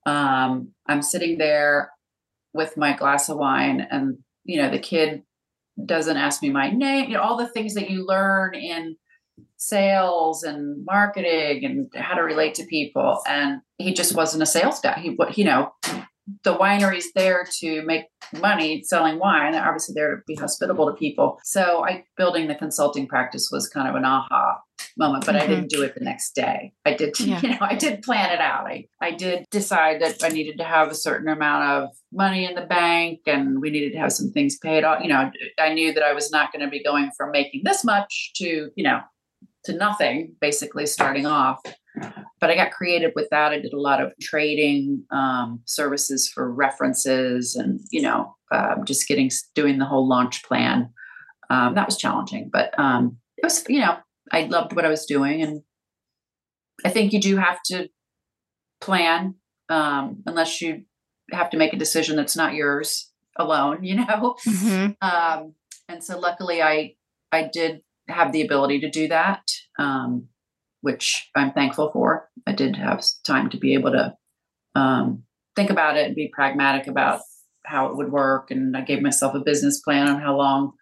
Um, 0.05 0.73
I'm 0.87 1.03
sitting 1.03 1.39
there 1.39 1.91
with 2.53 2.77
my 2.77 2.95
glass 2.95 3.29
of 3.29 3.39
wine, 3.39 3.87
and 3.91 4.19
you 4.45 4.61
know, 4.61 4.71
the 4.71 4.79
kid 4.79 5.23
doesn't 5.87 6.17
ask 6.17 6.43
me 6.43 6.51
my 6.51 6.71
name. 6.71 7.09
You 7.09 7.17
know, 7.17 7.23
all 7.23 7.37
the 7.37 7.49
things 7.49 7.75
that 7.75 7.89
you 7.89 8.07
learn 8.07 8.55
in 8.55 8.97
sales 9.63 10.43
and 10.43 10.85
marketing 10.85 11.65
and 11.65 11.89
how 11.95 12.15
to 12.15 12.23
relate 12.23 12.55
to 12.55 12.65
people. 12.65 13.21
And 13.27 13.61
he 13.79 13.95
just 13.95 14.15
wasn't 14.15 14.43
a 14.43 14.47
sales 14.47 14.81
guy. 14.81 14.99
He, 14.99 15.17
you 15.35 15.45
know, 15.45 15.73
the 16.45 16.57
winery's 16.57 17.13
there 17.15 17.47
to 17.61 17.83
make 17.83 18.05
money 18.41 18.83
selling 18.85 19.19
wine. 19.19 19.53
They're 19.53 19.67
obviously 19.67 19.95
there 19.95 20.17
to 20.17 20.23
be 20.27 20.35
hospitable 20.35 20.87
to 20.87 20.95
people. 20.95 21.39
So 21.45 21.85
I 21.85 22.05
building 22.17 22.49
the 22.49 22.55
consulting 22.55 23.07
practice 23.07 23.51
was 23.53 23.69
kind 23.69 23.89
of 23.89 23.95
an 23.95 24.05
aha 24.05 24.61
moment, 24.97 25.27
but 25.27 25.35
mm-hmm. 25.35 25.45
I 25.45 25.47
didn't 25.47 25.71
do 25.71 25.83
it 25.83 25.95
the 25.95 26.05
next 26.05 26.35
day. 26.35 26.73
I 26.85 26.95
did, 26.95 27.19
yeah. 27.21 27.41
you 27.41 27.49
know, 27.51 27.59
I 27.61 27.75
did 27.75 28.03
plan 28.03 28.31
it 28.31 28.41
out. 28.41 28.67
I, 28.67 28.87
I 29.01 29.13
did 29.13 29.45
decide 29.51 30.01
that 30.03 30.23
I 30.23 30.29
needed 30.29 30.59
to 30.59 30.65
have 30.65 30.91
a 30.91 30.95
certain 30.95 31.29
amount 31.29 31.65
of 31.65 31.91
money 32.13 32.45
in 32.45 32.55
the 32.55 32.67
bank 32.67 33.21
and 33.27 33.61
we 33.61 33.71
needed 33.71 33.93
to 33.93 33.99
have 33.99 34.13
some 34.13 34.31
things 34.31 34.59
paid 34.59 34.85
off. 34.85 35.03
You 35.03 35.09
know, 35.09 35.31
I 35.59 35.75
knew 35.75 35.93
that 35.93 36.03
I 36.03 36.13
was 36.13 36.31
not 36.31 36.53
going 36.53 36.65
to 36.65 36.71
be 36.71 36.83
going 36.83 37.11
from 37.17 37.31
making 37.31 37.63
this 37.65 37.85
much 37.85 38.33
to, 38.37 38.71
you 38.75 38.85
know, 38.85 39.01
to 39.65 39.73
nothing, 39.73 40.35
basically 40.41 40.87
starting 40.87 41.27
off. 41.27 41.61
But 42.41 42.51
I 42.51 42.57
got 42.57 42.73
creative 42.73 43.13
with 43.15 43.29
that. 43.31 43.53
I 43.53 43.61
did 43.61 43.73
a 43.73 43.81
lot 43.81 44.03
of 44.03 44.13
trading 44.21 45.05
um, 45.11 45.61
services 45.67 46.29
for 46.29 46.53
references, 46.53 47.55
and 47.55 47.81
you 47.91 48.03
know, 48.03 48.35
uh, 48.51 48.77
just 48.85 49.07
getting 49.07 49.31
doing 49.55 49.79
the 49.79 49.85
whole 49.85 50.09
launch 50.09 50.43
plan. 50.43 50.91
Um, 51.51 51.75
that 51.75 51.87
was 51.87 51.97
challenging, 51.97 52.49
but 52.53 52.77
um, 52.79 53.19
it 53.37 53.45
was 53.45 53.65
you 53.69 53.81
know 53.81 53.97
I 54.33 54.45
loved 54.45 54.75
what 54.75 54.87
I 54.87 54.89
was 54.89 55.05
doing, 55.05 55.43
and 55.43 55.63
I 56.85 56.89
think 56.89 57.13
you 57.13 57.21
do 57.21 57.37
have 57.37 57.61
to 57.67 57.89
plan 58.81 59.35
um, 59.69 60.23
unless 60.27 60.61
you 60.61 60.85
have 61.31 61.51
to 61.51 61.57
make 61.57 61.73
a 61.73 61.79
decision 61.79 62.17
that's 62.17 62.37
not 62.37 62.55
yours 62.55 63.11
alone. 63.37 63.79
You 63.85 63.97
know, 63.97 64.37
mm-hmm. 64.47 64.93
Um, 65.01 65.55
and 65.89 66.03
so 66.03 66.19
luckily 66.19 66.63
I 66.63 66.95
I 67.31 67.49
did 67.53 67.83
have 68.09 68.33
the 68.33 68.43
ability 68.43 68.81
to 68.81 68.91
do 68.91 69.09
that, 69.09 69.43
um, 69.79 70.29
which 70.81 71.31
I'm 71.35 71.53
thankful 71.53 71.91
for. 71.93 72.29
I 72.47 72.53
did 72.53 72.77
have 72.77 73.05
time 73.27 73.51
to 73.51 73.57
be 73.57 73.75
able 73.75 73.93
to 73.93 74.15
um, 74.75 75.25
think 75.57 75.71
about 75.71 75.97
it 75.97 76.07
and 76.07 76.17
be 76.17 76.31
pragmatic 76.33 76.87
about 76.87 77.21
how 77.65 77.87
it 77.87 77.97
would 77.97 78.11
work. 78.11 78.51
And 78.51 78.77
I 78.77 78.83
gave 78.83 79.03
myself 79.03 79.35
a 79.35 79.41
business 79.41 79.81
plan 79.81 80.09
on 80.09 80.21
how 80.21 80.37
long 80.37 80.73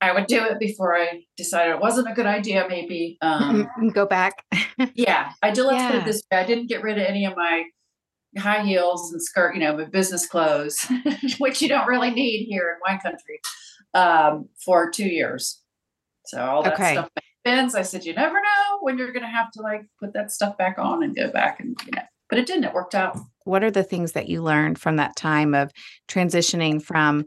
I 0.00 0.12
would 0.12 0.26
do 0.26 0.44
it 0.44 0.58
before 0.58 0.96
I 0.96 1.22
decided 1.36 1.74
it 1.74 1.80
wasn't 1.80 2.10
a 2.10 2.14
good 2.14 2.26
idea. 2.26 2.66
Maybe 2.68 3.16
um, 3.22 3.68
go 3.94 4.06
back. 4.06 4.44
yeah, 4.94 5.32
I 5.42 5.50
did. 5.50 5.64
Let's 5.64 5.78
yeah. 5.78 5.90
put 5.90 6.00
it 6.00 6.04
this 6.04 6.22
way: 6.30 6.38
I 6.38 6.44
didn't 6.44 6.68
get 6.68 6.82
rid 6.82 6.98
of 6.98 7.06
any 7.06 7.24
of 7.24 7.36
my 7.36 7.64
high 8.36 8.64
heels 8.64 9.12
and 9.12 9.22
skirt, 9.22 9.54
you 9.54 9.60
know, 9.60 9.76
my 9.76 9.84
business 9.84 10.26
clothes, 10.26 10.86
which 11.38 11.62
you 11.62 11.68
don't 11.68 11.86
really 11.86 12.10
need 12.10 12.46
here 12.46 12.76
in 12.76 12.80
wine 12.86 13.00
country, 13.00 13.40
um, 13.94 14.48
for 14.62 14.90
two 14.90 15.06
years. 15.06 15.62
So 16.26 16.44
all 16.44 16.62
that 16.62 16.74
okay. 16.74 16.92
stuff 16.92 17.10
bends. 17.44 17.74
I 17.74 17.82
said, 17.82 18.04
you 18.04 18.14
never 18.14 18.34
know 18.34 18.78
when 18.80 18.98
you're 18.98 19.12
going 19.12 19.22
to 19.22 19.28
have 19.28 19.50
to 19.52 19.62
like 19.62 19.86
put 20.00 20.12
that 20.14 20.30
stuff 20.30 20.56
back 20.56 20.78
on 20.78 21.02
and 21.02 21.14
go 21.14 21.30
back 21.30 21.60
and 21.60 21.76
you 21.84 21.92
know. 21.94 22.02
But 22.30 22.38
it 22.38 22.46
didn't. 22.46 22.64
It 22.64 22.74
worked 22.74 22.94
out. 22.94 23.18
What 23.44 23.62
are 23.62 23.70
the 23.70 23.84
things 23.84 24.12
that 24.12 24.28
you 24.28 24.42
learned 24.42 24.78
from 24.78 24.96
that 24.96 25.14
time 25.14 25.54
of 25.54 25.70
transitioning 26.08 26.82
from 26.82 27.26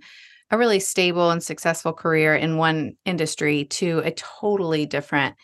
a 0.50 0.58
really 0.58 0.80
stable 0.80 1.30
and 1.30 1.44
successful 1.44 1.94
career 1.94 2.36
in 2.36 2.58
one 2.58 2.94
industry 3.06 3.66
to 3.66 4.00
a 4.00 4.12
totally 4.12 4.86
different 4.86 5.36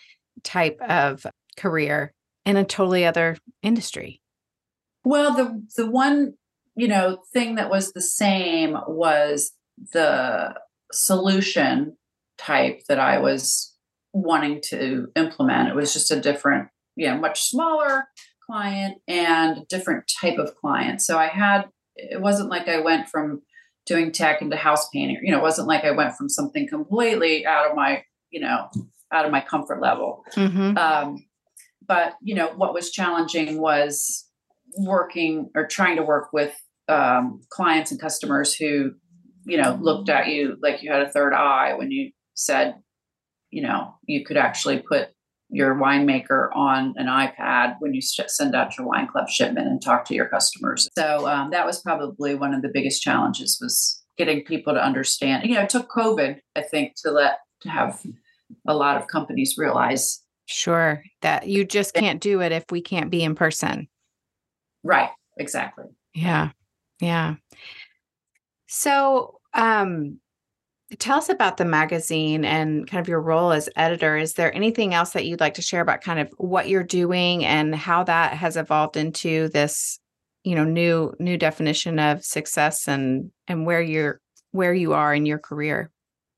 type 0.44 0.80
of 0.82 1.26
career 1.56 2.14
in 2.46 2.58
a 2.58 2.66
totally 2.66 3.06
other 3.06 3.38
industry? 3.62 4.22
Well, 5.06 5.34
the 5.34 5.66
the 5.76 5.90
one, 5.90 6.34
you 6.76 6.88
know, 6.88 7.20
thing 7.34 7.56
that 7.56 7.70
was 7.70 7.92
the 7.92 8.02
same 8.02 8.78
was 8.88 9.52
the 9.92 10.56
solution 10.92 11.98
type 12.46 12.82
that 12.88 13.00
I 13.00 13.20
was 13.20 13.74
wanting 14.14 14.62
to 14.70 15.08
implement. 15.16 15.70
It 15.70 15.76
was 15.76 15.94
just 15.94 16.12
a 16.12 16.20
different, 16.20 16.70
you 16.96 17.08
know, 17.08 17.18
much 17.18 17.42
smaller 17.42 18.06
client 18.46 18.98
and 19.08 19.68
different 19.68 20.12
type 20.22 20.38
of 20.38 20.56
client. 20.56 21.02
So 21.02 21.18
I 21.18 21.28
had, 21.28 21.64
it 21.96 22.22
wasn't 22.22 22.50
like 22.50 22.68
I 22.68 22.80
went 22.80 23.10
from 23.10 23.42
doing 23.86 24.12
tech 24.12 24.42
into 24.42 24.56
house 24.56 24.88
painting. 24.90 25.20
You 25.24 25.32
know, 25.32 25.40
it 25.40 25.44
wasn't 25.44 25.68
like 25.68 25.84
I 25.84 25.92
went 25.92 26.16
from 26.16 26.30
something 26.30 26.68
completely 26.68 27.46
out 27.46 27.70
of 27.70 27.76
my, 27.76 28.04
you 28.30 28.40
know, 28.40 28.70
out 29.12 29.26
of 29.26 29.32
my 29.32 29.42
comfort 29.42 29.82
level. 29.82 30.24
Mm-hmm. 30.36 30.78
Um, 30.78 31.26
but 31.86 32.14
you 32.22 32.36
know, 32.36 32.48
what 32.56 32.74
was 32.74 32.92
challenging 32.92 33.60
was 33.60 34.26
working 34.78 35.50
or 35.56 35.68
trying 35.68 35.98
to 35.98 36.04
work 36.04 36.30
with 36.34 36.56
um, 36.88 37.42
clients 37.50 37.92
and 37.92 38.00
customers 38.00 38.54
who, 38.54 38.92
you 39.46 39.62
know, 39.62 39.78
looked 39.82 40.10
at 40.10 40.28
you 40.28 40.58
like 40.62 40.82
you 40.82 40.92
had 40.92 41.02
a 41.02 41.12
third 41.12 41.34
eye 41.34 41.74
when 41.76 41.92
you 41.92 42.12
said, 42.34 42.76
you 43.50 43.62
know, 43.62 43.96
you 44.06 44.26
could 44.26 44.38
actually 44.38 44.80
put 44.80 45.10
your 45.50 45.76
winemaker 45.76 46.50
on 46.56 46.96
an 46.98 47.06
iPad 47.06 47.76
when 47.80 47.94
you 47.94 48.02
send 48.02 48.56
out 48.56 48.76
your 48.78 48.88
wine 48.88 49.08
club 49.08 49.30
shipment 49.30 49.68
and 49.68 49.82
talk 49.82 50.06
to 50.06 50.16
your 50.16 50.28
customers. 50.28 50.90
So 50.98 51.28
um, 51.28 51.52
that 51.52 51.66
was 51.66 51.82
probably 51.82 52.34
one 52.34 52.54
of 52.54 52.64
the 52.64 52.72
biggest 52.74 53.04
challenges 53.04 53.60
was 53.62 54.02
getting 54.18 54.44
people 54.44 54.74
to 54.74 54.84
understand. 54.84 55.48
You 55.48 55.56
know, 55.56 55.62
it 55.62 55.70
took 55.70 55.90
COVID, 55.90 56.40
I 56.56 56.62
think, 56.62 56.94
to 57.04 57.12
let 57.12 57.38
to 57.62 57.70
have 57.70 58.02
a 58.68 58.74
lot 58.74 58.98
of 58.98 59.08
companies 59.08 59.56
realize. 59.58 60.22
Sure, 60.46 61.04
that 61.22 61.48
you 61.48 61.64
just 61.66 61.94
can't 61.94 62.20
do 62.20 62.42
it 62.42 62.52
if 62.52 62.66
we 62.72 62.82
can't 62.82 63.10
be 63.10 63.24
in 63.24 63.36
person. 63.36 63.88
Right. 64.84 65.10
Exactly. 65.38 65.86
Yeah. 66.14 66.52
Yeah. 67.00 67.36
So, 68.68 69.40
um, 69.54 70.20
tell 71.00 71.18
us 71.18 71.30
about 71.30 71.58
the 71.58 71.66
magazine 71.66 72.46
and 72.46 72.90
kind 72.90 73.02
of 73.02 73.08
your 73.08 73.22
role 73.22 73.52
as 73.52 73.70
editor. 73.76 74.18
Is 74.18 74.34
there 74.34 74.54
anything 74.56 74.94
else 74.94 75.12
that 75.12 75.26
you'd 75.26 75.40
like 75.40 75.56
to 75.56 75.62
share 75.62 75.82
about 75.82 76.02
kind 76.02 76.20
of 76.20 76.32
what 76.38 76.70
you're 76.70 76.84
doing 76.84 77.46
and 77.46 77.76
how 77.76 78.04
that 78.04 78.34
has 78.34 78.58
evolved 78.58 78.98
into 78.98 79.50
this, 79.50 80.00
you 80.44 80.56
know, 80.56 80.64
new 80.64 81.14
new 81.20 81.38
definition 81.38 82.00
of 82.00 82.24
success 82.24 82.88
and 82.88 83.32
and 83.48 83.66
where 83.66 83.82
you're 83.82 84.20
where 84.52 84.74
you 84.74 84.94
are 84.94 85.14
in 85.14 85.26
your 85.26 85.40
career? 85.40 85.90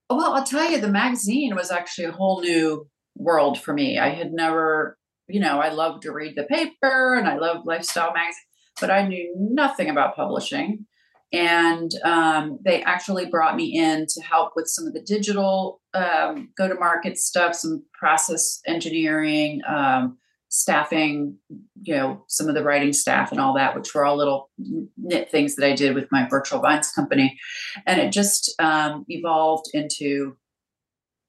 Oh, 0.09 0.17
well, 0.17 0.33
I'll 0.33 0.45
tell 0.45 0.69
you, 0.69 0.79
the 0.79 0.87
magazine 0.87 1.55
was 1.55 1.71
actually 1.71 2.05
a 2.05 2.11
whole 2.11 2.41
new 2.41 2.87
world 3.15 3.59
for 3.59 3.73
me. 3.73 3.97
I 3.97 4.09
had 4.09 4.31
never, 4.31 4.97
you 5.27 5.39
know, 5.39 5.59
I 5.59 5.69
loved 5.69 6.03
to 6.03 6.11
read 6.11 6.35
the 6.35 6.43
paper 6.43 7.15
and 7.15 7.27
I 7.27 7.37
loved 7.37 7.65
lifestyle 7.65 8.13
magazine, 8.13 8.43
but 8.79 8.91
I 8.91 9.07
knew 9.07 9.33
nothing 9.35 9.89
about 9.89 10.15
publishing 10.15 10.85
and 11.33 11.91
um, 12.03 12.59
they 12.63 12.83
actually 12.83 13.25
brought 13.25 13.55
me 13.55 13.77
in 13.77 14.05
to 14.07 14.21
help 14.21 14.53
with 14.55 14.67
some 14.67 14.87
of 14.87 14.93
the 14.93 15.01
digital 15.01 15.81
um, 15.93 16.49
go 16.57 16.67
to 16.67 16.75
market 16.75 17.17
stuff 17.17 17.55
some 17.55 17.83
process 17.93 18.61
engineering 18.67 19.61
um, 19.67 20.17
staffing, 20.49 21.37
you 21.81 21.93
know, 21.93 22.23
some 22.27 22.47
of 22.47 22.55
the 22.55 22.63
writing 22.63 22.93
staff 22.93 23.31
and 23.31 23.41
all 23.41 23.53
that, 23.53 23.75
which 23.75 23.93
were 23.93 24.05
all 24.05 24.15
little 24.15 24.49
knit 24.97 25.29
things 25.29 25.55
that 25.55 25.69
I 25.69 25.75
did 25.75 25.93
with 25.93 26.07
my 26.11 26.27
virtual 26.29 26.61
vines 26.61 26.91
company. 26.91 27.37
And 27.85 27.99
it 27.99 28.11
just 28.11 28.53
um, 28.59 29.05
evolved 29.09 29.65
into 29.73 30.37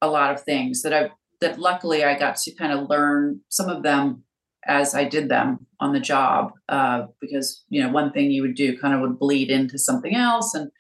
a 0.01 0.09
lot 0.09 0.33
of 0.33 0.43
things 0.43 0.83
that 0.83 0.93
I 0.93 1.11
that 1.41 1.59
luckily 1.59 2.03
I 2.03 2.19
got 2.19 2.37
to 2.37 2.55
kind 2.55 2.73
of 2.73 2.89
learn 2.89 3.41
some 3.49 3.69
of 3.69 3.83
them 3.83 4.23
as 4.67 4.95
I 4.95 5.05
did 5.05 5.29
them 5.29 5.67
on 5.81 5.93
the 5.93 6.01
job 6.01 6.53
uh, 6.69 7.07
because 7.21 7.65
you 7.69 7.83
know 7.83 7.91
one 7.91 8.13
thing 8.13 8.31
you 8.31 8.43
would 8.43 8.55
do 8.55 8.79
kind 8.79 8.95
of 8.95 9.01
would 9.01 9.19
bleed 9.19 9.51
into 9.51 9.79
something 9.79 10.15
else 10.15 10.55
and 10.55 10.71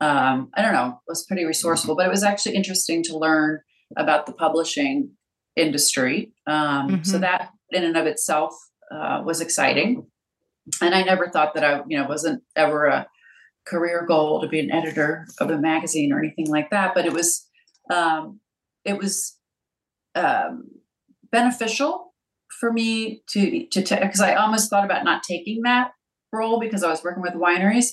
um, 0.00 0.50
I 0.54 0.62
don't 0.62 0.72
know 0.72 1.00
it 1.06 1.10
was 1.10 1.24
pretty 1.24 1.44
resourceful 1.44 1.96
but 1.96 2.06
it 2.06 2.10
was 2.10 2.22
actually 2.22 2.54
interesting 2.54 3.02
to 3.04 3.18
learn 3.18 3.60
about 3.96 4.26
the 4.26 4.32
publishing 4.32 5.10
industry 5.56 6.32
um, 6.46 6.88
mm-hmm. 6.88 7.02
so 7.02 7.18
that 7.18 7.50
in 7.70 7.84
and 7.84 7.96
of 7.96 8.06
itself 8.06 8.54
uh, 8.90 9.22
was 9.24 9.40
exciting 9.40 10.06
and 10.80 10.94
I 10.94 11.02
never 11.02 11.28
thought 11.28 11.54
that 11.54 11.64
I 11.64 11.82
you 11.86 11.98
know 11.98 12.06
wasn't 12.06 12.42
ever 12.56 12.86
a 12.86 13.06
career 13.64 14.04
goal 14.06 14.40
to 14.40 14.48
be 14.48 14.58
an 14.58 14.72
editor 14.72 15.26
of 15.38 15.50
a 15.50 15.58
magazine 15.58 16.12
or 16.12 16.18
anything 16.18 16.48
like 16.48 16.70
that 16.70 16.94
but 16.94 17.06
it 17.06 17.12
was 17.12 17.46
um, 17.90 18.40
it 18.84 18.98
was 18.98 19.38
um, 20.14 20.64
beneficial 21.30 22.11
for 22.62 22.72
me 22.72 23.24
to 23.30 23.66
to 23.66 23.80
because 23.80 24.20
I 24.20 24.36
almost 24.36 24.70
thought 24.70 24.84
about 24.84 25.04
not 25.04 25.24
taking 25.24 25.62
that 25.62 25.90
role 26.32 26.60
because 26.60 26.84
I 26.84 26.90
was 26.90 27.02
working 27.02 27.20
with 27.20 27.34
wineries, 27.34 27.86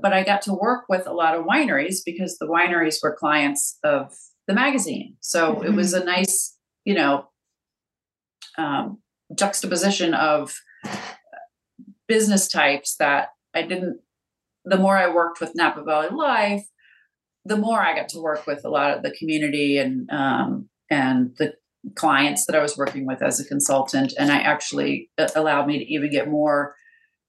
but 0.00 0.12
I 0.12 0.22
got 0.22 0.42
to 0.42 0.54
work 0.54 0.84
with 0.88 1.08
a 1.08 1.12
lot 1.12 1.34
of 1.34 1.44
wineries 1.44 1.96
because 2.06 2.38
the 2.38 2.46
wineries 2.46 3.02
were 3.02 3.16
clients 3.18 3.78
of 3.82 4.14
the 4.46 4.54
magazine. 4.54 5.16
So 5.20 5.54
mm-hmm. 5.56 5.66
it 5.66 5.72
was 5.74 5.92
a 5.92 6.04
nice, 6.04 6.56
you 6.84 6.94
know, 6.94 7.30
um, 8.56 9.02
juxtaposition 9.36 10.14
of 10.14 10.54
business 12.06 12.46
types 12.46 12.94
that 13.00 13.30
I 13.52 13.62
didn't. 13.62 13.98
The 14.64 14.78
more 14.78 14.96
I 14.96 15.12
worked 15.12 15.40
with 15.40 15.56
Napa 15.56 15.82
Valley 15.82 16.10
Life, 16.12 16.64
the 17.44 17.56
more 17.56 17.82
I 17.82 17.96
got 17.96 18.08
to 18.10 18.20
work 18.20 18.46
with 18.46 18.64
a 18.64 18.70
lot 18.70 18.96
of 18.96 19.02
the 19.02 19.10
community 19.10 19.78
and 19.78 20.08
um, 20.12 20.68
and 20.88 21.34
the 21.38 21.54
clients 21.96 22.46
that 22.46 22.56
I 22.56 22.62
was 22.62 22.76
working 22.76 23.06
with 23.06 23.22
as 23.22 23.40
a 23.40 23.44
consultant, 23.44 24.12
and 24.18 24.30
I 24.30 24.38
actually 24.38 25.10
uh, 25.18 25.28
allowed 25.34 25.66
me 25.66 25.78
to 25.78 25.84
even 25.84 26.10
get 26.10 26.28
more 26.28 26.74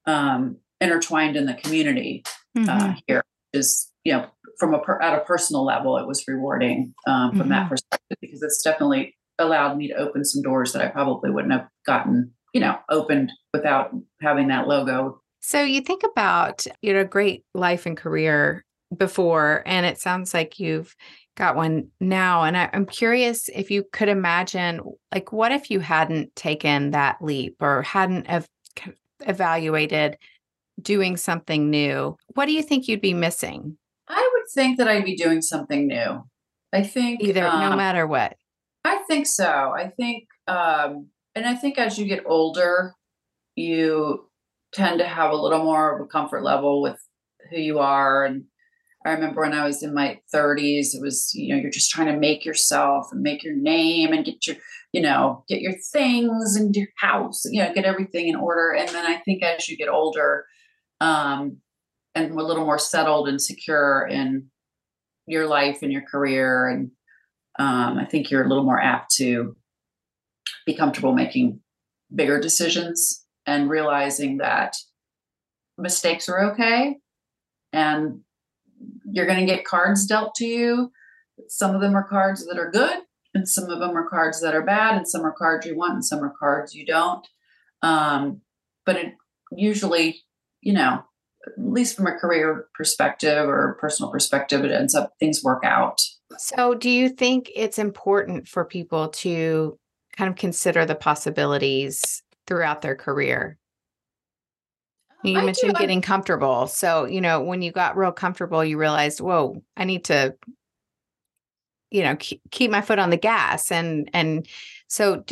um, 0.06 0.58
intertwined 0.80 1.36
in 1.36 1.46
the 1.46 1.54
community 1.54 2.24
uh, 2.56 2.60
mm-hmm. 2.60 2.70
uh, 2.70 2.96
here. 3.08 3.24
Is 3.54 3.90
you 4.04 4.14
know 4.14 4.28
from 4.60 4.74
a 4.74 4.80
per, 4.80 5.02
at 5.02 5.18
a 5.18 5.22
personal 5.22 5.66
level, 5.66 5.98
it 5.98 6.08
was 6.08 6.24
rewarding 6.28 6.94
um, 7.08 7.32
from 7.32 7.40
mm-hmm. 7.40 7.50
that 7.50 7.70
perspective 7.70 8.18
because 8.22 8.42
it's 8.42 8.64
definitely 8.64 9.16
allowed 9.40 9.78
me 9.78 9.88
to 9.88 9.96
open 9.96 10.24
some 10.24 10.42
doors 10.42 10.74
that 10.74 10.82
I 10.82 10.88
probably 10.90 11.32
wouldn't 11.32 11.54
have 11.54 11.68
gotten 11.86 12.34
you 12.54 12.62
know 12.62 12.78
opened 12.90 13.32
without 13.54 13.92
having 14.22 14.48
that 14.50 14.68
logo. 14.68 15.20
So 15.42 15.62
you 15.62 15.82
think 15.82 16.04
about 16.04 16.66
you 16.82 16.94
know 16.94 17.04
great 17.04 17.44
life 17.54 17.86
and 17.86 17.98
career 17.98 18.64
before, 18.96 19.64
and 19.66 19.86
it 19.86 19.98
sounds 19.98 20.34
like 20.34 20.60
you've 20.60 20.96
got 21.36 21.56
one 21.56 21.90
now. 22.00 22.44
And 22.44 22.58
I, 22.58 22.70
am 22.74 22.86
curious 22.86 23.50
if 23.50 23.72
you 23.72 23.84
could 23.92 24.10
imagine, 24.10 24.82
like, 25.14 25.32
what 25.32 25.52
if 25.52 25.70
you 25.70 25.80
hadn't 25.80 26.36
taken 26.36 26.92
that 26.92 27.22
leap 27.22 27.56
or 27.60 27.82
hadn't 27.82 28.26
ev- 28.28 28.50
evaluated 29.22 30.18
doing 30.82 31.18
something 31.18 31.70
new? 31.70 32.18
What 32.36 32.46
do 32.46 32.54
you 32.54 32.62
think 32.62 32.88
you'd 32.88 33.02
be 33.02 33.14
missing? 33.14 33.78
I 34.08 34.30
would 34.34 34.44
think 34.54 34.78
that 34.78 34.88
I'd 34.88 35.06
be 35.06 35.16
doing 35.16 35.42
something 35.42 35.88
new. 35.88 36.24
I 36.72 36.84
think 36.84 37.22
either, 37.22 37.46
um, 37.46 37.60
no 37.60 37.76
matter 37.76 38.08
what. 38.08 38.36
I 38.84 38.98
think 39.08 39.28
so. 39.28 39.74
I 39.78 39.90
think, 39.96 40.28
um, 40.48 41.08
and 41.36 41.46
I 41.46 41.56
think 41.56 41.78
as 41.78 41.98
you 41.98 42.06
get 42.06 42.24
older, 42.26 42.94
you 43.56 44.30
tend 44.74 45.00
to 45.00 45.08
have 45.08 45.32
a 45.32 45.36
little 45.36 45.64
more 45.64 45.96
of 45.96 46.02
a 46.02 46.08
comfort 46.08 46.44
level 46.44 46.82
with 46.82 47.00
who 47.50 47.58
you 47.58 47.80
are 47.80 48.26
and 48.26 48.46
I 49.06 49.12
remember 49.12 49.42
when 49.42 49.54
I 49.54 49.66
was 49.66 49.84
in 49.84 49.94
my 49.94 50.20
30s, 50.34 50.96
it 50.96 51.02
was, 51.02 51.32
you 51.34 51.50
know, 51.50 51.62
you're 51.62 51.72
just 51.72 51.92
trying 51.92 52.08
to 52.08 52.18
make 52.18 52.46
yourself 52.46 53.08
and 53.12 53.22
make 53.22 53.44
your 53.44 53.56
name 53.56 54.14
and 54.14 54.24
get 54.24 54.48
your, 54.48 54.56
you 54.94 55.02
know, 55.02 55.44
get 55.50 55.62
your 55.62 55.74
things 55.92 56.56
and 56.56 56.76
your 56.76 56.88
house, 56.98 57.44
you 57.46 57.62
know, 57.62 57.74
get 57.74 57.86
everything 57.86 58.28
in 58.28 58.36
order. 58.36 58.72
And 58.72 58.88
then 58.90 59.06
I 59.06 59.18
think 59.18 59.44
as 59.44 59.68
you 59.68 59.76
get 59.76 59.90
older, 59.90 60.46
um, 61.02 61.58
and 62.16 62.32
a 62.32 62.44
little 62.44 62.66
more 62.66 62.80
settled 62.80 63.28
and 63.28 63.42
secure 63.42 64.08
in 64.08 64.50
your 65.28 65.48
life 65.48 65.80
and 65.82 65.92
your 65.92 66.04
career, 66.04 66.70
and 66.70 66.92
um, 67.60 67.98
I 67.98 68.06
think 68.06 68.30
you're 68.30 68.46
a 68.46 68.48
little 68.48 68.64
more 68.64 68.80
apt 68.80 69.16
to 69.16 69.56
be 70.66 70.76
comfortable 70.76 71.14
making 71.14 71.60
bigger 72.14 72.40
decisions 72.40 73.26
and 73.46 73.70
realizing 73.70 74.38
that 74.38 74.76
mistakes 75.78 76.30
are 76.30 76.52
okay 76.52 76.98
and 77.72 78.20
you're 79.12 79.26
going 79.26 79.40
to 79.40 79.46
get 79.46 79.66
cards 79.66 80.06
dealt 80.06 80.36
to 80.36 80.46
you. 80.46 80.92
Some 81.48 81.76
of 81.76 81.82
them 81.82 81.96
are 81.96 82.08
cards 82.08 82.46
that 82.46 82.58
are 82.58 82.72
good, 82.72 83.00
and 83.34 83.48
some 83.48 83.70
of 83.70 83.80
them 83.80 83.98
are 83.98 84.10
cards 84.10 84.42
that 84.42 84.56
are 84.56 84.64
bad, 84.64 84.98
and 84.98 85.08
some 85.08 85.26
are 85.26 85.32
cards 85.32 85.66
you 85.66 85.76
want, 85.76 85.94
and 85.94 86.06
some 86.06 86.24
are 86.24 86.34
cards 86.40 86.74
you 86.74 86.86
don't. 86.86 87.28
Um, 87.82 88.42
but 88.86 88.96
it 88.98 89.14
usually, 89.52 90.22
you 90.62 90.74
know, 90.74 91.04
at 91.46 91.54
least 91.58 91.96
from 91.96 92.08
a 92.08 92.14
career 92.14 92.68
perspective 92.74 93.48
or 93.48 93.78
personal 93.80 94.12
perspective, 94.12 94.64
it 94.64 94.72
ends 94.72 94.96
up 94.96 95.14
things 95.20 95.44
work 95.44 95.64
out. 95.64 96.02
So, 96.38 96.74
do 96.74 96.90
you 96.90 97.10
think 97.10 97.52
it's 97.56 97.78
important 97.78 98.48
for 98.48 98.66
people 98.66 99.10
to 99.10 99.78
kind 100.16 100.30
of 100.30 100.36
consider 100.36 100.86
the 100.86 100.96
possibilities 100.96 102.24
throughout 102.48 102.82
their 102.82 102.96
career? 102.96 103.58
You 105.24 105.40
I 105.40 105.46
mentioned 105.46 105.74
do. 105.76 105.80
getting 105.80 106.02
comfortable. 106.02 106.68
So, 106.68 107.06
you 107.06 107.22
know, 107.22 107.42
when 107.42 107.62
you 107.62 107.72
got 107.72 107.96
real 107.96 108.12
comfortable, 108.12 108.64
you 108.64 108.78
realized, 108.78 109.22
whoa, 109.22 109.64
I 109.78 109.86
need 109.86 110.06
to, 110.06 110.36
you 111.92 112.04
know, 112.04 112.16
keep, 112.18 112.42
keep 112.52 112.70
my 112.70 112.82
foot 112.82 113.00
on 113.00 113.10
the 113.10 113.18
gas. 113.18 113.72
And, 113.72 114.10
and 114.14 114.48
so 114.88 115.24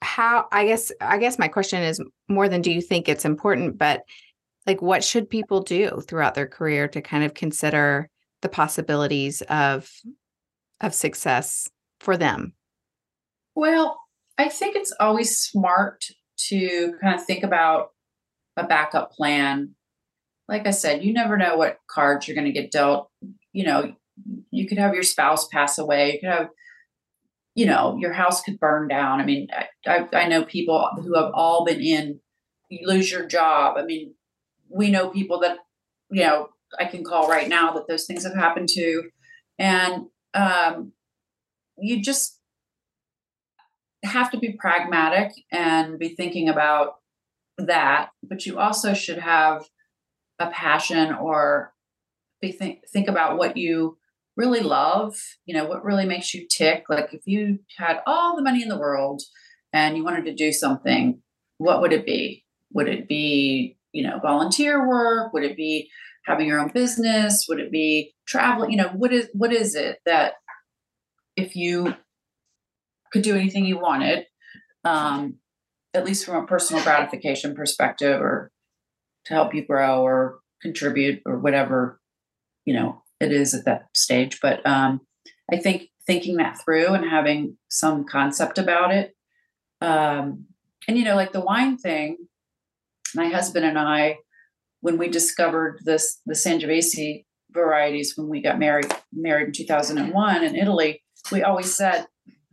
how, 0.00 0.46
I 0.50 0.66
guess, 0.66 0.90
I 1.00 1.18
guess 1.18 1.38
my 1.38 1.48
question 1.48 1.82
is 1.82 2.00
more 2.28 2.48
than 2.48 2.62
do 2.62 2.72
you 2.72 2.80
think 2.80 3.08
it's 3.08 3.24
important, 3.24 3.76
but 3.76 4.02
like 4.66 4.80
what 4.80 5.04
should 5.04 5.28
people 5.28 5.60
do 5.60 6.02
throughout 6.06 6.34
their 6.34 6.46
career 6.46 6.88
to 6.88 7.02
kind 7.02 7.24
of 7.24 7.34
consider 7.34 8.08
the 8.40 8.48
possibilities 8.48 9.42
of, 9.42 9.90
of 10.80 10.94
success 10.94 11.68
for 12.00 12.16
them? 12.16 12.54
Well, 13.54 14.00
I 14.38 14.48
think 14.48 14.74
it's 14.76 14.94
always 14.98 15.38
smart 15.38 16.06
to 16.48 16.94
kind 17.02 17.14
of 17.14 17.24
think 17.24 17.44
about 17.44 17.90
a 18.56 18.66
backup 18.66 19.12
plan. 19.12 19.74
Like 20.48 20.66
I 20.66 20.70
said, 20.70 21.04
you 21.04 21.12
never 21.12 21.36
know 21.36 21.56
what 21.56 21.78
cards 21.88 22.26
you're 22.26 22.34
going 22.34 22.52
to 22.52 22.52
get 22.52 22.70
dealt. 22.70 23.10
You 23.52 23.64
know, 23.64 23.94
you 24.50 24.66
could 24.66 24.78
have 24.78 24.94
your 24.94 25.02
spouse 25.02 25.48
pass 25.48 25.78
away. 25.78 26.14
You 26.14 26.20
could 26.20 26.28
have, 26.28 26.48
you 27.54 27.66
know, 27.66 27.96
your 27.98 28.12
house 28.12 28.42
could 28.42 28.60
burn 28.60 28.88
down. 28.88 29.20
I 29.20 29.24
mean, 29.24 29.48
I, 29.86 30.06
I 30.12 30.28
know 30.28 30.44
people 30.44 30.88
who 31.02 31.14
have 31.14 31.32
all 31.34 31.64
been 31.64 31.80
in, 31.80 32.20
you 32.68 32.86
lose 32.86 33.10
your 33.10 33.26
job. 33.26 33.76
I 33.78 33.84
mean, 33.84 34.14
we 34.68 34.90
know 34.90 35.10
people 35.10 35.40
that, 35.40 35.58
you 36.10 36.22
know, 36.22 36.48
I 36.78 36.86
can 36.86 37.04
call 37.04 37.28
right 37.28 37.48
now 37.48 37.72
that 37.72 37.86
those 37.88 38.06
things 38.06 38.24
have 38.24 38.34
happened 38.34 38.68
to. 38.70 39.10
And 39.58 40.06
um, 40.34 40.92
you 41.78 42.02
just 42.02 42.38
have 44.02 44.30
to 44.32 44.38
be 44.38 44.52
pragmatic 44.52 45.32
and 45.50 45.98
be 45.98 46.08
thinking 46.08 46.48
about 46.48 46.94
that, 47.66 48.10
but 48.22 48.46
you 48.46 48.58
also 48.58 48.94
should 48.94 49.18
have 49.18 49.64
a 50.38 50.50
passion 50.50 51.12
or 51.12 51.72
be 52.40 52.52
think 52.52 52.80
think 52.92 53.08
about 53.08 53.38
what 53.38 53.56
you 53.56 53.96
really 54.36 54.60
love, 54.60 55.16
you 55.44 55.54
know, 55.54 55.64
what 55.64 55.84
really 55.84 56.06
makes 56.06 56.32
you 56.34 56.46
tick. 56.48 56.84
Like 56.88 57.12
if 57.12 57.22
you 57.26 57.60
had 57.78 58.00
all 58.06 58.36
the 58.36 58.42
money 58.42 58.62
in 58.62 58.68
the 58.68 58.78
world 58.78 59.22
and 59.72 59.96
you 59.96 60.04
wanted 60.04 60.24
to 60.24 60.34
do 60.34 60.52
something, 60.52 61.20
what 61.58 61.80
would 61.80 61.92
it 61.92 62.06
be? 62.06 62.44
Would 62.72 62.88
it 62.88 63.08
be, 63.08 63.76
you 63.92 64.02
know, 64.02 64.18
volunteer 64.20 64.88
work? 64.88 65.32
Would 65.32 65.44
it 65.44 65.56
be 65.56 65.90
having 66.26 66.46
your 66.46 66.60
own 66.60 66.70
business? 66.72 67.46
Would 67.48 67.60
it 67.60 67.70
be 67.70 68.14
traveling? 68.26 68.70
You 68.70 68.78
know, 68.78 68.88
what 68.88 69.12
is 69.12 69.28
what 69.32 69.52
is 69.52 69.74
it 69.74 69.98
that 70.06 70.34
if 71.36 71.56
you 71.56 71.94
could 73.12 73.22
do 73.22 73.36
anything 73.36 73.66
you 73.66 73.78
wanted, 73.78 74.26
um, 74.84 75.38
at 75.94 76.04
least 76.04 76.24
from 76.24 76.42
a 76.42 76.46
personal 76.46 76.82
gratification 76.82 77.54
perspective 77.54 78.20
or 78.20 78.50
to 79.26 79.34
help 79.34 79.54
you 79.54 79.64
grow 79.64 80.02
or 80.02 80.40
contribute 80.60 81.22
or 81.26 81.38
whatever 81.38 82.00
you 82.64 82.74
know 82.74 83.02
it 83.20 83.32
is 83.32 83.54
at 83.54 83.64
that 83.64 83.86
stage. 83.94 84.40
But 84.40 84.64
um, 84.66 85.00
i 85.52 85.56
think 85.56 85.88
thinking 86.06 86.36
that 86.36 86.58
through 86.62 86.94
and 86.94 87.08
having 87.08 87.56
some 87.68 88.04
concept 88.04 88.58
about 88.58 88.92
it 88.92 89.14
um, 89.80 90.46
and 90.88 90.98
you 90.98 91.04
know 91.04 91.16
like 91.16 91.32
the 91.32 91.40
wine 91.40 91.76
thing 91.76 92.16
my 93.14 93.28
husband 93.28 93.64
and 93.64 93.78
i 93.78 94.16
when 94.80 94.98
we 94.98 95.08
discovered 95.08 95.80
this 95.84 96.20
the 96.26 96.34
sangiovese 96.34 97.24
varieties 97.50 98.14
when 98.16 98.28
we 98.28 98.40
got 98.40 98.58
married 98.58 98.90
married 99.12 99.48
in 99.48 99.52
2001 99.52 100.44
in 100.44 100.56
italy 100.56 101.02
we 101.30 101.42
always 101.42 101.72
said 101.74 102.06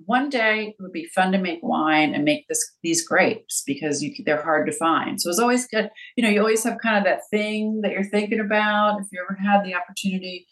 one 0.05 0.29
day 0.29 0.75
it 0.77 0.81
would 0.81 0.91
be 0.91 1.05
fun 1.05 1.31
to 1.31 1.37
make 1.37 1.59
wine 1.61 2.13
and 2.13 2.23
make 2.23 2.47
this 2.47 2.75
these 2.83 3.05
grapes 3.05 3.63
because 3.65 4.01
you, 4.01 4.13
they're 4.25 4.41
hard 4.41 4.67
to 4.67 4.77
find. 4.77 5.19
So 5.19 5.29
it's 5.29 5.39
always 5.39 5.67
good. 5.67 5.89
You 6.15 6.23
know, 6.23 6.29
you 6.29 6.39
always 6.39 6.63
have 6.63 6.77
kind 6.81 6.97
of 6.97 7.03
that 7.03 7.21
thing 7.29 7.81
that 7.81 7.91
you're 7.91 8.03
thinking 8.03 8.39
about 8.39 8.99
if 8.99 9.07
you 9.11 9.21
ever 9.21 9.37
had 9.39 9.63
the 9.63 9.75
opportunity 9.75 10.47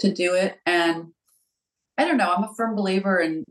to 0.00 0.12
do 0.12 0.34
it. 0.34 0.56
And 0.66 1.08
I 1.98 2.04
don't 2.04 2.16
know, 2.16 2.32
I'm 2.32 2.44
a 2.44 2.54
firm 2.56 2.74
believer 2.76 3.18
in 3.18 3.44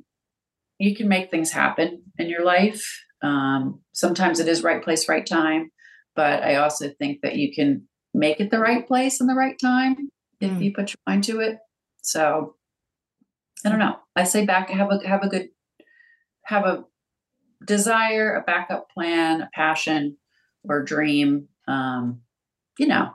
you 0.79 0.95
can 0.95 1.07
make 1.07 1.29
things 1.29 1.51
happen 1.51 2.03
in 2.17 2.29
your 2.29 2.43
life. 2.43 2.85
Um, 3.21 3.81
sometimes 3.91 4.39
it 4.39 4.47
is 4.47 4.63
right 4.63 4.81
place, 4.81 5.09
right 5.09 5.25
time. 5.25 5.71
But 6.15 6.41
I 6.41 6.55
also 6.55 6.89
think 6.97 7.19
that 7.21 7.35
you 7.35 7.53
can 7.53 7.87
make 8.13 8.39
it 8.39 8.49
the 8.49 8.59
right 8.59 8.87
place 8.87 9.19
and 9.19 9.29
the 9.29 9.35
right 9.35 9.57
time 9.61 10.09
if 10.39 10.51
mm. 10.51 10.63
you 10.63 10.73
put 10.73 10.89
your 10.89 10.97
mind 11.05 11.25
to 11.25 11.39
it. 11.41 11.57
So 12.01 12.55
I 13.65 13.69
don't 13.69 13.79
know. 13.79 13.97
I 14.15 14.23
say 14.23 14.45
back 14.45 14.69
have 14.69 14.91
a 14.91 15.07
have 15.07 15.23
a 15.23 15.29
good 15.29 15.49
have 16.43 16.65
a 16.65 16.85
desire, 17.65 18.35
a 18.35 18.41
backup 18.41 18.89
plan, 18.89 19.41
a 19.41 19.49
passion 19.53 20.17
or 20.63 20.83
dream. 20.83 21.47
Um, 21.67 22.21
you 22.77 22.87
know, 22.87 23.11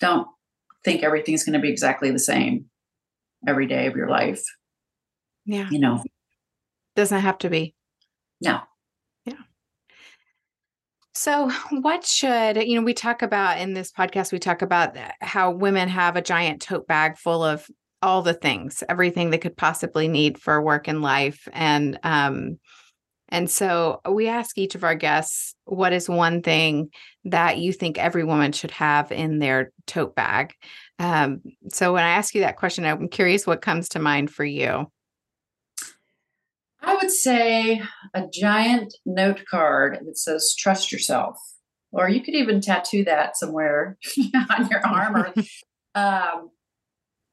don't 0.00 0.26
think 0.84 1.02
everything's 1.02 1.44
going 1.44 1.52
to 1.54 1.60
be 1.60 1.70
exactly 1.70 2.10
the 2.10 2.18
same 2.18 2.66
every 3.46 3.66
day 3.66 3.86
of 3.86 3.96
your 3.96 4.08
life. 4.08 4.42
Yeah. 5.44 5.68
You 5.70 5.78
know, 5.78 6.02
doesn't 6.96 7.20
have 7.20 7.38
to 7.38 7.50
be. 7.50 7.74
No. 8.40 8.60
Yeah. 9.24 9.34
So, 11.14 11.50
what 11.70 12.04
should, 12.04 12.56
you 12.62 12.76
know, 12.76 12.84
we 12.84 12.94
talk 12.94 13.22
about 13.22 13.58
in 13.58 13.74
this 13.74 13.92
podcast, 13.92 14.32
we 14.32 14.38
talk 14.38 14.62
about 14.62 14.96
how 15.20 15.50
women 15.50 15.88
have 15.88 16.16
a 16.16 16.22
giant 16.22 16.62
tote 16.62 16.86
bag 16.86 17.18
full 17.18 17.44
of 17.44 17.68
all 18.02 18.22
the 18.22 18.34
things, 18.34 18.82
everything 18.88 19.30
they 19.30 19.38
could 19.38 19.56
possibly 19.56 20.08
need 20.08 20.38
for 20.38 20.60
work 20.60 20.88
and 20.88 21.02
life. 21.02 21.48
And 21.52 21.98
um, 22.02 22.58
and 23.32 23.48
so 23.48 24.02
we 24.06 24.28
ask 24.28 24.58
each 24.58 24.74
of 24.74 24.84
our 24.84 24.94
guests, 24.94 25.54
what 25.64 25.94
is 25.94 26.06
one 26.06 26.42
thing 26.42 26.90
that 27.24 27.56
you 27.56 27.72
think 27.72 27.96
every 27.96 28.24
woman 28.24 28.52
should 28.52 28.72
have 28.72 29.10
in 29.10 29.38
their 29.38 29.72
tote 29.86 30.14
bag? 30.14 30.52
Um, 30.98 31.40
so 31.70 31.94
when 31.94 32.04
I 32.04 32.10
ask 32.10 32.34
you 32.34 32.42
that 32.42 32.58
question, 32.58 32.84
I'm 32.84 33.08
curious 33.08 33.46
what 33.46 33.62
comes 33.62 33.88
to 33.90 33.98
mind 33.98 34.30
for 34.30 34.44
you. 34.44 34.86
I 36.82 36.94
would 36.96 37.10
say 37.10 37.80
a 38.12 38.26
giant 38.30 38.94
note 39.06 39.42
card 39.50 40.00
that 40.04 40.18
says 40.18 40.54
trust 40.58 40.92
yourself. 40.92 41.38
Or 41.90 42.10
you 42.10 42.22
could 42.22 42.34
even 42.34 42.60
tattoo 42.60 43.04
that 43.04 43.38
somewhere 43.38 43.96
on 44.58 44.68
your 44.68 44.86
arm 44.86 45.16
or 45.16 45.34
um, 45.94 46.50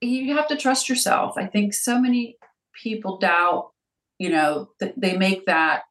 you 0.01 0.35
have 0.37 0.47
to 0.47 0.57
trust 0.57 0.89
yourself. 0.89 1.35
I 1.37 1.45
think 1.45 1.73
so 1.73 1.99
many 1.99 2.37
people 2.83 3.17
doubt, 3.17 3.69
you 4.17 4.29
know, 4.29 4.69
they 4.97 5.17
make 5.17 5.45
that 5.45 5.83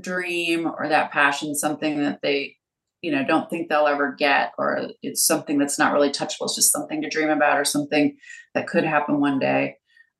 dream 0.00 0.66
or 0.66 0.88
that 0.88 1.12
passion 1.12 1.54
something 1.54 2.02
that 2.02 2.20
they, 2.22 2.56
you 3.00 3.12
know, 3.12 3.24
don't 3.24 3.48
think 3.48 3.68
they'll 3.68 3.86
ever 3.86 4.14
get, 4.18 4.52
or 4.58 4.88
it's 5.02 5.24
something 5.24 5.58
that's 5.58 5.78
not 5.78 5.92
really 5.92 6.10
touchable. 6.10 6.44
It's 6.44 6.56
just 6.56 6.72
something 6.72 7.00
to 7.02 7.08
dream 7.08 7.30
about 7.30 7.58
or 7.58 7.64
something 7.64 8.16
that 8.54 8.66
could 8.66 8.84
happen 8.84 9.20
one 9.20 9.38
day. 9.38 9.76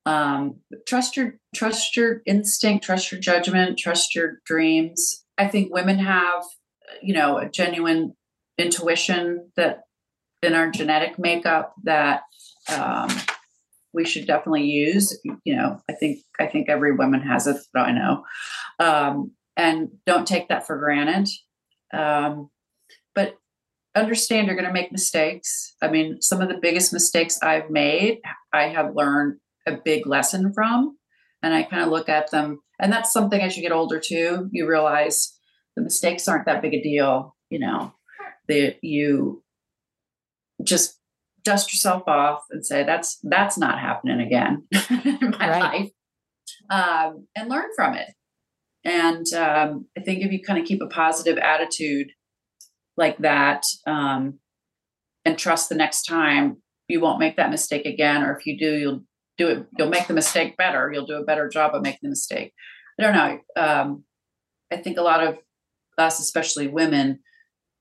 Um, 0.07 0.61
trust 0.87 1.17
your 1.17 1.35
trust 1.55 1.97
your 1.97 2.23
instinct, 2.25 2.85
trust 2.85 3.13
your 3.13 3.21
judgment, 3.21 3.79
trust 3.79 4.15
your 4.15 4.39
dreams. 4.47 5.25
I 5.37 5.49
think 5.49 5.73
women 5.73 5.99
have, 5.99 6.45
you 7.03 7.13
know, 7.15 7.37
a 7.37 7.49
genuine 7.49 8.15
intuition 8.57 9.51
that 9.57 9.81
in 10.43 10.55
our 10.55 10.71
genetic 10.71 11.19
makeup 11.19 11.75
that 11.85 12.23
um, 12.69 13.09
we 13.93 14.05
should 14.05 14.27
definitely 14.27 14.65
use. 14.65 15.19
You 15.45 15.57
know, 15.57 15.81
I 15.89 15.95
think 15.95 16.21
I 16.39 16.47
think 16.47 16.69
every 16.69 16.93
woman 16.93 17.23
has 17.23 17.47
it. 17.47 17.57
That 17.75 17.87
I 17.87 17.93
know, 17.93 18.25
um, 18.79 19.33
and 19.57 19.89
don't 20.07 20.27
take 20.27 20.49
that 20.49 20.67
for 20.67 20.79
granted. 20.79 21.29
Um, 21.93 22.51
but 23.15 23.37
understand 23.95 24.47
you're 24.47 24.57
going 24.57 24.67
to 24.67 24.73
make 24.73 24.93
mistakes. 24.93 25.75
I 25.83 25.89
mean, 25.89 26.21
some 26.21 26.41
of 26.41 26.49
the 26.49 26.59
biggest 26.61 26.93
mistakes 26.93 27.39
I've 27.43 27.71
made, 27.71 28.21
I 28.53 28.65
have 28.69 28.95
learned 28.95 29.39
a 29.67 29.73
big 29.73 30.07
lesson 30.07 30.53
from, 30.53 30.97
and 31.43 31.55
I 31.55 31.63
kind 31.63 31.83
of 31.83 31.89
look 31.89 32.09
at 32.09 32.31
them. 32.31 32.61
And 32.79 32.93
that's 32.93 33.13
something 33.13 33.41
as 33.41 33.57
you 33.57 33.63
get 33.63 33.73
older 33.73 34.01
too, 34.01 34.49
you 34.53 34.69
realize 34.69 35.37
the 35.77 35.83
mistakes 35.83 36.29
aren't 36.29 36.47
that 36.47 36.63
big 36.63 36.75
a 36.75 36.83
deal. 36.83 37.35
You 37.51 37.61
know, 37.61 37.95
that 38.49 38.77
you 38.83 39.43
just 40.63 40.98
dust 41.49 41.73
yourself 41.73 42.03
off 42.07 42.43
and 42.51 42.65
say 42.65 42.85
that's 42.85 43.19
that's 43.23 43.57
not 43.57 43.79
happening 43.79 44.21
again 44.21 44.65
in 45.05 45.31
my 45.39 45.49
right. 45.49 45.61
life 45.61 45.91
um, 46.71 47.27
and 47.35 47.49
learn 47.49 47.71
from 47.75 47.95
it 47.95 48.09
and 48.85 49.33
um, 49.33 49.87
i 49.97 50.01
think 50.03 50.23
if 50.23 50.31
you 50.31 50.43
kind 50.43 50.61
of 50.61 50.67
keep 50.67 50.83
a 50.83 50.87
positive 50.89 51.39
attitude 51.39 52.09
like 52.99 53.17
that 53.19 53.63
um, 53.87 54.39
and 55.25 55.39
trust 55.39 55.71
the 55.71 55.75
next 55.75 56.03
time 56.03 56.59
you 56.87 57.01
won't 57.01 57.19
make 57.19 57.37
that 57.37 57.51
mistake 57.51 57.87
again 57.87 58.23
or 58.23 58.37
if 58.37 58.45
you 58.45 58.59
do 58.59 58.77
you'll 58.77 59.03
do 59.39 59.49
it 59.49 59.67
you'll 59.79 59.89
make 59.89 60.07
the 60.07 60.13
mistake 60.13 60.55
better 60.59 60.91
you'll 60.93 61.07
do 61.07 61.15
a 61.15 61.25
better 61.25 61.49
job 61.49 61.75
of 61.75 61.81
making 61.81 62.01
the 62.03 62.11
mistake 62.11 62.53
i 63.01 63.03
don't 63.03 63.15
know 63.15 63.39
um, 63.57 64.05
i 64.71 64.77
think 64.77 64.99
a 64.99 65.03
lot 65.03 65.27
of 65.27 65.39
us 65.97 66.21
especially 66.21 66.69
women 66.69 67.21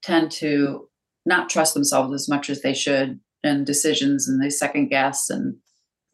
tend 0.02 0.32
to 0.32 0.88
not 1.26 1.50
trust 1.50 1.74
themselves 1.74 2.14
as 2.14 2.30
much 2.30 2.50
as 2.50 2.62
they 2.62 2.74
should 2.74 3.20
and 3.44 3.66
decisions 3.66 4.28
and 4.28 4.42
they 4.42 4.50
second 4.50 4.88
guess 4.90 5.30
and 5.30 5.58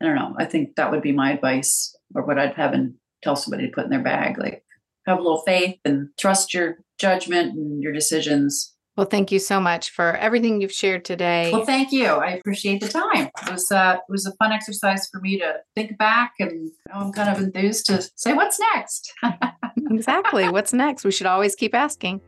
I 0.02 0.06
don't 0.08 0.16
know. 0.16 0.36
I 0.38 0.46
think 0.46 0.76
that 0.76 0.92
would 0.92 1.02
be 1.02 1.14
my 1.14 1.32
advice 1.32 1.96
or 2.14 2.26
what 2.26 2.38
I'd 2.38 2.56
have 2.56 2.74
and 2.74 2.96
tell 3.22 3.36
somebody 3.36 3.68
to 3.68 3.72
put 3.72 3.86
in 3.86 3.90
their 3.90 4.02
bag. 4.02 4.38
Like 4.38 4.64
have 5.06 5.20
a 5.20 5.22
little 5.22 5.42
faith 5.42 5.80
and 5.86 6.10
trust 6.20 6.54
your 6.54 6.78
judgment 7.00 7.54
and 7.54 7.82
your 7.82 7.94
decisions. 7.94 8.74
Well, 8.96 9.08
thank 9.08 9.32
you 9.32 9.40
so 9.40 9.60
much 9.60 9.90
for 9.90 10.16
everything 10.18 10.62
you've 10.62 10.72
shared 10.72 11.04
today. 11.04 11.50
Well, 11.52 11.66
thank 11.66 11.92
you. 11.92 12.06
I 12.06 12.32
appreciate 12.32 12.80
the 12.80 12.88
time. 12.88 13.30
It 13.42 13.52
was 13.52 13.72
uh, 13.72 13.98
it 14.08 14.12
was 14.12 14.28
a 14.28 14.34
fun 14.34 14.52
exercise 14.52 15.08
for 15.08 15.20
me 15.20 15.40
to 15.40 15.56
think 15.74 15.98
back, 15.98 16.34
and 16.40 16.70
I'm 16.94 17.12
kind 17.12 17.36
of 17.36 17.42
enthused 17.42 17.88
to 17.88 18.08
say 18.16 18.34
what's 18.34 18.60
next. 18.76 19.12
exactly, 19.90 20.48
what's 20.48 20.74
next? 20.74 21.06
We 21.06 21.12
should 21.12 21.28
always 21.28 21.56
keep 21.56 21.74
asking. 21.74 22.22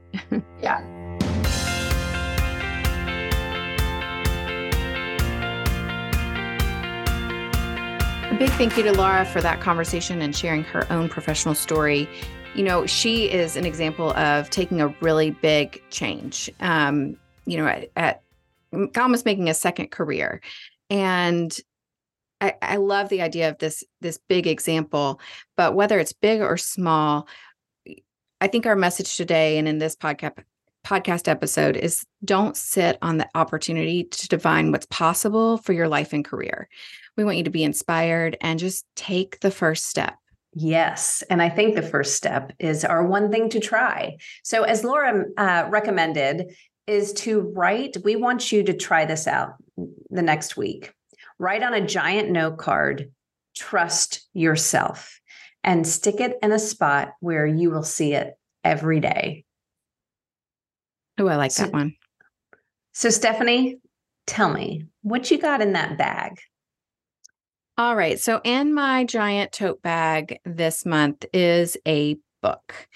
yeah. 0.61 0.94
A 8.35 8.37
big 8.37 8.49
thank 8.49 8.75
you 8.75 8.83
to 8.83 8.91
Laura 8.91 9.23
for 9.23 9.39
that 9.39 9.61
conversation 9.61 10.21
and 10.21 10.35
sharing 10.35 10.65
her 10.65 10.85
own 10.91 11.07
professional 11.07 11.55
story. 11.55 12.05
You 12.53 12.63
know, 12.63 12.85
she 12.85 13.31
is 13.31 13.55
an 13.55 13.65
example 13.65 14.11
of 14.17 14.49
taking 14.49 14.81
a 14.81 14.89
really 14.99 15.31
big 15.31 15.81
change, 15.89 16.49
um, 16.59 17.15
you 17.45 17.55
know, 17.55 17.65
at, 17.65 17.91
at 17.95 18.23
almost 18.97 19.23
making 19.23 19.47
a 19.47 19.53
second 19.53 19.89
career. 19.89 20.41
And 20.89 21.57
I, 22.41 22.55
I 22.61 22.75
love 22.75 23.07
the 23.07 23.21
idea 23.21 23.47
of 23.47 23.57
this 23.59 23.85
this 24.01 24.19
big 24.27 24.47
example, 24.47 25.21
but 25.55 25.73
whether 25.73 25.97
it's 25.97 26.11
big 26.11 26.41
or 26.41 26.57
small, 26.57 27.29
I 28.41 28.47
think 28.47 28.65
our 28.65 28.75
message 28.75 29.15
today 29.15 29.57
and 29.57 29.65
in 29.65 29.77
this 29.77 29.95
podcast 29.95 30.43
podcast 30.85 31.29
episode 31.29 31.77
is 31.77 32.05
don't 32.25 32.57
sit 32.57 32.97
on 33.01 33.17
the 33.17 33.29
opportunity 33.33 34.03
to 34.03 34.27
define 34.27 34.73
what's 34.73 34.87
possible 34.87 35.57
for 35.57 35.71
your 35.71 35.87
life 35.87 36.11
and 36.11 36.25
career. 36.25 36.67
We 37.17 37.23
want 37.23 37.37
you 37.37 37.43
to 37.43 37.49
be 37.49 37.63
inspired 37.63 38.37
and 38.41 38.59
just 38.59 38.85
take 38.95 39.39
the 39.39 39.51
first 39.51 39.85
step. 39.87 40.15
Yes. 40.53 41.23
And 41.29 41.41
I 41.41 41.49
think 41.49 41.75
the 41.75 41.81
first 41.81 42.15
step 42.15 42.53
is 42.59 42.85
our 42.85 43.05
one 43.05 43.31
thing 43.31 43.49
to 43.49 43.59
try. 43.59 44.17
So, 44.43 44.63
as 44.63 44.83
Laura 44.83 45.25
uh, 45.37 45.67
recommended, 45.69 46.55
is 46.87 47.13
to 47.13 47.41
write. 47.41 47.97
We 48.03 48.15
want 48.15 48.51
you 48.51 48.63
to 48.63 48.73
try 48.73 49.05
this 49.05 49.27
out 49.27 49.55
the 50.09 50.21
next 50.21 50.55
week. 50.55 50.93
Write 51.39 51.63
on 51.63 51.73
a 51.73 51.85
giant 51.85 52.29
note 52.29 52.57
card, 52.57 53.11
trust 53.55 54.27
yourself, 54.33 55.19
and 55.63 55.85
stick 55.85 56.21
it 56.21 56.37
in 56.41 56.51
a 56.51 56.59
spot 56.59 57.13
where 57.19 57.45
you 57.45 57.69
will 57.69 57.83
see 57.83 58.13
it 58.13 58.37
every 58.63 58.99
day. 58.99 59.43
Oh, 61.17 61.27
I 61.27 61.35
like 61.35 61.51
so, 61.51 61.63
that 61.63 61.73
one. 61.73 61.95
So, 62.93 63.09
Stephanie, 63.09 63.79
tell 64.25 64.49
me 64.49 64.85
what 65.01 65.31
you 65.31 65.37
got 65.37 65.61
in 65.61 65.73
that 65.73 65.97
bag. 65.97 66.39
All 67.77 67.95
right. 67.95 68.19
So, 68.19 68.39
in 68.43 68.73
my 68.73 69.03
giant 69.03 69.51
tote 69.51 69.81
bag 69.81 70.39
this 70.45 70.85
month 70.85 71.25
is 71.33 71.75
a 71.85 72.17
book. 72.41 72.87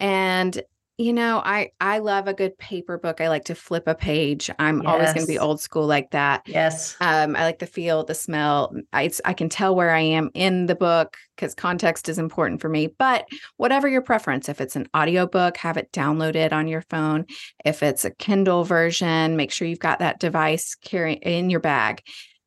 And 0.00 0.62
you 0.98 1.12
know, 1.12 1.42
I 1.44 1.70
I 1.80 1.98
love 1.98 2.28
a 2.28 2.34
good 2.34 2.56
paper 2.58 2.96
book. 2.96 3.20
I 3.20 3.28
like 3.28 3.44
to 3.46 3.54
flip 3.54 3.84
a 3.86 3.94
page. 3.94 4.50
I'm 4.58 4.82
yes. 4.82 4.86
always 4.86 5.12
going 5.12 5.26
to 5.26 5.32
be 5.32 5.38
old 5.38 5.60
school 5.60 5.86
like 5.86 6.12
that. 6.12 6.42
Yes. 6.46 6.96
Um, 7.00 7.34
I 7.34 7.42
like 7.42 7.58
the 7.58 7.66
feel, 7.66 8.04
the 8.04 8.14
smell. 8.14 8.74
I 8.92 9.10
I 9.24 9.32
can 9.32 9.48
tell 9.48 9.74
where 9.74 9.90
I 9.90 10.00
am 10.00 10.30
in 10.34 10.66
the 10.66 10.76
book 10.76 11.16
because 11.34 11.54
context 11.54 12.08
is 12.08 12.18
important 12.18 12.60
for 12.60 12.68
me. 12.68 12.86
But 12.98 13.26
whatever 13.56 13.88
your 13.88 14.02
preference, 14.02 14.48
if 14.48 14.60
it's 14.60 14.76
an 14.76 14.86
audiobook, 14.96 15.56
have 15.56 15.76
it 15.76 15.90
downloaded 15.92 16.52
on 16.52 16.68
your 16.68 16.82
phone. 16.82 17.26
If 17.64 17.82
it's 17.82 18.04
a 18.04 18.14
Kindle 18.14 18.64
version, 18.64 19.36
make 19.36 19.50
sure 19.50 19.66
you've 19.66 19.78
got 19.78 19.98
that 19.98 20.20
device 20.20 20.74
carrying 20.74 21.18
in 21.18 21.50
your 21.50 21.60
bag 21.60 22.02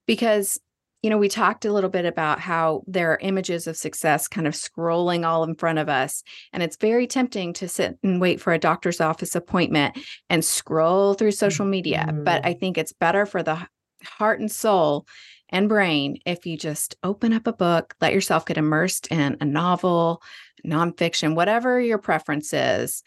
because 0.08 0.60
you 1.06 1.12
know, 1.12 1.20
we 1.20 1.30
talked 1.30 1.66
a 1.66 1.72
little 1.72 1.92
bit 1.92 2.06
about 2.06 2.40
how 2.40 2.82
there 2.88 3.12
are 3.12 3.20
images 3.22 3.68
of 3.68 3.78
success 3.78 4.28
kind 4.28 4.48
of 4.48 4.56
scrolling 4.56 5.24
all 5.24 5.44
in 5.44 5.54
front 5.54 5.78
of 5.78 5.88
us. 5.88 6.24
And 6.52 6.64
it's 6.64 6.78
very 6.78 7.06
tempting 7.06 7.54
to 7.54 7.68
sit 7.68 8.00
and 8.02 8.20
wait 8.20 8.42
for 8.42 8.54
a 8.54 8.58
doctor's 8.58 9.00
office 9.00 9.36
appointment 9.36 10.00
and 10.32 10.44
scroll 10.44 11.14
through 11.14 11.34
social 11.34 11.68
media. 11.68 12.08
Mm-hmm. 12.08 12.24
But 12.24 12.44
I 12.44 12.54
think 12.54 12.80
it's 12.80 12.92
better 12.92 13.28
for 13.28 13.44
the 13.44 13.68
heart 14.04 14.40
and 14.40 14.52
soul 14.52 15.06
and 15.50 15.70
brain 15.70 16.18
if 16.26 16.48
you 16.48 16.58
just 16.58 16.96
open 17.04 17.34
up 17.34 17.46
a 17.46 17.54
book, 17.54 17.94
let 18.02 18.12
yourself 18.12 18.48
get 18.48 18.58
immersed 18.58 19.06
in 19.12 19.38
a 19.40 19.46
novel, 19.46 20.24
nonfiction, 20.66 21.36
whatever 21.36 21.80
your 21.80 22.00
preference 22.00 22.52
is, 22.52 23.04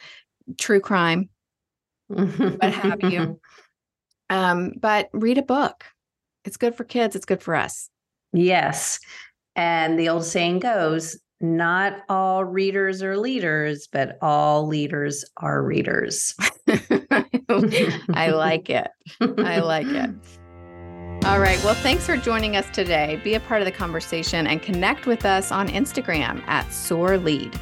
true 0.57 0.79
crime, 0.79 1.31
what 2.07 2.63
have 2.63 3.03
you. 3.03 3.41
Um, 4.31 4.75
but 4.79 5.09
read 5.15 5.39
a 5.39 5.43
book. 5.43 5.87
It's 6.49 6.57
good 6.57 6.75
for 6.75 6.85
kids, 6.85 7.15
it's 7.15 7.27
good 7.27 7.43
for 7.43 7.55
us. 7.55 7.91
Yes. 8.33 9.01
And 9.55 9.99
the 9.99 10.09
old 10.09 10.25
saying 10.25 10.61
goes 10.61 11.19
not 11.43 12.01
all 12.09 12.43
readers 12.43 13.03
are 13.03 13.19
leaders, 13.19 13.87
but 13.93 14.17
all 14.23 14.67
leaders 14.67 15.27
are 15.37 15.63
readers. 15.63 16.35
I 16.69 18.31
like 18.31 18.71
it. 18.71 18.89
I 19.21 19.61
like 19.61 19.87
it. 19.87 20.11
All 21.27 21.41
right. 21.41 21.63
Well, 21.63 21.75
thanks 21.75 22.07
for 22.07 22.17
joining 22.17 22.57
us 22.57 22.67
today. 22.73 23.21
Be 23.23 23.35
a 23.35 23.41
part 23.41 23.61
of 23.61 23.67
the 23.67 23.73
conversation 23.73 24.47
and 24.47 24.63
connect 24.63 25.07
with 25.07 25.25
us 25.25 25.53
on 25.53 25.69
Instagram 25.69 26.43
at 26.47 26.73
Soar 26.73 27.19
Lead. 27.19 27.59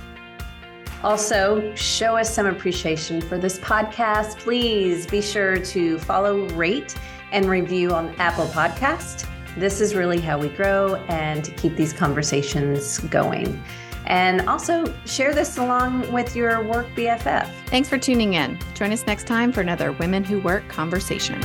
Also, 1.02 1.74
show 1.74 2.16
us 2.16 2.32
some 2.32 2.46
appreciation 2.46 3.20
for 3.20 3.38
this 3.38 3.58
podcast. 3.58 4.38
Please 4.38 5.06
be 5.06 5.20
sure 5.20 5.58
to 5.58 5.98
follow, 5.98 6.46
rate, 6.50 6.94
and 7.32 7.46
review 7.46 7.92
on 7.92 8.14
Apple 8.18 8.46
Podcast. 8.46 9.26
This 9.56 9.80
is 9.80 9.94
really 9.94 10.20
how 10.20 10.38
we 10.38 10.48
grow 10.48 10.96
and 11.08 11.54
keep 11.56 11.76
these 11.76 11.92
conversations 11.92 12.98
going. 12.98 13.62
And 14.06 14.42
also 14.48 14.94
share 15.04 15.34
this 15.34 15.58
along 15.58 16.12
with 16.12 16.36
your 16.36 16.62
work 16.62 16.86
BFF. 16.94 17.50
Thanks 17.66 17.88
for 17.88 17.98
tuning 17.98 18.34
in. 18.34 18.58
Join 18.74 18.92
us 18.92 19.06
next 19.06 19.26
time 19.26 19.52
for 19.52 19.60
another 19.60 19.92
Women 19.92 20.22
Who 20.22 20.40
Work 20.40 20.68
conversation. 20.68 21.40